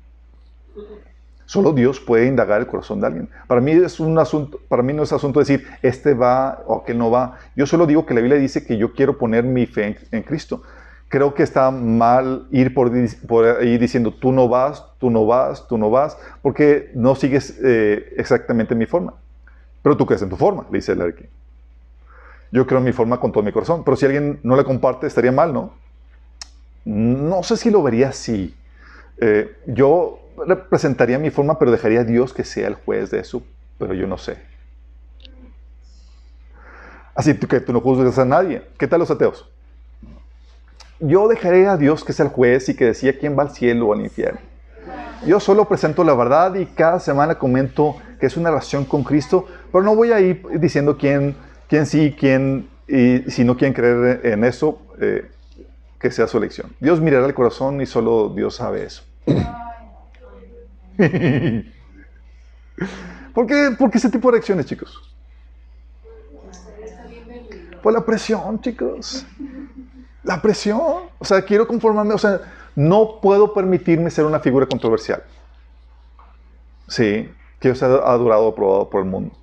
[1.50, 3.28] Solo Dios puede indagar el corazón de alguien.
[3.48, 6.82] Para mí, es un asunto, para mí no es asunto de decir, este va o
[6.82, 7.38] aquel no va.
[7.56, 10.62] Yo solo digo que la Biblia dice que yo quiero poner mi fe en Cristo
[11.10, 12.94] creo que está mal ir por,
[13.60, 18.14] ahí diciendo tú no vas, tú no vas, tú no vas, porque no sigues eh,
[18.16, 19.14] exactamente mi forma.
[19.82, 21.28] Pero tú crees en tu forma, le dice Larry
[22.52, 25.08] Yo creo en mi forma con todo mi corazón, pero si alguien no la comparte,
[25.08, 25.72] estaría mal, ¿no?
[26.84, 28.54] No sé si lo vería así.
[29.20, 33.42] Eh, yo representaría mi forma, pero dejaría a Dios que sea el juez de eso,
[33.78, 34.38] pero yo no sé.
[37.14, 38.62] Así que tú no juzgas a nadie.
[38.78, 39.50] ¿Qué tal los ateos?
[41.00, 43.88] yo dejaré a Dios que sea el juez y que decía quién va al cielo
[43.88, 44.38] o al infierno.
[45.26, 49.46] Yo solo presento la verdad y cada semana comento que es una relación con Cristo,
[49.72, 51.34] pero no voy a ir diciendo quién,
[51.68, 55.30] quién sí, quién, y si no quieren creer en eso, eh,
[55.98, 56.74] que sea su elección.
[56.80, 59.02] Dios mirará el corazón y solo Dios sabe eso.
[63.34, 65.00] ¿Por qué, ¿Por qué ese tipo de reacciones, chicos?
[67.82, 69.26] Por la presión, chicos.
[70.22, 70.80] La presión.
[71.18, 72.14] O sea, quiero conformarme.
[72.14, 72.40] O sea,
[72.74, 75.22] no puedo permitirme ser una figura controversial.
[76.88, 79.34] Sí, quiero ser adorado aprobado por el mundo.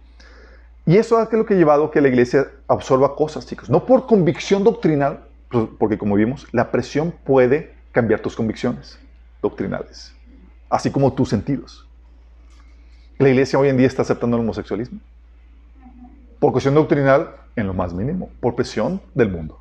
[0.85, 3.69] Y eso es lo que ha llevado a que la iglesia absorba cosas, chicos.
[3.69, 8.99] No por convicción doctrinal, pues, porque como vimos, la presión puede cambiar tus convicciones
[9.41, 10.13] doctrinales,
[10.69, 11.87] así como tus sentidos.
[13.17, 14.99] La iglesia hoy en día está aceptando el homosexualismo.
[16.39, 19.59] Por cuestión doctrinal, en lo más mínimo, por presión del mundo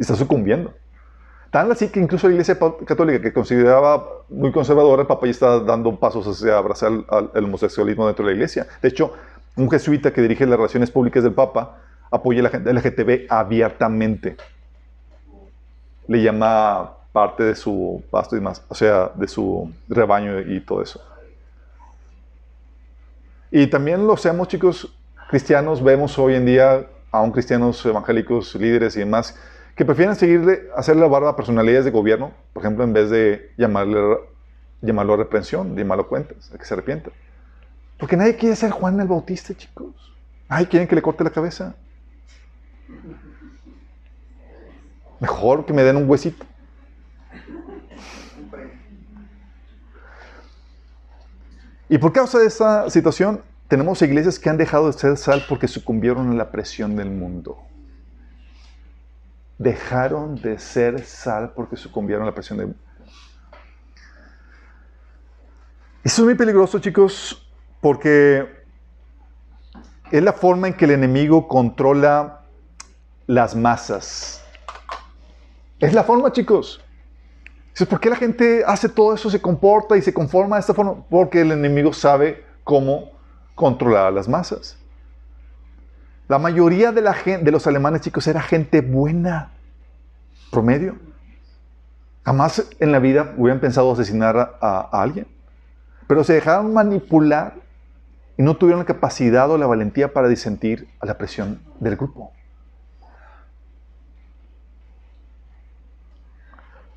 [0.00, 0.72] y está sucumbiendo.
[1.50, 5.60] Tan así que incluso la Iglesia Católica, que consideraba muy conservadora, el Papa ya está
[5.60, 6.92] dando pasos hacia abrazar
[7.34, 8.66] el homosexualismo dentro de la Iglesia.
[8.80, 9.12] De hecho,
[9.56, 11.78] un jesuita que dirige las relaciones públicas del Papa
[12.10, 14.36] apoya la LGTB abiertamente.
[16.06, 20.82] Le llama parte de su pasto y más, o sea, de su rebaño y todo
[20.82, 21.00] eso.
[23.50, 24.96] Y también lo seamos, chicos,
[25.28, 29.36] cristianos, vemos hoy en día, aún cristianos evangélicos, líderes y demás,
[29.74, 33.50] que prefieren seguirle, hacerle la barba a personalidades de gobierno, por ejemplo, en vez de
[33.56, 34.18] llamarle,
[34.80, 37.10] llamarlo a reprensión, llamarlo a cuentas, a que se arrepienta.
[37.98, 39.94] Porque nadie quiere ser Juan el Bautista, chicos.
[40.48, 41.74] Ay, quieren que le corte la cabeza.
[45.20, 46.46] Mejor que me den un huesito.
[51.90, 55.68] Y por causa de esta situación, tenemos iglesias que han dejado de ser sal porque
[55.68, 57.58] sucumbieron a la presión del mundo
[59.60, 62.64] dejaron de ser sal porque sucumbieron a la presión de...
[66.02, 67.46] Eso es muy peligroso, chicos,
[67.82, 68.48] porque
[70.10, 72.46] es la forma en que el enemigo controla
[73.26, 74.42] las masas.
[75.78, 76.82] Es la forma, chicos.
[77.86, 80.96] ¿Por qué la gente hace todo eso, se comporta y se conforma de esta forma?
[81.08, 83.10] Porque el enemigo sabe cómo
[83.54, 84.76] controlar a las masas.
[86.28, 89.50] La mayoría de, los alemanes, chicos, era gente buena,
[90.52, 90.96] promedio.
[92.24, 95.26] Jamás en la vida hubieran pensado asesinar a, alguien.
[96.06, 97.54] Pero se dejaron manipular
[98.36, 102.32] y no tuvieron la capacidad o la valentía para disentir a la presión del grupo.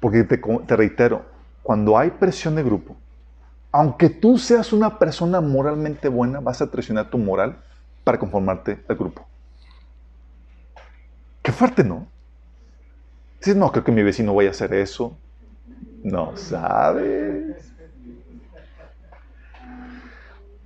[0.04, 1.24] Porque te, te, reitero,
[1.62, 2.98] cuando hay presión de grupo,
[3.72, 7.56] aunque tú seas una persona moralmente buena, vas a traicionar tu moral
[8.04, 9.26] para conformarte al grupo.
[11.42, 12.06] Qué fuerte, ¿no?
[13.40, 15.16] Dices, no, creo que mi vecino vaya a hacer eso.
[16.04, 17.72] No sabes.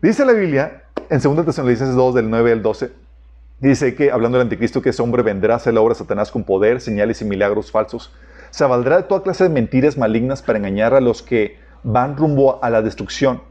[0.02, 0.82] Dice la Biblia,
[1.12, 2.92] en 2 Tesalonicenses 2, del 9 al 12,
[3.60, 6.44] dice que, hablando del anticristo, que ese hombre vendrá a hacer la obra Satanás con
[6.44, 8.12] poder, señales y milagros falsos.
[8.58, 12.58] Se valdrá de toda clase de mentiras malignas para engañar a los que van rumbo
[12.64, 13.43] a la destrucción,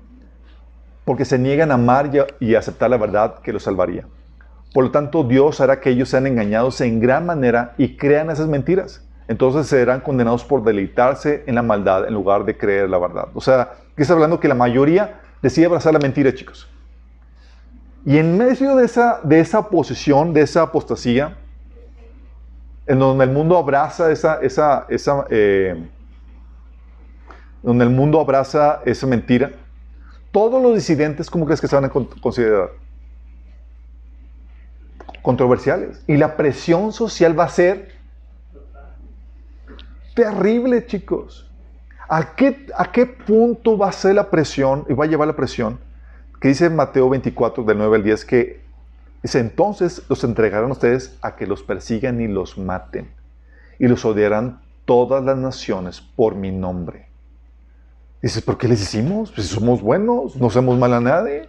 [1.05, 4.05] porque se niegan a amar y a, aceptar la verdad que los salvaría.
[4.75, 8.49] Por lo tanto, Dios hará que ellos sean engañados en gran manera y crean esas
[8.49, 9.07] mentiras.
[9.29, 13.29] Entonces serán condenados por deleitarse en la maldad en lugar de creer la verdad.
[13.35, 16.69] O sea, que está hablando que la mayoría decide abrazar la mentira, chicos.
[18.05, 21.37] Y en medio de esa, de esa posición, de esa apostasía,
[22.87, 25.89] en donde el mundo abraza esa, esa, esa eh,
[27.63, 29.51] donde el mundo abraza esa mentira,
[30.31, 32.71] todos los disidentes, ¿cómo crees que se van a con- considerar?
[35.23, 36.03] Controversiales.
[36.07, 37.93] Y la presión social va a ser
[40.15, 41.51] terrible, chicos.
[42.09, 45.35] ¿A qué, ¿A qué punto va a ser la presión y va a llevar la
[45.35, 45.81] presión?
[46.41, 48.66] Que dice Mateo 24, del 9 al 10, que
[49.27, 53.11] dice, entonces los entregarán ustedes a que los persigan y los maten.
[53.79, 57.09] Y los odiarán todas las naciones por mi nombre.
[58.23, 59.33] Dices, ¿por qué les hicimos?
[59.33, 61.49] Pues somos buenos, no hacemos mal a nadie.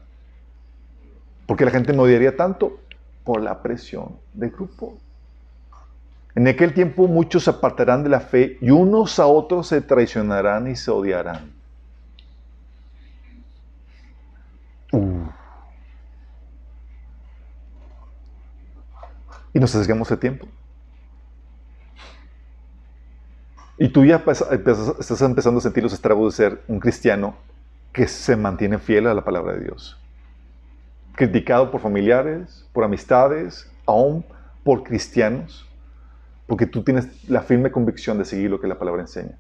[1.46, 2.80] ¿Por qué la gente me odiaría tanto?
[3.24, 4.98] Por la presión del grupo.
[6.34, 10.68] En aquel tiempo muchos se apartarán de la fe y unos a otros se traicionarán
[10.68, 11.52] y se odiarán.
[14.92, 15.37] Uh.
[19.58, 20.48] Y nos acercamos de tiempo.
[23.80, 27.36] Y tú ya estás empezando a sentir los estragos de ser un cristiano
[27.92, 29.98] que se mantiene fiel a la palabra de Dios.
[31.16, 34.24] Criticado por familiares, por amistades, aún
[34.64, 35.68] por cristianos
[36.46, 39.40] porque tú tienes la firme convicción de seguir lo que la palabra enseña.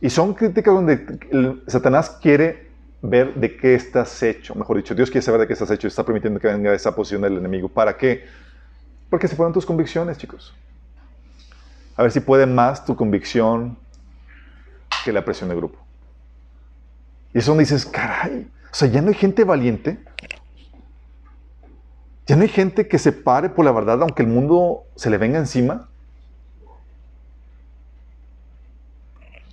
[0.00, 2.71] Y son críticas donde el- Satanás quiere
[3.02, 4.54] ver de qué estás hecho.
[4.54, 6.94] Mejor dicho, Dios quiere saber de qué estás hecho y está permitiendo que venga esa
[6.94, 7.68] posición del enemigo.
[7.68, 8.24] ¿Para qué?
[9.10, 10.54] Porque se fueron tus convicciones, chicos.
[11.96, 13.76] A ver si puede más tu convicción
[15.04, 15.78] que la presión del grupo.
[17.34, 19.98] Y eso donde dices, caray, o sea, ya no hay gente valiente.
[22.26, 25.18] Ya no hay gente que se pare por la verdad aunque el mundo se le
[25.18, 25.88] venga encima.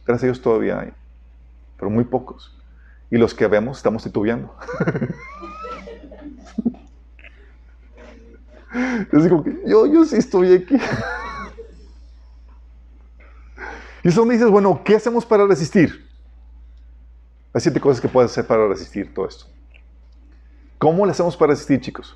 [0.06, 0.94] Gracias a Dios todavía hay,
[1.78, 2.59] pero muy pocos.
[3.12, 4.56] Y los que vemos estamos titubeando.
[8.72, 10.78] Es como que yo, yo sí estoy aquí.
[14.02, 16.08] Y eso donde dices, bueno, ¿qué hacemos para resistir?
[17.54, 19.46] Hay siete cosas que puedes hacer para resistir todo esto.
[20.78, 22.16] ¿Cómo le hacemos para resistir, chicos?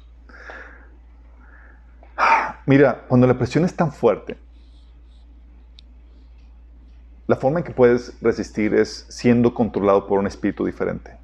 [2.65, 4.37] Mira, cuando la presión es tan fuerte,
[7.28, 11.17] la forma en que puedes resistir es siendo controlado por un espíritu diferente.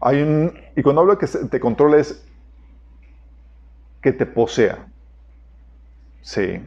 [0.00, 2.24] Hay un, y cuando hablo de que te controle es
[4.02, 4.86] que te posea.
[6.22, 6.60] Sí.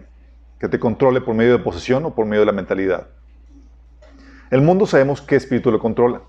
[0.60, 3.08] Que te controle por medio de posesión o por medio de la mentalidad.
[4.50, 6.22] El mundo sabemos qué espíritu lo controla.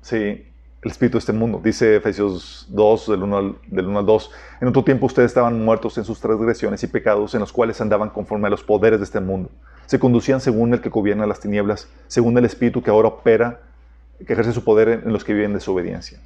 [0.00, 0.47] Sí,
[0.82, 1.60] el espíritu de este mundo.
[1.62, 4.30] Dice Efesios 2, del 1, al, del 1 al 2.
[4.60, 8.10] En otro tiempo ustedes estaban muertos en sus transgresiones y pecados en los cuales andaban
[8.10, 9.50] conforme a los poderes de este mundo.
[9.86, 13.60] Se conducían según el que gobierna las tinieblas, según el espíritu que ahora opera,
[14.24, 16.20] que ejerce su poder en, los que viven de su obediencia.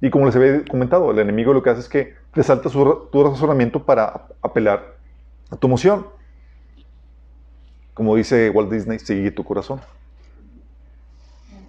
[0.00, 3.22] Y como les había comentado, el enemigo lo que hace es que resalta su, tu
[3.22, 4.96] razonamiento para apelar
[5.50, 6.06] a tu emoción.
[7.94, 9.80] Como dice Walt Disney, sigue tu corazón.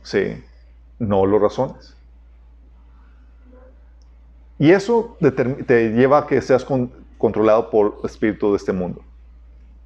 [0.03, 0.41] Sí,
[0.99, 1.95] no lo razones.
[4.63, 9.03] Y eso te lleva a que seas con- controlado por el espíritu de este mundo.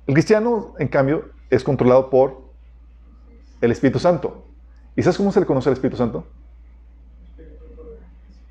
[0.06, 2.44] El cristiano, en cambio, es controlado por
[3.60, 4.46] el Espíritu Santo.
[4.96, 6.28] ¿Y sabes cómo se le conoce al Espíritu Santo?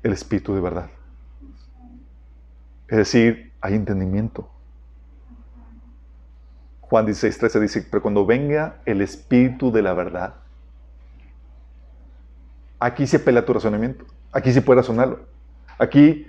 [0.03, 0.89] El Espíritu de verdad.
[2.89, 4.49] Es decir, hay entendimiento.
[6.81, 10.33] Juan 16, 13 dice, pero cuando venga el Espíritu de la verdad,
[12.81, 14.03] aquí se pela tu razonamiento.
[14.33, 15.36] Aquí sí puedes razonarlo.
[15.79, 16.25] Aquí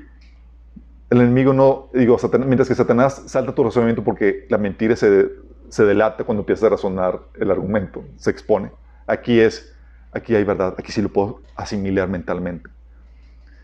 [1.11, 5.28] el enemigo no, digo, Satanás- mientras que Satanás salta tu razonamiento porque la mentira se,
[5.68, 8.70] se delata cuando empiezas a razonar el argumento, se expone.
[9.07, 9.74] Aquí es,
[10.12, 12.68] aquí hay verdad, aquí sí lo puedo asimilar mentalmente.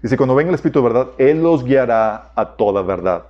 [0.03, 3.27] Dice, cuando venga el Espíritu de verdad, Él los guiará a toda verdad.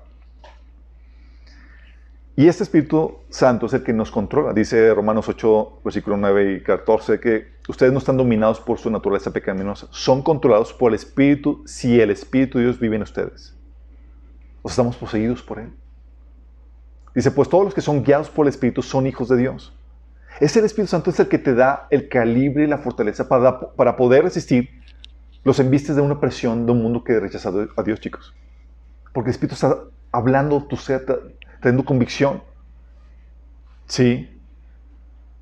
[2.37, 4.53] Y este Espíritu Santo es el que nos controla.
[4.53, 9.33] Dice Romanos 8, versículo 9 y 14, que ustedes no están dominados por su naturaleza
[9.33, 13.57] pecaminosa, son controlados por el Espíritu si el Espíritu de Dios vive en ustedes.
[14.63, 15.73] O estamos poseídos por Él.
[17.15, 19.73] Dice, pues todos los que son guiados por el Espíritu son hijos de Dios.
[20.41, 23.61] Es el Espíritu Santo es el que te da el calibre y la fortaleza para,
[23.61, 24.71] para poder resistir
[25.45, 28.35] los embistes de una presión de un mundo que ha rechazado a Dios, chicos.
[29.13, 29.79] Porque el Espíritu está
[30.11, 31.05] hablando tu ser,
[31.65, 32.43] trayendo convicción.
[33.87, 34.31] Sí.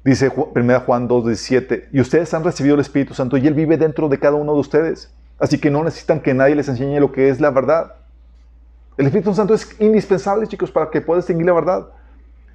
[0.04, 3.76] Dice 1 Juan 2, 17, y ustedes han recibido el Espíritu Santo y Él vive
[3.76, 5.12] dentro de cada uno de ustedes.
[5.40, 7.94] Así que no necesitan que nadie les enseñe lo que es la verdad.
[8.96, 11.88] El Espíritu Santo es indispensable, chicos, para que puedas distinguir la verdad.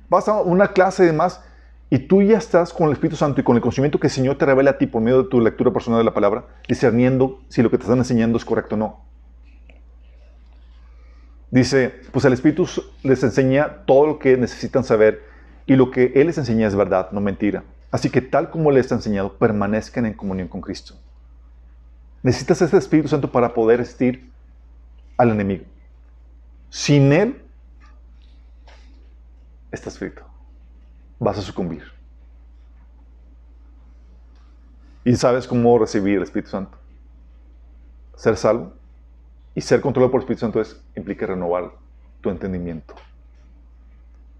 [0.07, 1.41] Vas a una clase y demás,
[1.89, 4.37] y tú ya estás con el Espíritu Santo y con el conocimiento que el Señor
[4.37, 7.61] te revela a ti por medio de tu lectura personal de la palabra, discerniendo si
[7.61, 9.07] lo que te están enseñando es correcto o no.
[11.49, 12.67] Dice, pues el Espíritu
[13.03, 15.23] les enseña todo lo que necesitan saber
[15.65, 17.63] y lo que Él les enseña es verdad, no mentira.
[17.89, 20.95] Así que tal como les ha enseñado, permanezcan en comunión con Cristo.
[22.21, 24.29] Necesitas ese Espíritu Santo para poder resistir
[25.15, 25.63] al enemigo.
[26.69, 27.41] Sin Él,
[29.71, 30.23] está escrito,
[31.17, 31.83] vas a sucumbir.
[35.05, 36.77] ¿Y sabes cómo recibir el Espíritu Santo?
[38.17, 38.76] Ser salvo
[39.57, 40.61] y ser controlado por el Espíritu Santo
[40.95, 41.71] implica renovar
[42.21, 42.93] tu entendimiento.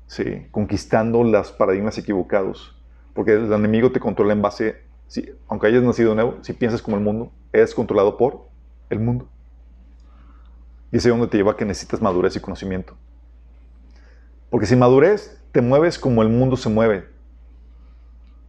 [0.06, 2.76] Sí, conquistando los paradigmas equivocados.
[3.16, 6.98] Porque el enemigo te controla en base, si, aunque hayas nacido nuevo, si piensas como
[6.98, 8.48] el mundo, eres controlado por
[8.92, 9.28] el mundo.
[10.92, 12.94] Y ese es donde te lleva a que necesitas madurez y conocimiento.
[14.52, 17.08] Porque sin madurez te mueves como el mundo se mueve.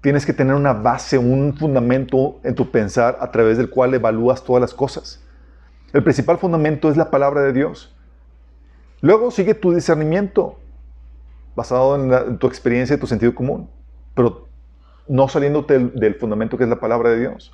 [0.02, 4.44] Tienes que tener una base, un fundamento en tu pensar a través del cual evalúas
[4.44, 5.24] todas las cosas.
[5.92, 7.94] El principal fundamento es la palabra de Dios.
[9.00, 10.58] Luego sigue tu discernimiento,
[11.56, 13.70] basado en, tu experiencia y tu sentido común,
[14.14, 14.48] pero
[15.08, 17.52] no saliéndote del, fundamento que es la palabra de Dios.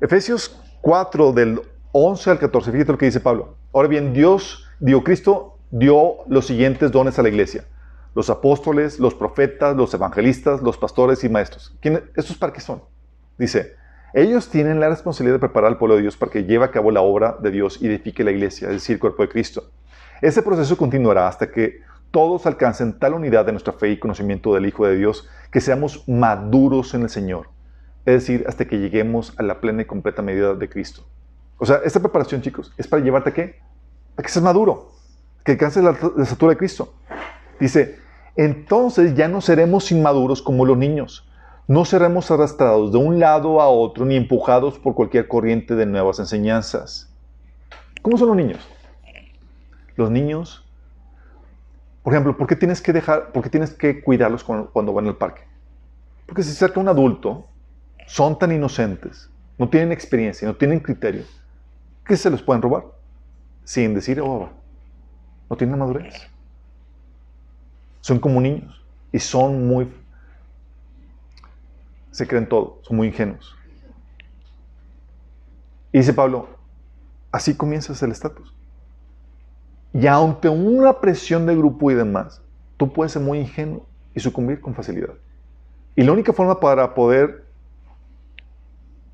[0.00, 1.60] Efesios 4, del
[1.92, 3.56] 11 al 14, fíjate lo que dice Pablo.
[3.72, 7.64] Ahora bien, Dios, dio Cristo, dio los siguientes dones a la iglesia.
[8.14, 11.76] Los apóstoles, los profetas, los evangelistas, los pastores y maestros.
[12.16, 12.82] ¿Estos para qué son?
[13.36, 13.76] Dice,
[14.12, 16.90] ellos tienen la responsabilidad de preparar al pueblo de Dios para que lleve a cabo
[16.90, 19.70] la obra de Dios y edifique la iglesia, es decir, el cuerpo de Cristo.
[20.20, 21.80] Ese proceso continuará hasta que
[22.10, 26.08] todos alcancen tal unidad de nuestra fe y conocimiento del Hijo de Dios que seamos
[26.08, 27.48] maduros en el Señor.
[28.04, 31.06] Es decir, hasta que lleguemos a la plena y completa medida de Cristo.
[31.58, 33.60] O sea, esta preparación, chicos, es para llevarte a qué?
[34.16, 34.92] A que seas maduro,
[35.44, 36.94] que alcances la, la estatura de Cristo.
[37.60, 37.98] Dice,
[38.34, 41.29] entonces ya no seremos inmaduros como los niños
[41.70, 46.18] no seremos arrastrados de un lado a otro ni empujados por cualquier corriente de nuevas
[46.18, 47.08] enseñanzas.
[48.02, 48.58] ¿Cómo son los niños?
[49.94, 50.68] Los niños,
[52.02, 55.16] por ejemplo, ¿por qué tienes que dejar, por qué tienes que cuidarlos cuando, van al
[55.16, 55.42] parque?
[56.26, 57.46] Porque si se acerca un adulto,
[58.04, 61.22] son tan inocentes, no tienen experiencia, no tienen criterio,
[62.04, 62.82] que se los pueden robar
[63.62, 64.50] sin decir, oh,
[65.48, 66.16] no tienen madurez.
[68.00, 69.86] Son como niños y son muy
[72.10, 73.56] se creen todo, son muy ingenuos.
[75.92, 76.48] Y dice Pablo,
[77.32, 78.54] así comienzas el estatus.
[79.92, 82.42] Y ante una presión de grupo y demás,
[82.76, 85.14] tú puedes ser muy ingenuo y sucumbir con facilidad.
[85.96, 87.44] Y la única forma para poder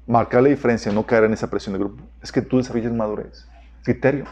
[0.06, 3.48] marcar la diferencia, no caer en esa presión de grupo, es que tú desarrolles madurez,
[3.82, 4.26] criterio.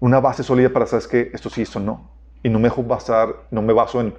[0.00, 2.10] Una base sólida para saber que esto sí, esto no.
[2.42, 4.14] Y no me dejo basar, no me baso en,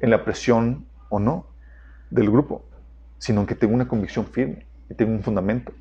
[0.00, 1.46] en la presión o no
[2.10, 2.64] del grupo,
[3.18, 5.72] sino que tengo una convicción firme y tengo un fundamento.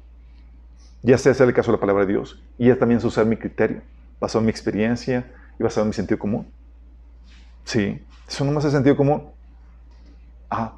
[1.04, 3.38] Ya sea hacer el caso de la palabra de Dios y ya también usar mi
[3.38, 3.82] criterio,
[4.20, 6.48] basado en mi experiencia y basado en mi sentido común.
[7.64, 9.24] Sí, eso no más es sentido común.
[10.50, 10.76] Ah,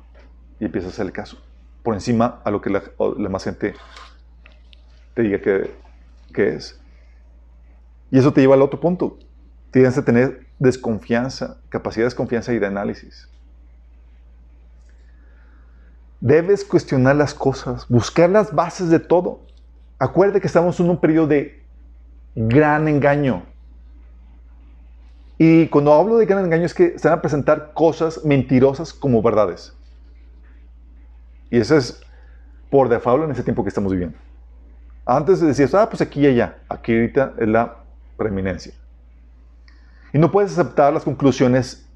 [0.59, 1.37] y empieza a hacer el caso.
[1.83, 2.83] Por encima a lo que la,
[3.17, 3.73] la más gente
[5.13, 5.71] te diga que,
[6.33, 6.79] que, es.
[8.11, 9.17] Y eso te lleva al otro punto.
[9.71, 13.29] Tienes que tener desconfianza, capacidad de desconfianza y de análisis.
[16.21, 19.39] Debes cuestionar las cosas, buscar las bases de todo.
[19.97, 21.63] Acuérdate que estamos en un periodo de
[22.35, 23.43] gran engaño.
[25.37, 29.21] Y cuando hablo de gran engaño es que se van a presentar cosas mentirosas como
[29.21, 29.73] verdades.
[31.49, 32.01] Y eso es
[32.69, 34.17] por default en ese tiempo que estamos viviendo.
[35.05, 36.57] Antes decías, ah, pues aquí y allá.
[36.67, 37.77] Aquí ahorita es la
[38.17, 38.73] preeminencia.
[40.13, 41.87] Y no puedes aceptar las conclusiones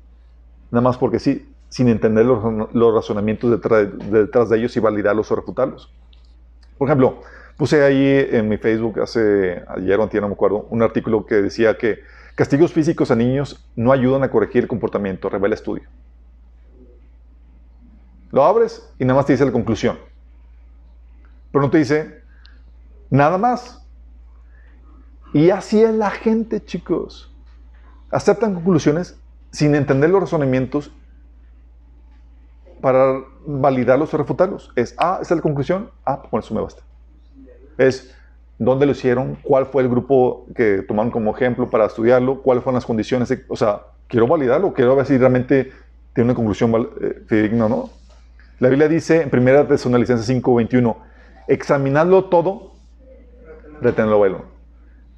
[0.71, 5.91] nada más porque sí sin entender los, razonamientos detrás, de ellos y validarlos o refutarlos.
[6.77, 7.21] Por ejemplo,
[7.57, 11.33] puse ahí en mi Facebook hace ayer o antes, no me acuerdo, un artículo que
[11.33, 12.01] decía que
[12.35, 15.85] castigos físicos a niños no ayudan a corregir el comportamiento, revela estudio.
[18.29, 19.97] Lo abres y nada más te dice la conclusión.
[21.51, 22.21] Pero no te dice
[23.09, 23.83] nada más.
[25.33, 27.33] Y así es la gente, chicos.
[28.11, 29.17] Aceptan conclusiones
[29.49, 30.91] sin entender los razonamientos
[32.83, 34.73] para validarlos o refutarlos.
[34.75, 36.83] Es, ah, esa es la conclusión, ah, con eso me basta.
[37.77, 38.13] Es,
[38.59, 39.37] ¿dónde lo hicieron?
[39.41, 42.41] ¿Cuál fue el grupo que tomaron como ejemplo para estudiarlo?
[42.41, 43.33] ¿Cuáles fueron las condiciones?
[43.47, 45.71] o sea, quiero validarlo, quiero ver si realmente
[46.13, 47.89] tiene una conclusión eh, fidedigna, ¿no?
[48.59, 50.97] La Biblia dice en 1 Tesalonicenses 5:21,
[51.47, 52.73] examinadlo todo,
[53.79, 54.43] reténlo bueno.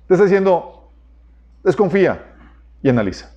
[0.08, 0.92] Te está diciendo,
[1.64, 2.32] desconfía
[2.84, 3.32] y analiza.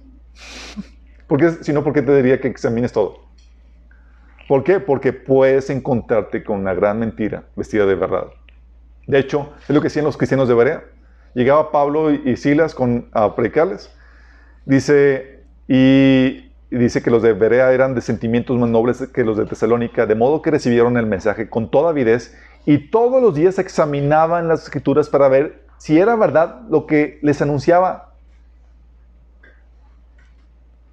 [1.27, 3.28] Porque, si no, ¿por qué te diría que examines todo?
[4.49, 4.81] ¿Por qué?
[4.81, 8.29] Porque puedes encontrarte con una gran mentira vestida de verdad.
[9.07, 10.85] De hecho, es lo que hacían los cristianos de Berea.
[11.35, 13.95] Llegaba Pablo y Silas con, a predicarles.
[14.65, 19.45] Dice, y, dice que los de Berea eran de sentimientos más nobles que los de
[19.45, 22.35] Tesalónica, de modo que recibieron el mensaje con toda avidez
[22.65, 27.43] y todos los días examinaban las escrituras para ver si era verdad lo que les
[27.43, 28.15] anunciaba.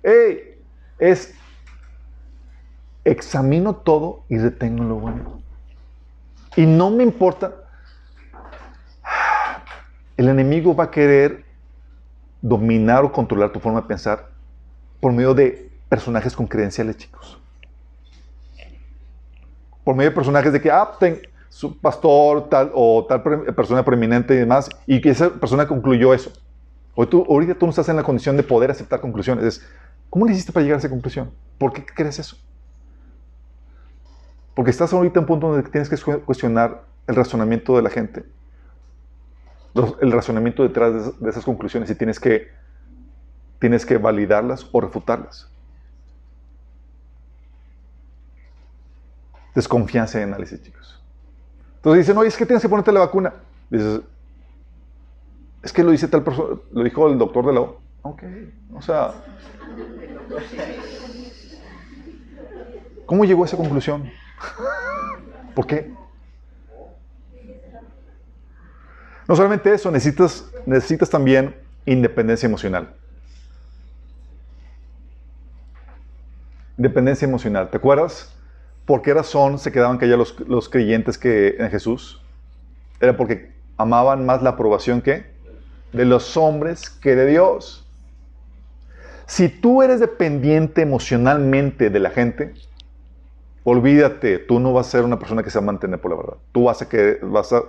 [0.04, 0.56] ¡Ey!
[1.00, 1.34] Es
[3.06, 5.42] examino todo y retengo lo bueno.
[6.56, 7.54] Y no me importa.
[10.18, 11.46] El enemigo va a querer
[12.42, 14.30] dominar o controlar tu forma de pensar
[15.00, 17.40] por medio de personajes con credenciales, chicos.
[19.84, 24.34] Por medio de personajes de que, ah, ten, su pastor tal o tal persona preeminente
[24.34, 26.32] y demás, y que esa persona concluyó eso.
[26.96, 29.62] Hoy tú, ahorita tú no estás en la condición de poder aceptar conclusiones.
[30.10, 31.32] ¿Cómo le hiciste para llegar a esa conclusión?
[31.58, 32.38] ¿Por qué crees eso?
[34.56, 38.26] Porque estás ahorita en un punto donde tienes que cuestionar el razonamiento de la gente,
[40.02, 42.48] el razonamiento detrás de esas conclusiones y tienes que,
[43.60, 45.52] tienes que validarlas o refutarlas.
[49.54, 51.04] Desconfianza en análisis, chicos.
[51.78, 53.34] Entonces dicen, oye, es que tienes que ponerte la vacuna.
[53.70, 54.02] Dices,
[55.62, 57.82] es que lo dice tal persona, lo dijo el doctor de la O.
[58.04, 58.24] Ok,
[58.74, 59.14] o sea,
[63.06, 64.10] ¿cómo llegó a esa conclusión?
[65.54, 65.94] ¿Por qué?
[69.28, 71.56] No solamente eso, necesitas, necesitas también
[71.86, 72.94] independencia emocional.
[76.78, 77.70] Independencia emocional.
[77.70, 78.34] ¿Te acuerdas?
[78.86, 82.22] ¿Por qué razón se quedaban callados los, los creyentes que, en Jesús?
[83.00, 85.34] Era porque amaban más la aprobación que
[85.92, 87.88] de los hombres que de Dios.
[89.26, 92.54] Si tú eres dependiente emocionalmente de la gente,
[93.66, 96.18] olvídate, tú no vas a ser una persona que se va a mantener por la
[96.18, 96.38] verdad.
[96.54, 97.64] Tú vas a, que, vas a,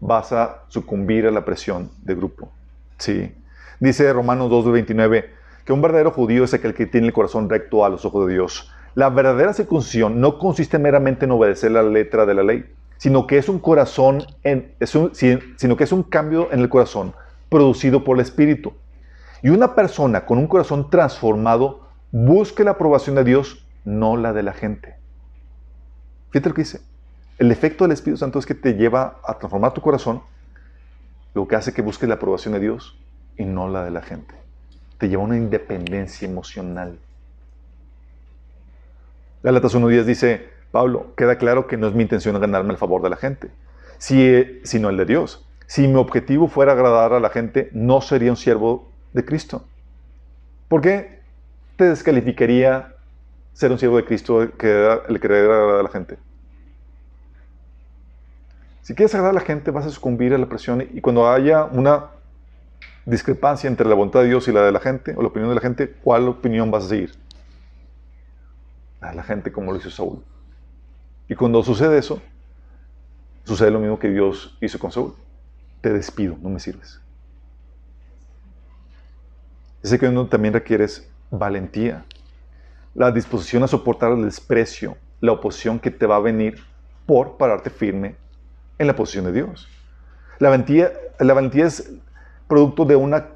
[0.00, 2.50] vas a sucumbir a la presión de grupo.
[2.98, 3.32] Sí.
[3.78, 5.26] Dice Romanos 2.29
[5.66, 8.34] que un verdadero judío es aquel que tiene el corazón recto a los ojos de
[8.34, 8.72] Dios.
[8.94, 12.64] La verdadera circuncisión no consiste meramente en obedecer la letra de la ley,
[12.96, 14.72] sino que es un corazón, en,
[15.12, 17.14] sino que es un cambio en el corazón
[17.50, 18.72] producido por el Espíritu.
[19.42, 24.42] Y una persona con un corazón transformado busca la aprobación de Dios no la de
[24.42, 24.96] la gente.
[26.30, 26.80] Fíjate lo que dice.
[27.38, 30.22] El efecto del Espíritu Santo es que te lleva a transformar tu corazón,
[31.34, 32.98] lo que hace que busques la aprobación de Dios
[33.38, 34.34] y no la de la gente.
[34.98, 36.98] Te lleva a una independencia emocional.
[39.42, 43.10] Galatas 1.10 dice, Pablo, queda claro que no es mi intención ganarme el favor de
[43.10, 43.50] la gente,
[43.98, 45.46] si, sino el de Dios.
[45.66, 49.64] Si mi objetivo fuera agradar a la gente, no sería un siervo de Cristo.
[50.68, 51.20] ¿Por qué
[51.76, 52.95] te descalificaría
[53.56, 56.18] ser un siervo de Cristo que le querer agradar a la gente.
[58.82, 61.64] Si quieres agradar a la gente, vas a sucumbir a la presión y cuando haya
[61.64, 62.10] una
[63.06, 65.54] discrepancia entre la voluntad de Dios y la de la gente, o la opinión de
[65.54, 67.14] la gente, ¿cuál opinión vas a seguir?
[69.00, 70.22] De la gente, como lo hizo Saúl.
[71.26, 72.20] Y cuando sucede eso,
[73.44, 75.14] sucede lo mismo que Dios hizo con Saúl.
[75.80, 77.00] Te despido, no me sirves.
[79.82, 82.04] Ese que también requieres valentía
[82.96, 86.58] la disposición a soportar el desprecio, la oposición que te va a venir
[87.04, 88.16] por pararte firme
[88.78, 89.68] en la posición de Dios.
[90.38, 91.92] La valentía, la valentía es
[92.48, 93.26] producto de, una,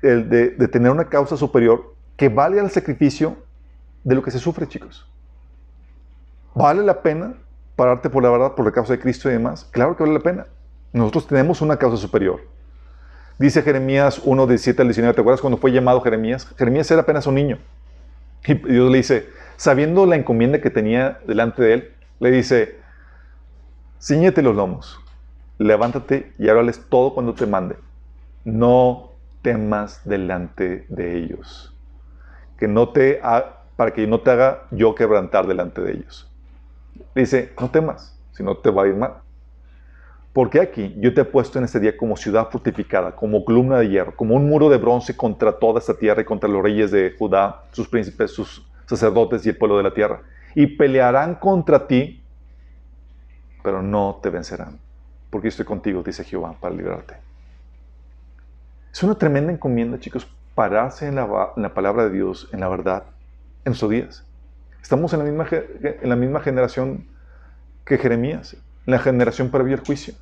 [0.00, 3.36] de, tener una causa superior que vale al sacrificio
[4.04, 5.06] de lo que se sufre, chicos.
[6.54, 7.34] ¿Vale la pena
[7.74, 9.68] pararte por la verdad, por la causa de Cristo y demás?
[9.72, 10.46] Claro que vale la pena.
[10.92, 12.42] Nosotros tenemos una causa superior.
[13.38, 15.14] Dice Jeremías 1, 17 al 19.
[15.14, 16.46] ¿Te acuerdas cuando fue llamado Jeremías?
[16.56, 17.58] Jeremías era apenas un niño.
[18.46, 22.78] Y Dios le dice, sabiendo la encomienda que tenía delante de él, le dice,
[24.00, 25.00] ciñete los lomos,
[25.58, 27.76] levántate y háblales todo cuando te mande.
[28.44, 29.10] No
[29.42, 31.74] temas delante de ellos.
[32.58, 33.20] Que no te
[33.76, 36.30] para que no te haga yo quebrantar delante de ellos.
[37.14, 39.23] Dice, no temas, si no te va a ir mal.
[40.34, 43.88] Porque aquí yo te he puesto en este día como ciudad fortificada, como columna de
[43.88, 47.14] hierro, como un muro de bronce contra toda esta tierra y contra los reyes de
[47.16, 50.22] Judá, sus príncipes, sus sacerdotes y el pueblo de la tierra.
[50.56, 52.20] Y pelearán contra ti,
[53.62, 54.80] pero no te vencerán.
[55.30, 57.14] Porque estoy contigo, dice Jehová, para librarte.
[58.92, 62.68] Es una tremenda encomienda, chicos, pararse en la, en la palabra de Dios, en la
[62.68, 63.04] verdad,
[63.64, 64.26] en nuestros días.
[64.82, 67.06] Estamos en la misma, en la misma generación
[67.84, 70.14] que Jeremías, en la generación previa al juicio.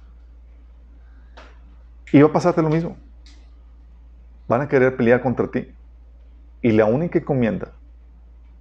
[2.13, 2.97] Y va a pasarte lo mismo.
[4.47, 5.75] Van a querer pelear contra ti.
[6.61, 7.73] Y la única encomienda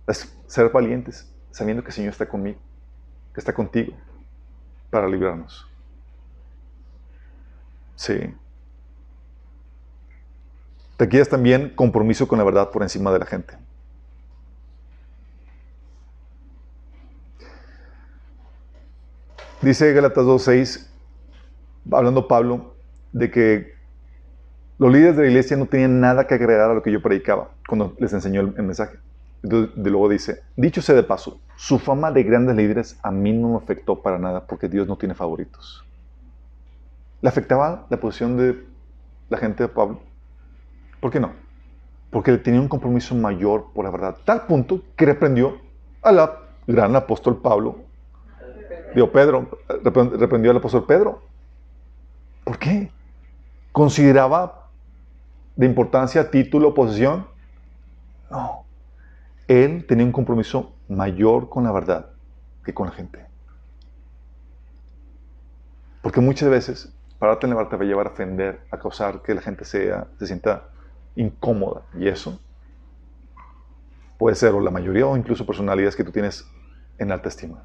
[0.07, 2.59] es ser valientes, sabiendo que el Señor está conmigo,
[3.33, 3.93] que está contigo,
[4.89, 5.67] para librarnos.
[7.95, 8.33] Sí.
[10.97, 13.57] Te quieres también compromiso con la verdad por encima de la gente.
[19.61, 20.87] Dice Gálatas 2.6,
[21.91, 22.75] hablando Pablo,
[23.11, 23.73] de que
[24.77, 27.51] los líderes de la iglesia no tenían nada que agregar a lo que yo predicaba
[27.67, 28.97] cuando les enseñó el, mensaje.
[29.43, 33.31] Entonces, de luego dice, dicho sea de paso, su fama de grandes líderes a mí
[33.33, 35.85] no me afectó para nada porque Dios no tiene favoritos.
[37.21, 38.63] ¿Le afectaba la posición de
[39.29, 40.01] la gente de Pablo?
[40.99, 41.33] ¿Por qué no?
[42.09, 44.17] Porque tenía un compromiso mayor por la verdad.
[44.25, 45.59] Tal punto que reprendió
[46.01, 47.83] a la gran apóstol Pablo.
[48.95, 49.47] Digo, Pedro,
[49.83, 51.21] repren- reprendió al apóstol Pedro.
[52.43, 52.91] ¿Por qué?
[53.71, 54.69] ¿Consideraba
[55.55, 57.27] de importancia título, posesión?
[58.29, 58.65] No.
[59.47, 62.07] Él tenía un compromiso mayor con la verdad
[62.63, 63.25] que con la gente.
[66.01, 69.35] Porque muchas veces pararte en la te va a llevar a ofender, a causar que
[69.35, 70.69] la gente sea, se sienta
[71.15, 71.83] incómoda.
[71.97, 72.39] Y eso
[74.17, 76.47] puede ser, o la mayoría, o incluso personalidades que tú tienes
[76.97, 77.63] en alta estima.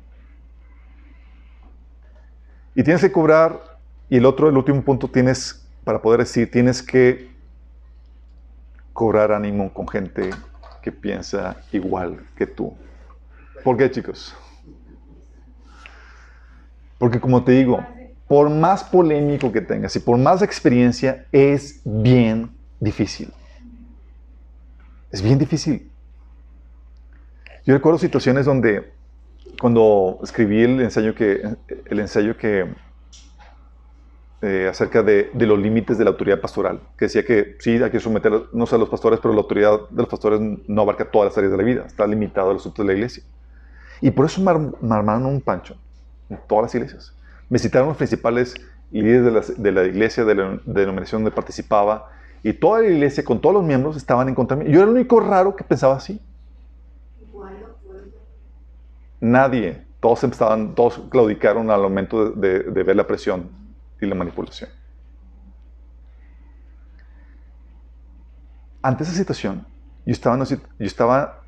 [2.74, 3.78] Y tienes que cobrar,
[4.08, 7.30] y el otro, el último punto, tienes, para poder decir, tienes que
[8.92, 10.30] cobrar ánimo con gente
[10.82, 12.74] que piensa igual que tú.
[13.62, 14.34] ¿Por qué, chicos?
[16.98, 17.86] Porque como te digo,
[18.26, 22.50] por más polémico que tengas y por más experiencia, es bien
[22.80, 23.32] difícil.
[25.12, 25.88] Es bien difícil.
[27.64, 28.92] Yo recuerdo situaciones donde,
[29.60, 31.48] cuando escribí el ensayo que,
[31.84, 32.74] el ensayo que
[34.42, 38.00] eh, acerca de, los límites de la autoridad pastoral, que decía que sí, hay que
[38.00, 41.52] someternos a los pastores, pero la autoridad de los pastores no abarca todas las áreas
[41.52, 43.22] de la vida, está limitado a los asuntos de la iglesia.
[44.02, 45.76] Y por eso me, arm- me armaron un pancho
[46.28, 47.14] en todas las iglesias.
[47.48, 48.54] Me citaron los principales
[48.90, 52.10] líderes de la, iglesia, de la denominación donde participaba,
[52.42, 54.66] y toda la iglesia, con todos los miembros, estaban en contra mí.
[54.66, 56.20] Yo era el único raro que pensaba así.
[59.18, 63.65] Nadie, todos estaban, todos claudicaron al momento de ver la presión
[64.01, 64.70] y la manipulación.
[68.82, 69.66] Ante esa situación,
[70.05, 71.44] yo estaba, yo estaba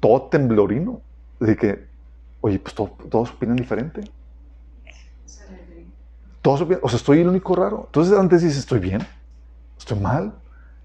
[0.00, 1.04] todo temblorino,
[1.40, 1.90] de que,
[2.40, 4.02] oye, pues to- todos opinan diferente.
[6.42, 7.84] Todos opinan, o sea, estoy el único raro.
[7.86, 9.00] Entonces antes dices, ¿estoy bien?
[9.78, 10.42] ¿Estoy mal?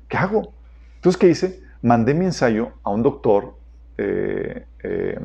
[0.08, 0.56] ¿Qué hago?
[0.96, 1.62] Entonces, ¿qué hice?
[1.82, 3.60] Mandé mi ensayo a un doctor
[3.98, 5.20] eh, eh,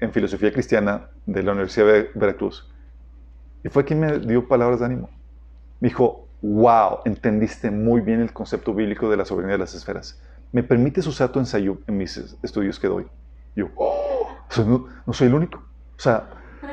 [0.00, 2.75] en filosofía cristiana de la Universidad de Veracruz.
[3.66, 5.10] Y fue quien me dio palabras de ánimo.
[5.80, 10.20] Me dijo, wow, entendiste muy bien el concepto bíblico de la soberanía de las esferas.
[10.52, 13.08] ¿Me permites usar tu ensayo en mis estudios que doy?
[13.56, 14.28] Yo, oh,
[14.64, 15.58] no, no soy el único.
[15.58, 16.28] O sea,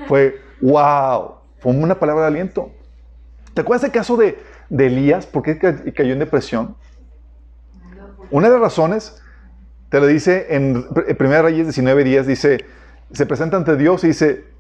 [0.08, 2.72] fue, wow, fue una palabra de aliento.
[3.56, 4.38] ¿Te acuerdas del caso de,
[4.70, 5.26] de Elías?
[5.26, 6.76] ¿Por qué ca- cayó en depresión?
[8.30, 9.20] Una de las razones,
[9.90, 12.66] te lo dice en 1 Reyes 19 días, dice,
[13.12, 14.53] se presenta ante Dios y dice,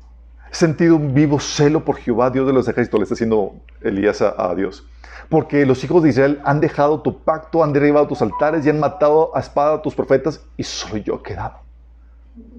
[0.55, 4.49] sentido un vivo celo por Jehová, Dios de los ejércitos, le está haciendo Elías a,
[4.49, 4.85] a Dios.
[5.29, 8.79] Porque los hijos de Israel han dejado tu pacto, han derribado tus altares y han
[8.79, 11.59] matado a espada a tus profetas y solo yo he quedado.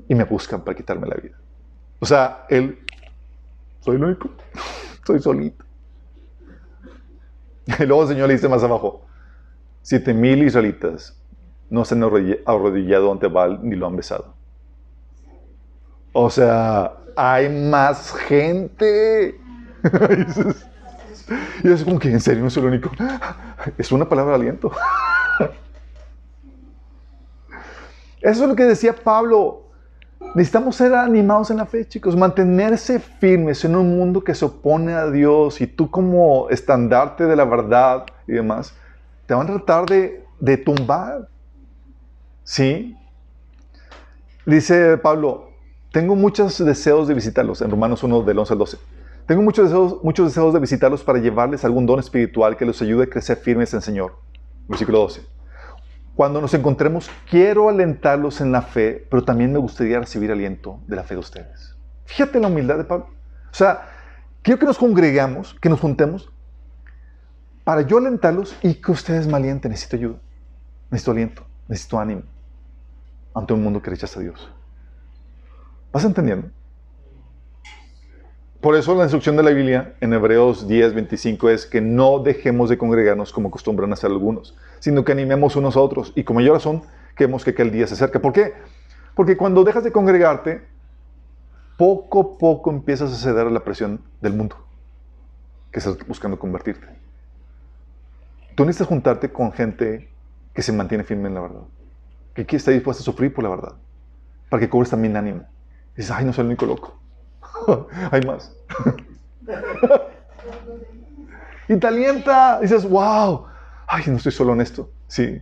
[0.08, 1.36] Y me buscan para quitarme la vida.
[2.00, 2.78] O sea, él,
[3.80, 4.30] soy el único,
[5.06, 5.64] soy solito.
[7.78, 9.06] Y luego el Señor le dice más abajo,
[9.82, 11.18] siete mil israelitas
[11.70, 14.34] no se han arrodilla- arrodillado ante Baal ni lo han besado.
[16.12, 19.40] O sea, hay más gente.
[21.62, 22.90] y es como que, en serio, no soy el único.
[23.78, 24.72] Es una palabra de aliento.
[28.20, 29.64] Eso es lo que decía Pablo.
[30.34, 32.16] Necesitamos ser animados en la fe, chicos.
[32.16, 37.36] Mantenerse firmes en un mundo que se opone a Dios y tú como estandarte de
[37.36, 38.74] la verdad y demás,
[39.26, 41.28] te van a tratar de, de tumbar.
[42.42, 42.96] ¿Sí?
[44.46, 45.53] Dice Pablo,
[45.94, 48.78] tengo muchos deseos de visitarlos, en Romanos 1 del 11 al 12.
[49.26, 53.04] Tengo muchos deseos, muchos deseos de visitarlos para llevarles algún don espiritual que los ayude
[53.04, 54.18] a crecer firmes en el Señor.
[54.66, 55.24] Versículo 12.
[56.16, 60.96] Cuando nos encontremos, quiero alentarlos en la fe, pero también me gustaría recibir aliento de
[60.96, 61.76] la fe de ustedes.
[62.06, 63.06] Fíjate la humildad de Pablo.
[63.52, 63.88] O sea,
[64.42, 66.28] quiero que nos congregamos, que nos juntemos,
[67.62, 69.70] para yo alentarlos y que ustedes me alienten.
[69.70, 70.16] Necesito ayuda,
[70.90, 72.22] necesito aliento, necesito ánimo.
[73.32, 74.53] ante un mundo que rechaza a Dios.
[75.94, 76.48] ¿Vas entendiendo?
[78.60, 82.68] Por eso la instrucción de la Biblia en Hebreos 10, 25 es que no dejemos
[82.68, 86.34] de congregarnos como acostumbran a hacer algunos, sino que animemos unos a otros y con
[86.34, 86.82] mayor razón
[87.14, 88.20] que vemos que aquel día se acerca.
[88.20, 88.54] ¿Por qué?
[89.14, 90.66] Porque cuando dejas de congregarte,
[91.78, 94.66] poco a poco empiezas a ceder a la presión del mundo
[95.70, 96.88] que estás buscando convertirte.
[98.56, 100.10] Tú necesitas juntarte con gente
[100.52, 101.62] que se mantiene firme en la verdad,
[102.34, 103.74] que está dispuesta a sufrir por la verdad,
[104.48, 105.53] para que cobres también ánimo.
[105.96, 107.00] Dices, ay, no soy el único loco.
[108.10, 108.54] Hay más.
[111.68, 112.60] y te alienta.
[112.60, 113.46] Dices, wow.
[113.86, 114.90] Ay, no estoy solo en esto.
[115.06, 115.40] Sí.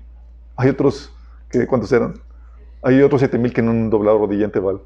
[0.56, 1.12] Hay otros,
[1.50, 2.14] que ¿cuántos eran?
[2.82, 4.80] Hay otros 7000 que no han doblado rodilla en Tebal.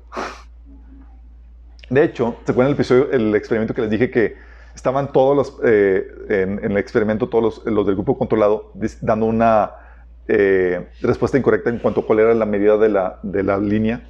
[1.89, 4.37] De hecho, ¿se acuerdan el episodio, el experimento que les dije que
[4.75, 9.71] estaban todos los, eh, en, el experimento, todos los, del grupo controlado, dando una
[10.29, 14.07] eh, respuesta incorrecta en cuanto a cuál era la medida de la, de la línea?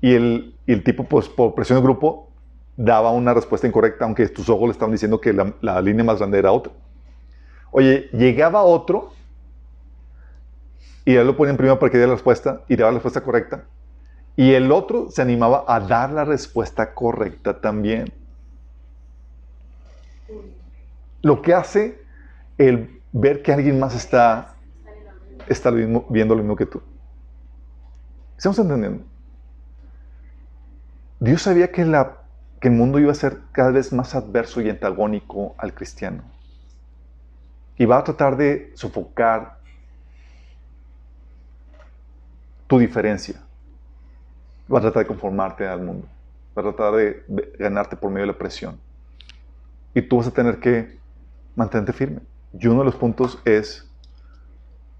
[0.00, 2.30] Y el, el tipo, pues por presión del grupo,
[2.76, 6.38] daba una respuesta incorrecta, aunque tus ojos le estaban diciendo que la, línea más grande
[6.38, 6.72] era otra.
[7.72, 9.12] Oye, llegaba otro
[11.04, 13.20] y él lo ponía en primero para que diera la respuesta y daba la respuesta
[13.20, 13.64] correcta.
[14.34, 18.10] Y el otro se animaba a dar la respuesta correcta también.
[21.20, 22.02] Lo que hace
[22.56, 24.54] el ver que alguien más está,
[25.48, 26.80] está viendo lo mismo que tú.
[28.38, 29.09] ¿Estamos entendiendo?
[31.20, 35.74] Dios sabía que el mundo iba a ser cada vez más adverso y antagónico al
[35.74, 36.22] cristiano.
[37.76, 39.58] Y va a tratar de sofocar
[42.66, 43.38] tu diferencia.
[44.72, 46.08] Va a tratar de conformarte al mundo.
[46.56, 48.80] Va a tratar de ganarte por medio de la presión.
[49.94, 50.98] Y tú vas a tener que
[51.54, 52.20] mantenerte firme.
[52.58, 53.86] Y uno de los puntos es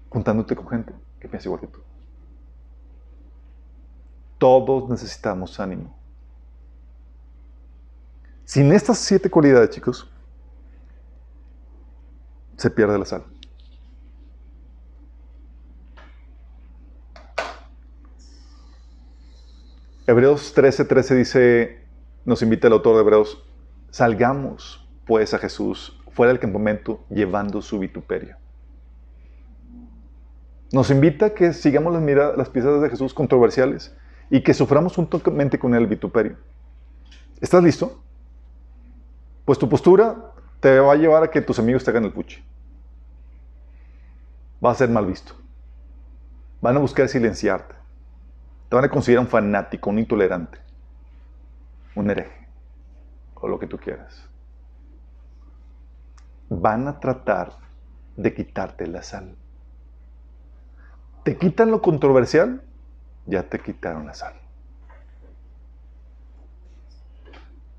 [0.09, 1.79] juntándote con gente que piensa igual que tú.
[4.37, 6.00] Todos necesitamos ánimo.
[8.51, 10.11] Sin estas siete cualidades, chicos,
[12.57, 13.23] se pierde la sal.
[20.05, 21.85] Hebreos 13:13 13 dice,
[22.25, 23.41] nos invita el autor de Hebreos,
[23.89, 28.35] salgamos pues a Jesús fuera del campamento llevando su vituperio.
[30.73, 33.95] Nos invita a que sigamos las, miradas, las piezas de Jesús controversiales
[34.29, 36.35] y que suframos juntamente con él el vituperio.
[37.39, 38.03] ¿Estás listo?
[39.51, 42.41] Pues tu postura te va a llevar a que tus amigos te hagan el puche.
[44.63, 45.33] Va a ser mal visto.
[46.61, 47.75] Van a buscar silenciarte.
[48.69, 50.57] Te van a considerar un fanático, un intolerante,
[51.95, 52.47] un hereje,
[53.35, 54.25] o lo que tú quieras.
[56.47, 57.51] Van a tratar
[58.15, 59.35] de quitarte la sal.
[61.25, 62.63] Te quitan lo controversial,
[63.25, 64.35] ya te quitaron la sal.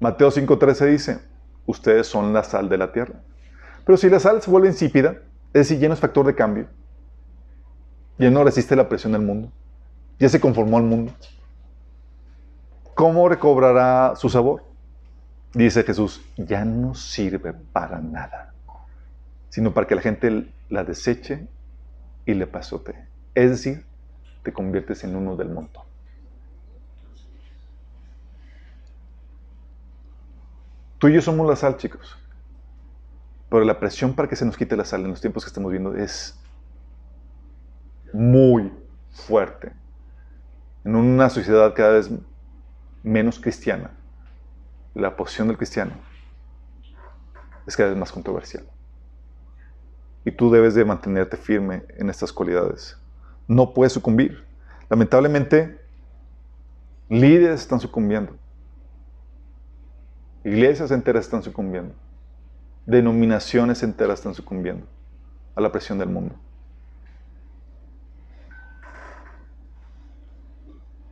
[0.01, 1.32] Mateo 5:13 dice,
[1.67, 3.15] ustedes son la sal de la tierra.
[3.85, 5.17] Pero si la sal se vuelve insípida,
[5.53, 6.67] es decir, ya no es factor de cambio,
[8.19, 9.51] ya no resiste la presión del mundo,
[10.19, 11.13] ya se conformó al mundo,
[12.95, 14.65] ¿cómo recobrará su sabor?
[15.55, 18.55] Dice Jesús, ya no sirve para nada,
[19.51, 21.47] sino para que la gente la deseche
[22.25, 22.95] y le pasote.
[23.35, 23.85] Es decir,
[24.43, 25.85] te conviertes en uno del montón.
[31.03, 32.17] Tú y yo somos la sal, chicos.
[33.51, 35.73] Pero la presión para que se nos quite la sal en los tiempos que estamos
[35.73, 36.41] viendo es
[38.13, 38.73] muy
[39.11, 39.73] fuerte.
[40.85, 42.09] En una sociedad cada vez
[43.03, 43.91] menos cristiana,
[44.95, 45.91] la posición del cristiano
[47.67, 48.65] es cada vez más controversial.
[50.25, 52.97] Y tú debes de mantenerte firme en estas cualidades.
[53.49, 54.47] No puedes sucumbir.
[54.89, 55.81] Lamentablemente,
[57.09, 58.37] líderes están sucumbiendo.
[60.45, 61.95] Iglesias enteras están sucumbiendo.
[62.87, 64.87] Denominaciones enteras están sucumbiendo
[65.55, 66.35] a la presión del mundo.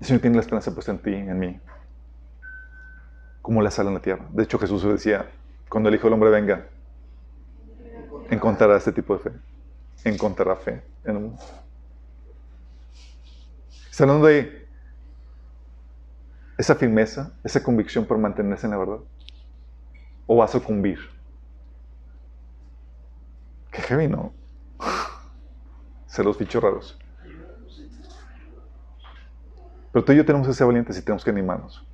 [0.00, 1.60] El Señor tiene la esperanza puesta en ti, en mí,
[3.42, 4.26] como la sal en la tierra.
[4.30, 5.30] De hecho, Jesús decía,
[5.68, 6.66] cuando el Hijo del Hombre venga,
[8.30, 9.30] encontrará este tipo de fe.
[10.04, 11.42] Encontrará fe en el mundo.
[13.90, 14.66] Está hablando de
[16.56, 18.98] esa firmeza, esa convicción por mantenerse en la verdad
[20.32, 21.00] o va a sucumbir.
[23.72, 24.32] Qué heavy, ¿no?
[26.06, 26.96] Se los bichos raros.
[29.90, 31.84] Pero tú y yo tenemos que ser valientes y tenemos que animarnos.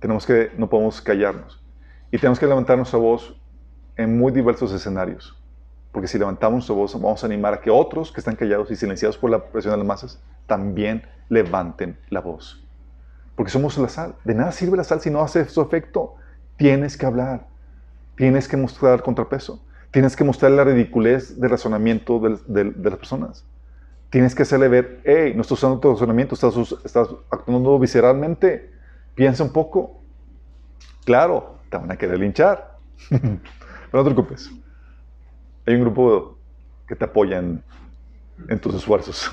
[0.00, 1.62] Tenemos que, no podemos callarnos.
[2.10, 3.38] Y tenemos que levantar nuestra voz
[3.96, 5.38] en muy diversos escenarios.
[5.92, 8.76] Porque si levantamos nuestra voz, vamos a animar a que otros que están callados y
[8.76, 12.66] silenciados por la presión de las masas también levanten la voz.
[13.34, 14.14] Porque somos la sal.
[14.24, 16.16] De nada sirve la sal si no hace su efecto.
[16.56, 17.46] Tienes que hablar.
[18.16, 19.62] Tienes que mostrar contrapeso.
[19.90, 23.44] Tienes que mostrar la ridiculez del razonamiento de, las personas.
[24.10, 26.54] Tienes que hacerle ver, hey, no estás usando tu razonamiento, estás,
[27.30, 28.70] actuando visceralmente.
[29.14, 30.00] Piensa un poco.
[31.04, 32.78] Claro, te van a querer linchar.
[33.08, 33.40] Pero
[33.92, 34.50] no te preocupes.
[35.66, 36.38] Hay un grupo
[36.86, 37.62] que te apoya en,
[38.48, 39.30] en tus esfuerzos.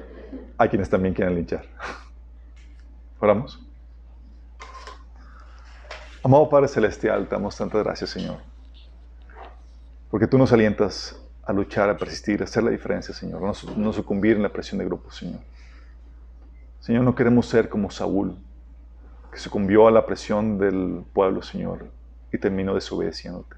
[0.58, 1.64] Hay quienes también quieren linchar.
[3.18, 3.71] Oramos.
[6.24, 8.36] Amado Padre Celestial, te damos tantas gracias, Señor.
[10.08, 13.42] Porque tú nos alientas a luchar, a persistir, a hacer la diferencia, Señor.
[13.42, 15.40] No, no sucumbir en la presión de grupo, Señor.
[16.78, 18.36] Señor, no queremos ser como Saúl,
[19.32, 21.86] que sucumbió a la presión del pueblo, Señor,
[22.32, 23.56] y terminó desobedeciéndote.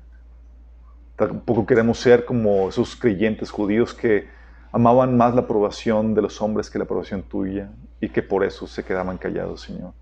[1.16, 4.27] Tampoco queremos ser como esos creyentes judíos que
[4.73, 7.70] amaban más la aprobación de los hombres que la aprobación tuya
[8.01, 9.93] y que por eso se quedaban callados, Señor.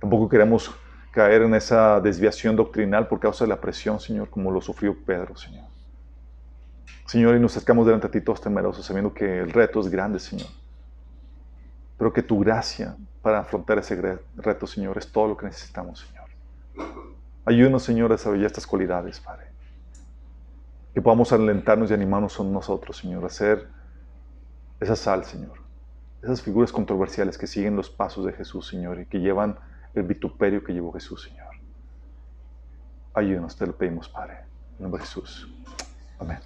[0.00, 0.74] Tampoco queremos
[1.10, 5.36] caer en esa desviación doctrinal por causa de la presión, Señor, como lo sufrió Pedro,
[5.36, 5.64] Señor.
[7.06, 10.18] Señor, y nos acercamos delante de ti todos temerosos, sabiendo que el reto es grande,
[10.20, 10.48] Señor.
[11.98, 16.90] Pero que tu gracia para afrontar ese reto, Señor, es todo lo que necesitamos, Señor.
[17.44, 19.50] Ayúdanos, Señor, a desarrollar estas cualidades, Padre
[20.94, 23.68] que podamos alentarnos y animarnos a nosotros, Señor, a hacer
[24.80, 25.58] esa sal, Señor.
[26.22, 29.58] Esas figuras controversiales que siguen los pasos de Jesús, Señor, y que llevan
[29.94, 31.48] el vituperio que llevó Jesús, Señor.
[33.14, 34.38] Ayúdanos, te lo pedimos, Padre.
[34.78, 35.48] En nombre de Jesús.
[36.18, 36.38] Amén.